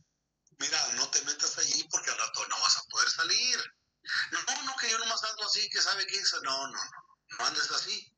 mira, 0.60 0.94
no 0.96 1.10
te 1.12 1.22
metas 1.22 1.58
allí 1.58 1.88
porque 1.90 2.12
al 2.12 2.18
rato 2.18 2.48
no 2.48 2.60
vas 2.60 2.78
a 2.78 2.84
poder 2.90 3.10
salir. 3.10 3.76
No, 4.32 4.64
no, 4.64 4.76
que 4.76 4.90
yo 4.90 5.00
nomás 5.00 5.24
ando 5.24 5.46
así, 5.46 5.70
que 5.70 5.82
sabe 5.82 6.06
que 6.06 6.18
eso. 6.18 6.42
No, 6.44 6.68
no, 6.68 6.84
no, 6.84 7.20
no 7.40 7.46
andes 7.46 7.72
así, 7.72 8.14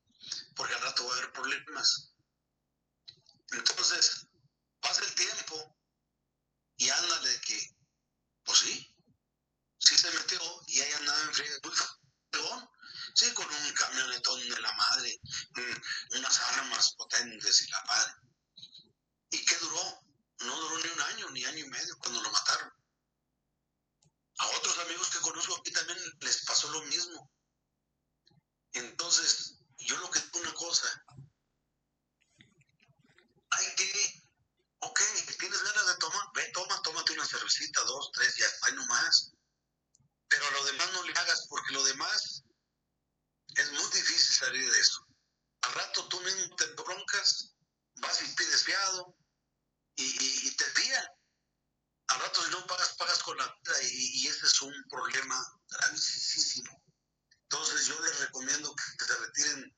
porque 0.55 0.73
al 0.73 0.81
rato 0.81 1.05
va 1.05 1.13
a 1.13 1.17
haber 1.17 1.31
problemas. 1.31 2.11
Entonces, 3.51 4.27
pasa 4.79 5.03
el 5.03 5.15
tiempo 5.15 5.77
y 6.77 6.89
ándale 6.89 7.41
que, 7.41 7.75
pues 8.43 8.59
sí, 8.59 8.88
sí 9.89 9.97
se 9.97 10.11
metió 10.11 10.39
y 10.67 10.81
ahí 10.81 10.93
andaba 10.93 11.21
en 11.21 11.33
frío, 11.33 11.59
sí, 13.15 13.33
con 13.33 13.45
un 13.49 13.73
camionetón 13.73 14.49
de 14.49 14.61
la 14.61 14.71
madre, 14.73 15.19
mm, 15.55 16.17
unas 16.17 16.39
armas 16.39 16.93
potentes 16.93 17.61
y 17.63 17.71
la 17.71 17.83
madre. 17.85 18.13
¿Y 19.31 19.45
qué 19.45 19.55
duró? 19.57 20.09
no 20.41 20.55
duró 20.55 20.77
ni 20.77 20.89
un 20.89 21.01
año, 21.01 21.29
ni 21.31 21.45
año 21.45 21.65
y 21.65 21.69
medio 21.69 21.97
cuando 21.97 22.21
lo 22.21 22.31
mataron. 22.31 22.71
A 24.37 24.47
otros 24.57 24.77
amigos 24.79 25.09
que 25.09 25.19
conozco 25.19 25.57
aquí 25.57 25.71
también 25.71 25.99
les 26.21 26.45
pasó 26.45 26.69
lo 26.71 26.81
mismo. 26.83 27.29
Entonces, 28.71 29.55
yo 29.79 29.97
lo 29.97 30.09
que 30.09 30.19
digo 30.19 30.39
una 30.39 30.53
cosa, 30.53 31.05
hay 33.49 33.75
que, 33.75 34.23
ok, 34.79 35.01
tienes 35.39 35.61
ganas 35.61 35.87
de 35.87 35.97
tomar, 35.97 36.25
ve, 36.35 36.49
toma, 36.53 36.81
tómate 36.83 37.13
una 37.13 37.25
cervecita, 37.25 37.83
dos, 37.83 38.11
tres, 38.13 38.37
ya 38.37 38.45
está, 38.45 38.71
no 38.71 38.85
más. 38.85 39.33
Pero 40.29 40.47
a 40.47 40.51
lo 40.51 40.65
demás 40.65 40.93
no 40.93 41.03
le 41.03 41.13
hagas, 41.13 41.47
porque 41.49 41.73
lo 41.73 41.83
demás 41.83 42.43
es 43.55 43.71
muy 43.71 43.91
difícil 43.91 44.35
salir 44.35 44.71
de 44.71 44.79
eso. 44.79 45.05
Al 45.61 45.73
rato 45.73 46.07
tú 46.07 46.21
mismo 46.21 46.55
te 46.55 46.65
broncas, 46.67 47.55
vas 47.95 48.21
y 48.21 48.35
pides 48.35 48.63
fiado, 48.63 49.15
y, 49.95 50.55
te 50.55 50.65
pillan. 50.71 51.07
Al 52.07 52.19
rato 52.21 52.43
si 52.43 52.51
no 52.51 52.65
pagas, 52.67 52.95
pagas 52.95 53.21
con 53.23 53.37
la 53.37 53.45
vida 53.45 53.83
y, 53.83 54.27
ese 54.27 54.45
es 54.45 54.61
un 54.61 54.73
problema 54.89 55.35
gravísimo. 55.67 56.83
Entonces 57.43 57.87
yo 57.87 57.99
les 57.99 58.19
recomiendo 58.19 58.73
que 58.75 59.05
se 59.05 59.15
retiren 59.17 59.75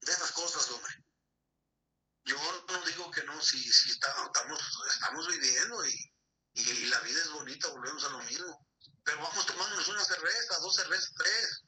de 0.00 0.12
esas 0.12 0.32
cosas, 0.32 0.70
hombre. 0.70 1.04
Yo 2.24 2.36
no 2.68 2.84
digo 2.84 3.10
que 3.10 3.24
no, 3.24 3.40
si, 3.42 3.60
si 3.72 3.90
estamos, 3.90 4.30
estamos 4.92 5.28
viviendo 5.28 5.86
y, 5.86 6.14
y 6.54 6.86
la 6.86 7.00
vida 7.00 7.20
es 7.20 7.30
bonita, 7.30 7.68
volvemos 7.68 8.04
a 8.04 8.10
lo 8.10 8.18
mismo. 8.24 8.59
Cerveza, 10.74 11.08
dos 11.08 11.16
cervezas. 11.16 11.59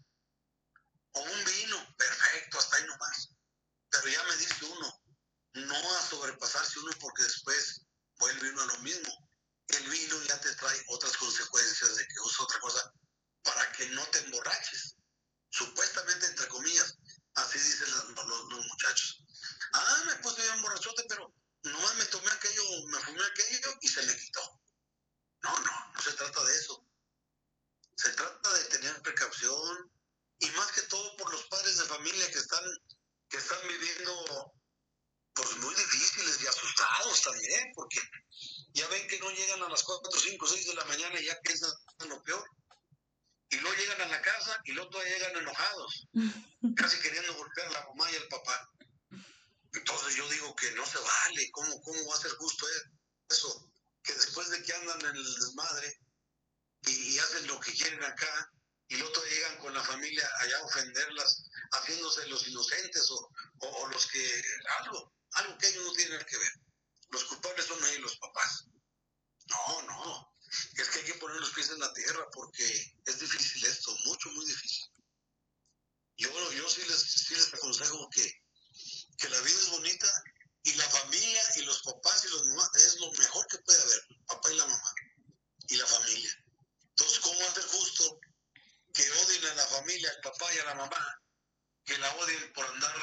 Que 91.92 91.98
la 91.98 92.14
odien 92.14 92.52
por 92.54 92.66
andar 92.66 92.96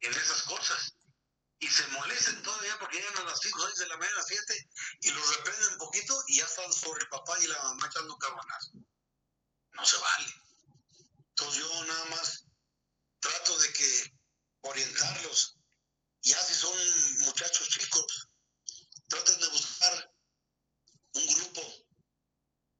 en 0.00 0.12
esas 0.12 0.42
cosas? 0.42 0.94
y 1.60 1.68
se 1.68 1.86
molesten 1.88 2.42
todavía 2.42 2.78
porque 2.78 2.98
llegan 2.98 3.16
a 3.16 3.24
las 3.24 3.40
5 3.40 3.62
o 3.62 3.66
6 3.66 3.78
de 3.78 3.86
la 3.86 3.96
mañana, 3.96 4.22
7 4.26 4.68
y 5.00 5.10
los 5.12 5.36
reprenden 5.36 5.72
un 5.72 5.78
poquito 5.78 6.22
y 6.26 6.36
ya 6.36 6.44
están 6.44 6.70
sobre 6.70 7.02
el 7.02 7.08
papá 7.08 7.38
y 7.40 7.46
la 7.46 7.62
mamá 7.62 7.86
echando 7.86 8.18
cabanas. 8.18 8.70
No 9.72 9.86
se 9.86 9.96
vale. 9.96 10.34
Entonces 11.30 11.62
yo 11.62 11.84
nada 11.84 12.04
más 12.06 12.44
trato 13.18 13.58
de 13.60 13.72
que 13.72 14.12
orientarlos, 14.60 15.56
ya 16.22 16.38
si 16.42 16.54
son 16.54 16.76
muchachos 17.20 17.68
chicos, 17.70 18.28
traten 19.08 19.40
de 19.40 19.48
buscar 19.48 20.14
un 21.14 21.26
grupo, 21.26 21.62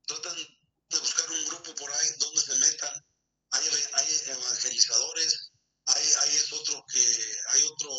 traten 0.07 0.37
de 0.89 0.99
buscar 0.99 1.31
un 1.31 1.45
grupo 1.47 1.75
por 1.75 1.91
ahí 1.91 2.09
donde 2.19 2.43
se 2.43 2.55
metan 2.57 3.07
hay, 3.55 4.23
evangelizadores, 4.27 5.53
hay, 5.87 6.13
hay 6.21 6.39
otro 6.53 6.85
que, 6.87 7.39
hay 7.49 7.63
otro, 7.63 7.91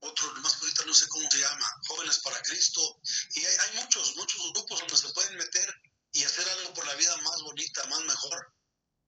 otro, 0.00 0.32
más 0.36 0.56
que 0.56 0.86
no 0.86 0.94
sé 0.94 1.08
cómo 1.08 1.30
se 1.30 1.38
llama, 1.38 1.80
Jóvenes 1.88 2.18
para 2.20 2.40
Cristo, 2.42 3.00
y 3.34 3.44
hay, 3.44 3.56
hay 3.56 3.76
muchos, 3.82 4.16
muchos 4.16 4.52
grupos 4.52 4.80
donde 4.80 4.96
se 4.96 5.12
pueden 5.12 5.36
meter 5.36 5.74
y 6.12 6.22
hacer 6.24 6.48
algo 6.48 6.74
por 6.74 6.86
la 6.86 6.94
vida 6.94 7.16
más 7.18 7.42
bonita, 7.42 7.86
más 7.86 8.00
mejor, 8.04 8.54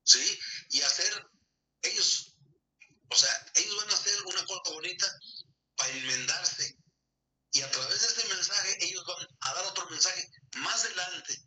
¿sí? 0.05 0.39
Y 0.71 0.81
hacer, 0.83 1.27
ellos, 1.83 2.35
o 3.11 3.17
sea, 3.17 3.53
ellos 3.55 3.77
van 3.77 3.91
a 3.91 3.95
hacer 3.95 4.23
una 4.25 4.45
cosa 4.45 4.73
bonita 4.73 5.07
para 5.77 5.93
enmendarse, 5.93 6.77
y 7.53 7.63
a 7.63 7.71
través 7.71 8.01
de 8.01 8.07
este 8.07 8.35
mensaje 8.35 8.85
ellos 8.85 9.05
van 9.07 9.29
a 9.41 9.55
dar 9.55 9.65
otro 9.67 9.89
mensaje 9.89 10.31
más 10.57 10.85
adelante, 10.85 11.41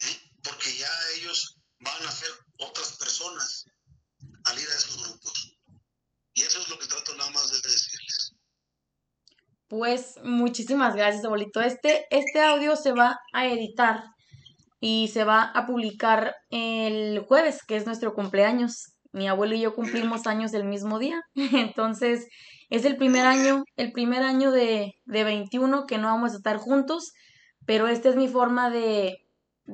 ¿eh? 0.00 0.32
porque 0.42 0.76
ya 0.76 1.08
ellos 1.16 1.56
van 1.80 2.06
a 2.06 2.10
hacer 2.10 2.30
otras 2.60 2.96
personas 2.98 3.66
al 4.44 4.58
ir 4.58 4.68
a 4.68 4.76
esos 4.76 5.08
grupos. 5.08 5.56
Y 6.34 6.42
eso 6.42 6.60
es 6.60 6.68
lo 6.68 6.78
que 6.78 6.86
trato 6.86 7.14
nada 7.16 7.30
más 7.30 7.50
de 7.50 7.56
decirles. 7.56 8.34
Pues 9.68 10.14
muchísimas 10.24 10.96
gracias, 10.96 11.24
abuelito. 11.24 11.60
Este, 11.60 12.06
este 12.10 12.40
audio 12.40 12.76
se 12.76 12.92
va 12.92 13.18
a 13.32 13.46
editar 13.46 14.02
y 14.80 15.08
se 15.12 15.24
va 15.24 15.42
a 15.42 15.66
publicar 15.66 16.34
el 16.50 17.20
jueves, 17.20 17.62
que 17.66 17.76
es 17.76 17.86
nuestro 17.86 18.14
cumpleaños. 18.14 18.94
Mi 19.12 19.28
abuelo 19.28 19.54
y 19.54 19.60
yo 19.60 19.74
cumplimos 19.74 20.26
años 20.26 20.54
el 20.54 20.64
mismo 20.64 20.98
día. 20.98 21.20
Entonces, 21.34 22.26
es 22.68 22.84
el 22.84 22.96
primer 22.96 23.26
año, 23.26 23.64
el 23.76 23.92
primer 23.92 24.22
año 24.22 24.50
de, 24.50 24.94
de 25.04 25.24
21 25.24 25.86
que 25.86 25.98
no 25.98 26.08
vamos 26.08 26.32
a 26.32 26.36
estar 26.36 26.56
juntos, 26.56 27.12
pero 27.66 27.88
esta 27.88 28.08
es 28.08 28.16
mi 28.16 28.28
forma 28.28 28.70
de, 28.70 29.18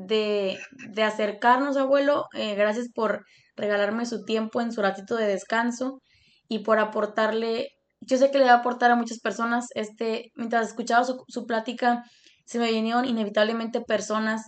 de, 0.05 0.59
de 0.93 1.03
acercarnos, 1.03 1.77
abuelo. 1.77 2.27
Eh, 2.35 2.55
gracias 2.55 2.89
por 2.95 3.25
regalarme 3.57 4.07
su 4.07 4.25
tiempo 4.25 4.61
en 4.61 4.73
su 4.73 4.83
ratito 4.83 5.17
de 5.17 5.27
descanso 5.27 6.01
y 6.49 6.61
por 6.61 6.79
aportarle, 6.79 7.69
yo 8.01 8.19
sé 8.19 8.31
que 8.31 8.39
le 8.39 8.45
va 8.45 8.53
a 8.53 8.57
aportar 8.59 8.91
a 8.91 8.97
muchas 8.97 9.21
personas, 9.21 9.67
este, 9.75 10.31
mientras 10.37 10.69
escuchaba 10.69 11.05
su, 11.05 11.25
su 11.29 11.47
plática, 11.47 12.05
se 12.45 12.59
me 12.59 12.71
vinieron 12.71 13.07
inevitablemente 13.07 13.81
personas 13.81 14.43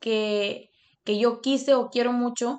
que, 0.00 0.68
que 1.04 1.18
yo 1.18 1.40
quise 1.40 1.74
o 1.74 1.88
quiero 1.88 2.12
mucho 2.12 2.56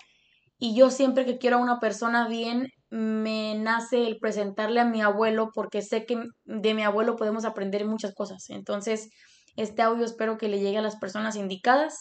y 0.58 0.76
yo 0.76 0.90
siempre 0.90 1.26
que 1.26 1.38
quiero 1.38 1.58
a 1.58 1.62
una 1.62 1.80
persona 1.80 2.28
bien, 2.28 2.68
me 2.90 3.56
nace 3.56 4.08
el 4.08 4.18
presentarle 4.20 4.80
a 4.80 4.86
mi 4.86 5.02
abuelo 5.02 5.50
porque 5.54 5.82
sé 5.82 6.06
que 6.06 6.18
de 6.46 6.74
mi 6.74 6.84
abuelo 6.84 7.16
podemos 7.16 7.46
aprender 7.46 7.86
muchas 7.86 8.14
cosas. 8.14 8.50
Entonces, 8.50 9.10
este 9.58 9.82
audio 9.82 10.06
espero 10.06 10.38
que 10.38 10.48
le 10.48 10.60
llegue 10.60 10.78
a 10.78 10.82
las 10.82 10.98
personas 10.98 11.36
indicadas. 11.36 11.98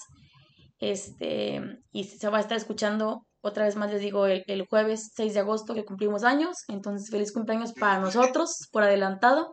Este, 0.90 1.62
y 1.92 2.04
se 2.04 2.28
va 2.28 2.38
a 2.38 2.40
estar 2.42 2.58
escuchando 2.58 3.26
otra 3.40 3.64
vez 3.64 3.76
más 3.76 3.90
les 3.90 4.00
digo, 4.00 4.26
el, 4.26 4.42
el, 4.46 4.66
jueves 4.66 5.12
6 5.14 5.34
de 5.34 5.40
agosto 5.40 5.74
que 5.74 5.84
cumplimos 5.84 6.24
años. 6.24 6.64
Entonces, 6.68 7.10
feliz 7.10 7.32
cumpleaños 7.32 7.72
para 7.72 7.98
nosotros 7.98 8.68
por 8.70 8.82
adelantado. 8.82 9.52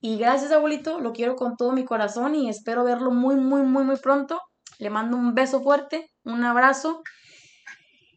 Y 0.00 0.18
gracias, 0.18 0.52
abuelito, 0.52 1.00
lo 1.00 1.12
quiero 1.12 1.36
con 1.36 1.56
todo 1.56 1.72
mi 1.72 1.84
corazón 1.84 2.34
y 2.34 2.48
espero 2.48 2.84
verlo 2.84 3.10
muy, 3.10 3.36
muy, 3.36 3.62
muy, 3.62 3.84
muy 3.84 3.96
pronto. 3.96 4.40
Le 4.78 4.90
mando 4.90 5.16
un 5.16 5.34
beso 5.34 5.62
fuerte, 5.62 6.10
un 6.24 6.44
abrazo. 6.44 7.02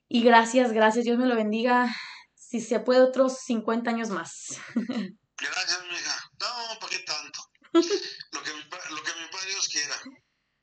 Y 0.09 0.23
gracias, 0.23 0.73
gracias. 0.73 1.05
Dios 1.05 1.17
me 1.17 1.27
lo 1.27 1.35
bendiga. 1.35 1.93
Si 2.35 2.59
se 2.59 2.79
puede, 2.79 3.01
otros 3.01 3.39
50 3.45 3.89
años 3.89 4.09
más. 4.09 4.59
Gracias, 5.41 5.83
mija. 5.89 6.29
No, 6.41 6.79
¿para 6.81 6.91
qué 6.91 6.99
tanto? 6.99 7.39
lo, 7.71 8.43
que 8.43 8.53
mi, 8.53 8.61
lo 8.61 9.03
que 9.03 9.11
mi 9.21 9.31
padre 9.31 9.51
Dios 9.51 9.69
quiera. 9.69 9.95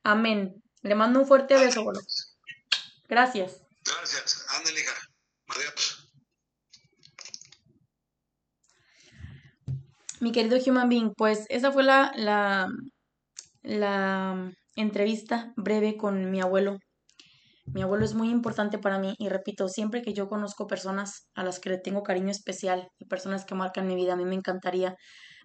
Amén. 0.03 0.63
Le 0.87 0.95
mando 0.95 1.19
un 1.19 1.27
fuerte 1.27 1.57
beso, 1.57 1.81
abuelo. 1.81 2.01
Gracias. 3.09 3.61
Gracias. 3.85 4.47
Ándale, 4.57 4.81
hija. 4.81 4.93
Adiós. 5.49 6.09
Mi 10.21 10.31
querido 10.31 10.57
Human 10.65 10.89
Being, 10.89 11.13
pues 11.17 11.45
esa 11.49 11.73
fue 11.73 11.83
la, 11.83 12.13
la, 12.15 12.69
la 13.63 14.53
entrevista 14.77 15.53
breve 15.57 15.97
con 15.97 16.31
mi 16.31 16.41
abuelo. 16.41 16.79
Mi 17.67 17.83
abuelo 17.83 18.05
es 18.05 18.15
muy 18.15 18.31
importante 18.31 18.79
para 18.79 19.01
mí 19.01 19.17
y 19.19 19.29
repito, 19.29 19.69
siempre 19.69 20.03
que 20.03 20.15
yo 20.15 20.29
conozco 20.29 20.69
personas 20.69 21.29
a 21.35 21.43
las 21.43 21.59
que 21.59 21.71
le 21.71 21.79
tengo 21.79 22.05
cariño 22.05 22.31
especial 22.31 22.89
y 22.99 23.07
personas 23.07 23.45
que 23.45 23.57
marcan 23.57 23.89
mi 23.89 23.97
vida, 23.97 24.13
a 24.13 24.17
mí 24.17 24.25
me 24.25 24.37
encantaría 24.37 24.95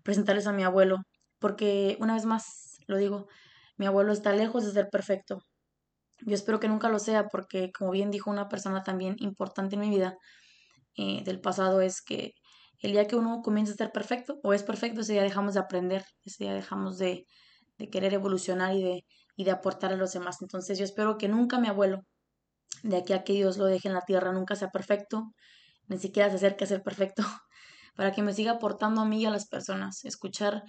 presentarles 0.04 0.46
a 0.46 0.54
mi 0.54 0.64
abuelo, 0.64 0.98
porque 1.40 1.98
una 2.00 2.14
vez 2.14 2.26
más 2.26 2.78
lo 2.86 2.98
digo, 2.98 3.28
mi 3.82 3.88
abuelo 3.88 4.14
está 4.14 4.32
lejos 4.32 4.64
de 4.64 4.72
ser 4.72 4.90
perfecto, 4.92 5.42
yo 6.24 6.36
espero 6.36 6.60
que 6.60 6.68
nunca 6.68 6.88
lo 6.88 7.00
sea 7.00 7.30
porque, 7.30 7.72
como 7.72 7.90
bien 7.90 8.12
dijo 8.12 8.30
una 8.30 8.48
persona 8.48 8.84
también 8.84 9.16
importante 9.18 9.74
en 9.74 9.82
mi 9.82 9.90
vida 9.90 10.18
eh, 10.96 11.24
del 11.24 11.42
pasado, 11.42 11.82
es 11.82 12.04
que 12.04 12.34
el 12.78 12.92
día 12.92 13.08
que 13.08 13.16
uno 13.16 13.42
comienza 13.42 13.74
a 13.74 13.78
ser 13.78 13.92
perfecto 13.92 14.40
o 14.44 14.54
es 14.54 14.62
perfecto, 14.62 15.02
ese 15.02 15.14
día 15.14 15.24
dejamos 15.24 15.56
de 15.56 15.62
aprender, 15.62 16.06
ese 16.24 16.44
día 16.44 16.54
dejamos 16.54 17.00
de, 17.00 17.26
querer 17.92 18.14
evolucionar 18.14 18.76
y 18.76 18.84
de, 18.84 19.06
y 19.36 19.46
de 19.46 19.50
aportar 19.50 19.92
a 19.92 19.96
los 19.96 20.14
demás. 20.14 20.38
Entonces 20.44 20.78
yo 20.78 20.86
espero 20.86 21.18
que 21.18 21.28
nunca 21.28 21.60
mi 21.60 21.68
abuelo, 21.68 22.02
de 22.84 22.98
aquí 22.98 23.14
a 23.14 23.24
que 23.24 23.34
Dios 23.34 23.58
lo 23.58 23.66
deje 23.66 23.88
en 23.88 23.96
la 23.96 24.02
tierra, 24.02 24.32
nunca 24.32 24.56
sea 24.56 24.70
perfecto, 24.70 25.34
ni 25.88 25.98
siquiera 25.98 26.30
se 26.30 26.36
acerque 26.36 26.66
a 26.66 26.68
ser 26.68 26.84
perfecto, 26.84 27.24
para 27.96 28.12
que 28.12 28.22
me 28.22 28.34
siga 28.34 28.52
aportando 28.52 29.02
a 29.02 29.06
mí 29.06 29.24
y 29.24 29.26
a 29.26 29.32
las 29.32 29.48
personas. 29.48 30.06
Escuchar, 30.06 30.62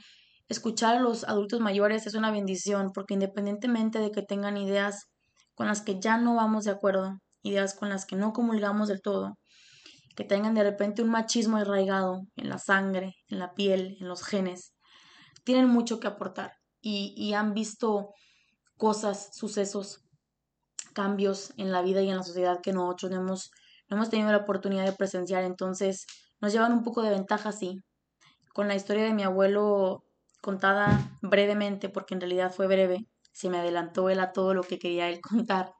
escuchar 0.53 0.97
a 0.97 1.01
los 1.01 1.25
adultos 1.25 1.61
mayores 1.61 2.07
es 2.07 2.15
una 2.15 2.31
bendición, 2.31 2.93
porque 2.93 3.15
independientemente 3.15 3.99
de 3.99 4.13
que 4.13 4.23
tengan 4.23 4.57
ideas 4.57 5.09
con 5.55 5.67
las 5.67 5.83
que 5.83 6.01
ya 6.01 6.17
no 6.19 6.37
vamos 6.37 6.65
de 6.65 6.71
acuerdo, 6.71 7.19
ideas 7.43 7.75
con 7.75 7.89
las 7.89 8.07
que 8.07 8.17
no 8.17 8.33
comulgamos 8.33 8.89
del 8.89 9.03
todo, 9.03 9.35
que 10.17 10.25
tengan 10.25 10.55
de 10.55 10.63
repente 10.63 11.03
un 11.03 11.11
machismo 11.11 11.57
arraigado 11.57 12.23
en 12.37 12.49
la 12.49 12.59
sangre, 12.59 13.15
en 13.29 13.39
la 13.39 13.55
piel, 13.55 13.97
en 14.01 14.09
los 14.09 14.23
genes, 14.23 14.75
tienen 15.45 15.69
mucho 15.69 15.99
que 15.99 16.07
aportar 16.07 16.53
y, 16.81 17.33
han 17.35 17.55
visto 17.55 18.11
cosas, 18.77 19.31
sucesos, 19.35 20.01
cambios 20.95 21.53
en 21.57 21.73
la 21.73 21.83
vida 21.83 22.03
y 22.03 22.11
en 22.11 22.17
la 22.17 22.23
sociedad 22.23 22.61
que 22.63 22.73
nosotros 22.73 23.13
no 23.13 23.19
hemos, 23.19 23.51
no 23.89 23.97
hemos 23.97 24.11
tenido 24.11 24.31
la 24.31 24.39
oportunidad 24.39 24.85
de 24.85 24.93
presenciar. 24.93 25.45
Entonces 25.45 26.07
nos 26.41 26.53
llevan 26.53 26.73
un 26.73 26.83
poco 26.83 27.03
de 27.03 27.11
ventaja, 27.11 27.53
sí. 27.53 27.79
Con 28.53 28.69
la 28.69 28.75
historia 28.75 29.05
de 29.05 29.15
mi 29.15 29.23
abuelo 29.23 30.05
contada 30.43 31.19
brevemente, 31.23 31.89
porque 31.89 32.15
en 32.15 32.21
realidad 32.21 32.53
fue 32.53 32.67
breve, 32.67 33.07
se 33.33 33.49
me 33.49 33.59
adelantó 33.59 34.11
él 34.11 34.21
a 34.21 34.33
todo 34.33 34.53
lo 34.53 34.63
que 34.63 34.79
quería 34.79 35.09
él 35.09 35.21
contar 35.47 35.73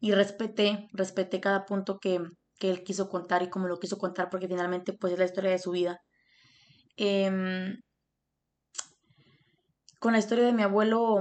y 0.00 0.12
respeté, 0.12 0.88
respeté 0.92 1.40
cada 1.40 1.66
punto 1.66 1.98
que, 2.00 2.20
que 2.58 2.70
él 2.70 2.82
quiso 2.82 3.08
contar 3.08 3.42
y 3.44 3.50
cómo 3.50 3.68
lo 3.68 3.78
quiso 3.78 3.98
contar 3.98 4.28
porque 4.30 4.48
finalmente 4.48 4.92
pues 4.92 5.12
es 5.12 5.18
la 5.18 5.26
historia 5.26 5.50
de 5.52 5.58
su 5.58 5.70
vida. 5.70 6.00
Eh, 6.96 7.30
con 10.00 10.12
la 10.12 10.18
historia 10.18 10.44
de 10.44 10.52
mi 10.52 10.62
abuelo 10.62 11.20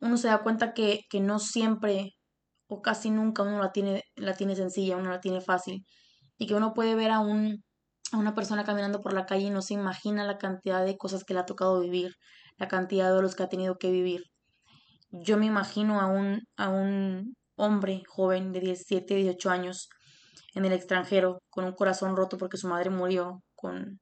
uno 0.00 0.16
se 0.16 0.28
da 0.28 0.42
cuenta 0.42 0.72
que, 0.72 1.00
que 1.10 1.20
no 1.20 1.38
siempre 1.40 2.14
o 2.68 2.80
casi 2.82 3.10
nunca 3.10 3.42
uno 3.42 3.58
la 3.58 3.72
tiene, 3.72 4.04
la 4.14 4.34
tiene 4.34 4.54
sencilla, 4.54 4.96
uno 4.96 5.10
la 5.10 5.20
tiene 5.20 5.40
fácil 5.40 5.84
y 6.36 6.46
que 6.46 6.54
uno 6.54 6.74
puede 6.74 6.94
ver 6.94 7.10
a, 7.10 7.20
un, 7.20 7.64
una 8.12 8.34
persona 8.34 8.64
caminando 8.64 9.00
por 9.00 9.12
la 9.12 9.26
calle 9.26 9.50
no 9.50 9.62
se 9.62 9.74
imagina 9.74 10.24
la 10.24 10.38
cantidad 10.38 10.84
de 10.84 10.96
cosas 10.96 11.24
que 11.24 11.34
le 11.34 11.40
ha 11.40 11.46
tocado 11.46 11.80
vivir, 11.80 12.14
la 12.56 12.68
cantidad 12.68 13.14
de 13.14 13.22
los 13.22 13.34
que 13.34 13.42
ha 13.42 13.48
tenido 13.48 13.78
que 13.78 13.90
vivir. 13.90 14.22
Yo 15.10 15.36
me 15.36 15.46
imagino 15.46 16.00
a 16.00 16.06
un, 16.06 16.42
a 16.56 16.68
un 16.68 17.36
hombre 17.56 18.02
joven 18.06 18.52
de 18.52 18.60
17, 18.60 19.14
18 19.14 19.50
años 19.50 19.88
en 20.54 20.64
el 20.64 20.72
extranjero, 20.72 21.40
con 21.50 21.64
un 21.64 21.72
corazón 21.72 22.16
roto 22.16 22.38
porque 22.38 22.56
su 22.56 22.68
madre 22.68 22.90
murió, 22.90 23.42
con, 23.54 24.00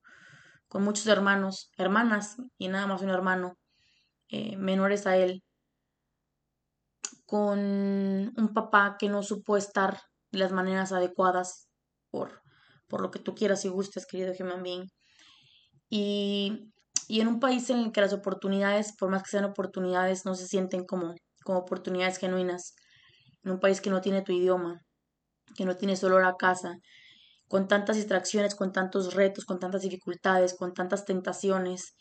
con 0.69 0.83
muchos 0.83 1.07
hermanos, 1.07 1.71
hermanas 1.77 2.37
y 2.59 2.69
nada 2.69 2.87
más 2.87 3.03
un 3.03 3.11
hermano, 3.11 3.55
eh, 4.29 4.57
menores 4.57 5.07
a 5.07 5.17
él, 5.17 5.43
con 7.27 7.59
un 7.59 8.51
papá 8.55 8.97
que 8.99 9.09
no 9.09 9.23
supo 9.23 9.57
estar 9.57 10.01
de 10.31 10.39
las 10.39 10.53
maneras 10.53 10.93
adecuadas 10.93 11.69
por, 12.11 12.41
por 12.89 13.01
lo 13.01 13.11
que 13.11 13.19
tú 13.19 13.35
quieras 13.35 13.65
y 13.65 13.69
gustes, 13.69 14.07
querido 14.07 14.33
human 14.39 14.63
being. 14.63 14.87
Y 15.89 16.73
y 17.09 17.21
en 17.21 17.29
un 17.29 17.41
país 17.41 17.71
en 17.71 17.79
el 17.79 17.93
que 17.93 18.01
las 18.01 18.13
oportunidades, 18.13 18.95
por 18.97 19.11
más 19.11 19.23
que 19.23 19.31
sean 19.31 19.45
oportunidades, 19.45 20.25
no 20.25 20.35
se 20.35 20.47
sienten 20.47 20.85
como, 20.85 21.15
como 21.45 21.61
oportunidades 21.61 22.19
genuinas, 22.19 22.75
en 23.45 23.53
un 23.53 23.61
país 23.61 23.81
que 23.81 23.91
no 23.91 24.01
tiene 24.01 24.23
tu 24.23 24.33
idioma, 24.33 24.81
que 25.57 25.65
no 25.65 25.77
tiene 25.77 25.95
olor 26.03 26.25
a 26.25 26.37
casa, 26.37 26.77
con 27.49 27.69
tantas 27.69 27.97
distracciones, 27.97 28.57
con 28.57 28.73
tantos 28.73 29.15
retos, 29.15 29.45
con 29.45 29.61
tantas 29.61 29.83
dificultades, 29.83 30.55
con 30.57 30.75
tantas 30.75 31.05
tentaciones 31.05 31.95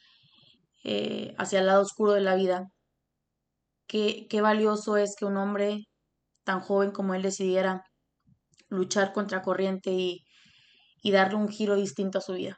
eh, 0.83 1.35
hacia 1.37 1.59
el 1.59 1.67
lado 1.67 1.83
oscuro 1.83 2.13
de 2.13 2.21
la 2.21 2.35
vida, 2.35 2.67
qué, 3.87 4.25
qué 4.29 4.41
valioso 4.41 4.97
es 4.97 5.15
que 5.15 5.25
un 5.25 5.37
hombre 5.37 5.83
tan 6.43 6.61
joven 6.61 6.91
como 6.91 7.13
él 7.13 7.21
decidiera 7.21 7.83
luchar 8.69 9.13
contra 9.13 9.43
corriente 9.43 9.91
y, 9.91 10.24
y 11.05 11.11
darle 11.11 11.35
un 11.35 11.49
giro 11.49 11.75
distinto 11.75 12.17
a 12.17 12.21
su 12.21 12.33
vida. 12.33 12.57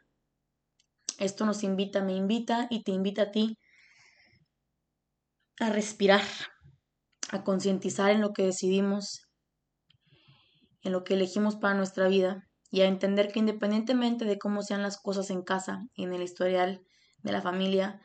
Esto 1.20 1.46
nos 1.46 1.64
invita, 1.64 2.02
me 2.02 2.14
invita 2.14 2.68
y 2.70 2.82
te 2.82 2.94
invita 2.94 3.24
a 3.24 3.32
ti 3.32 3.58
a 5.60 5.70
respirar, 5.70 6.24
a 7.30 7.44
concientizar 7.44 8.10
en 8.10 8.22
lo 8.22 8.32
que 8.32 8.44
decidimos, 8.44 9.28
en 10.82 10.94
lo 10.94 11.04
que 11.04 11.16
elegimos 11.16 11.58
para 11.58 11.74
nuestra 11.74 12.08
vida 12.08 12.48
y 12.72 12.80
a 12.82 12.86
entender 12.86 13.34
que 13.34 13.40
independientemente 13.40 14.24
de 14.24 14.38
cómo 14.38 14.62
sean 14.62 14.82
las 14.82 14.98
cosas 14.98 15.30
en 15.30 15.42
casa 15.42 15.82
y 15.94 16.06
en 16.06 16.14
el 16.14 16.22
historial 16.22 16.86
de 17.24 17.32
la 17.34 17.42
familia, 17.42 18.00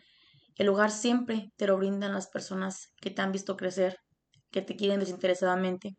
el 0.56 0.68
hogar 0.70 0.90
siempre 0.90 1.52
te 1.56 1.68
lo 1.68 1.76
brindan 1.76 2.14
las 2.14 2.26
personas 2.26 2.88
que 3.00 3.10
te 3.10 3.22
han 3.22 3.30
visto 3.30 3.56
crecer, 3.56 3.98
que 4.50 4.60
te 4.60 4.74
quieren 4.74 4.98
desinteresadamente. 4.98 5.96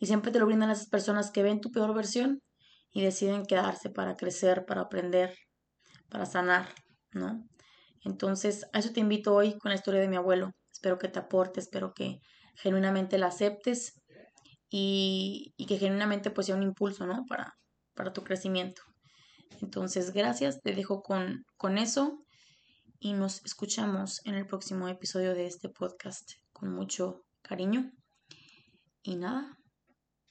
Y 0.00 0.06
siempre 0.06 0.32
te 0.32 0.40
lo 0.40 0.46
brindan 0.46 0.68
las 0.68 0.88
personas 0.88 1.30
que 1.30 1.44
ven 1.44 1.60
tu 1.60 1.70
peor 1.70 1.94
versión 1.94 2.42
y 2.96 3.02
deciden 3.02 3.44
quedarse 3.44 3.90
para 3.90 4.16
crecer, 4.16 4.64
para 4.64 4.80
aprender, 4.80 5.36
para 6.08 6.24
sanar, 6.24 6.66
¿no? 7.12 7.46
Entonces, 8.06 8.64
a 8.72 8.78
eso 8.78 8.90
te 8.94 9.00
invito 9.00 9.34
hoy 9.34 9.58
con 9.58 9.68
la 9.68 9.74
historia 9.74 10.00
de 10.00 10.08
mi 10.08 10.16
abuelo. 10.16 10.52
Espero 10.72 10.96
que 10.96 11.08
te 11.08 11.18
aporte, 11.18 11.60
espero 11.60 11.92
que 11.92 12.20
genuinamente 12.54 13.18
la 13.18 13.26
aceptes 13.26 14.00
y, 14.70 15.52
y 15.58 15.66
que 15.66 15.76
genuinamente 15.76 16.30
pues 16.30 16.46
sea 16.46 16.56
un 16.56 16.62
impulso, 16.62 17.06
¿no? 17.06 17.26
Para, 17.28 17.52
para 17.94 18.14
tu 18.14 18.24
crecimiento. 18.24 18.80
Entonces, 19.60 20.14
gracias, 20.14 20.62
te 20.62 20.72
dejo 20.72 21.02
con, 21.02 21.44
con 21.58 21.76
eso 21.76 22.24
y 22.98 23.12
nos 23.12 23.44
escuchamos 23.44 24.22
en 24.24 24.36
el 24.36 24.46
próximo 24.46 24.88
episodio 24.88 25.34
de 25.34 25.44
este 25.44 25.68
podcast 25.68 26.30
con 26.50 26.72
mucho 26.72 27.26
cariño. 27.42 27.92
Y 29.02 29.16
nada, 29.16 29.54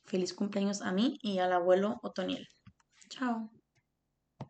feliz 0.06 0.34
cumpleaños 0.34 0.82
a 0.82 0.92
mí 0.92 1.18
y 1.22 1.40
al 1.40 1.54
abuelo 1.54 2.00
Otoniel. 2.04 2.48
Chao. 3.10 3.55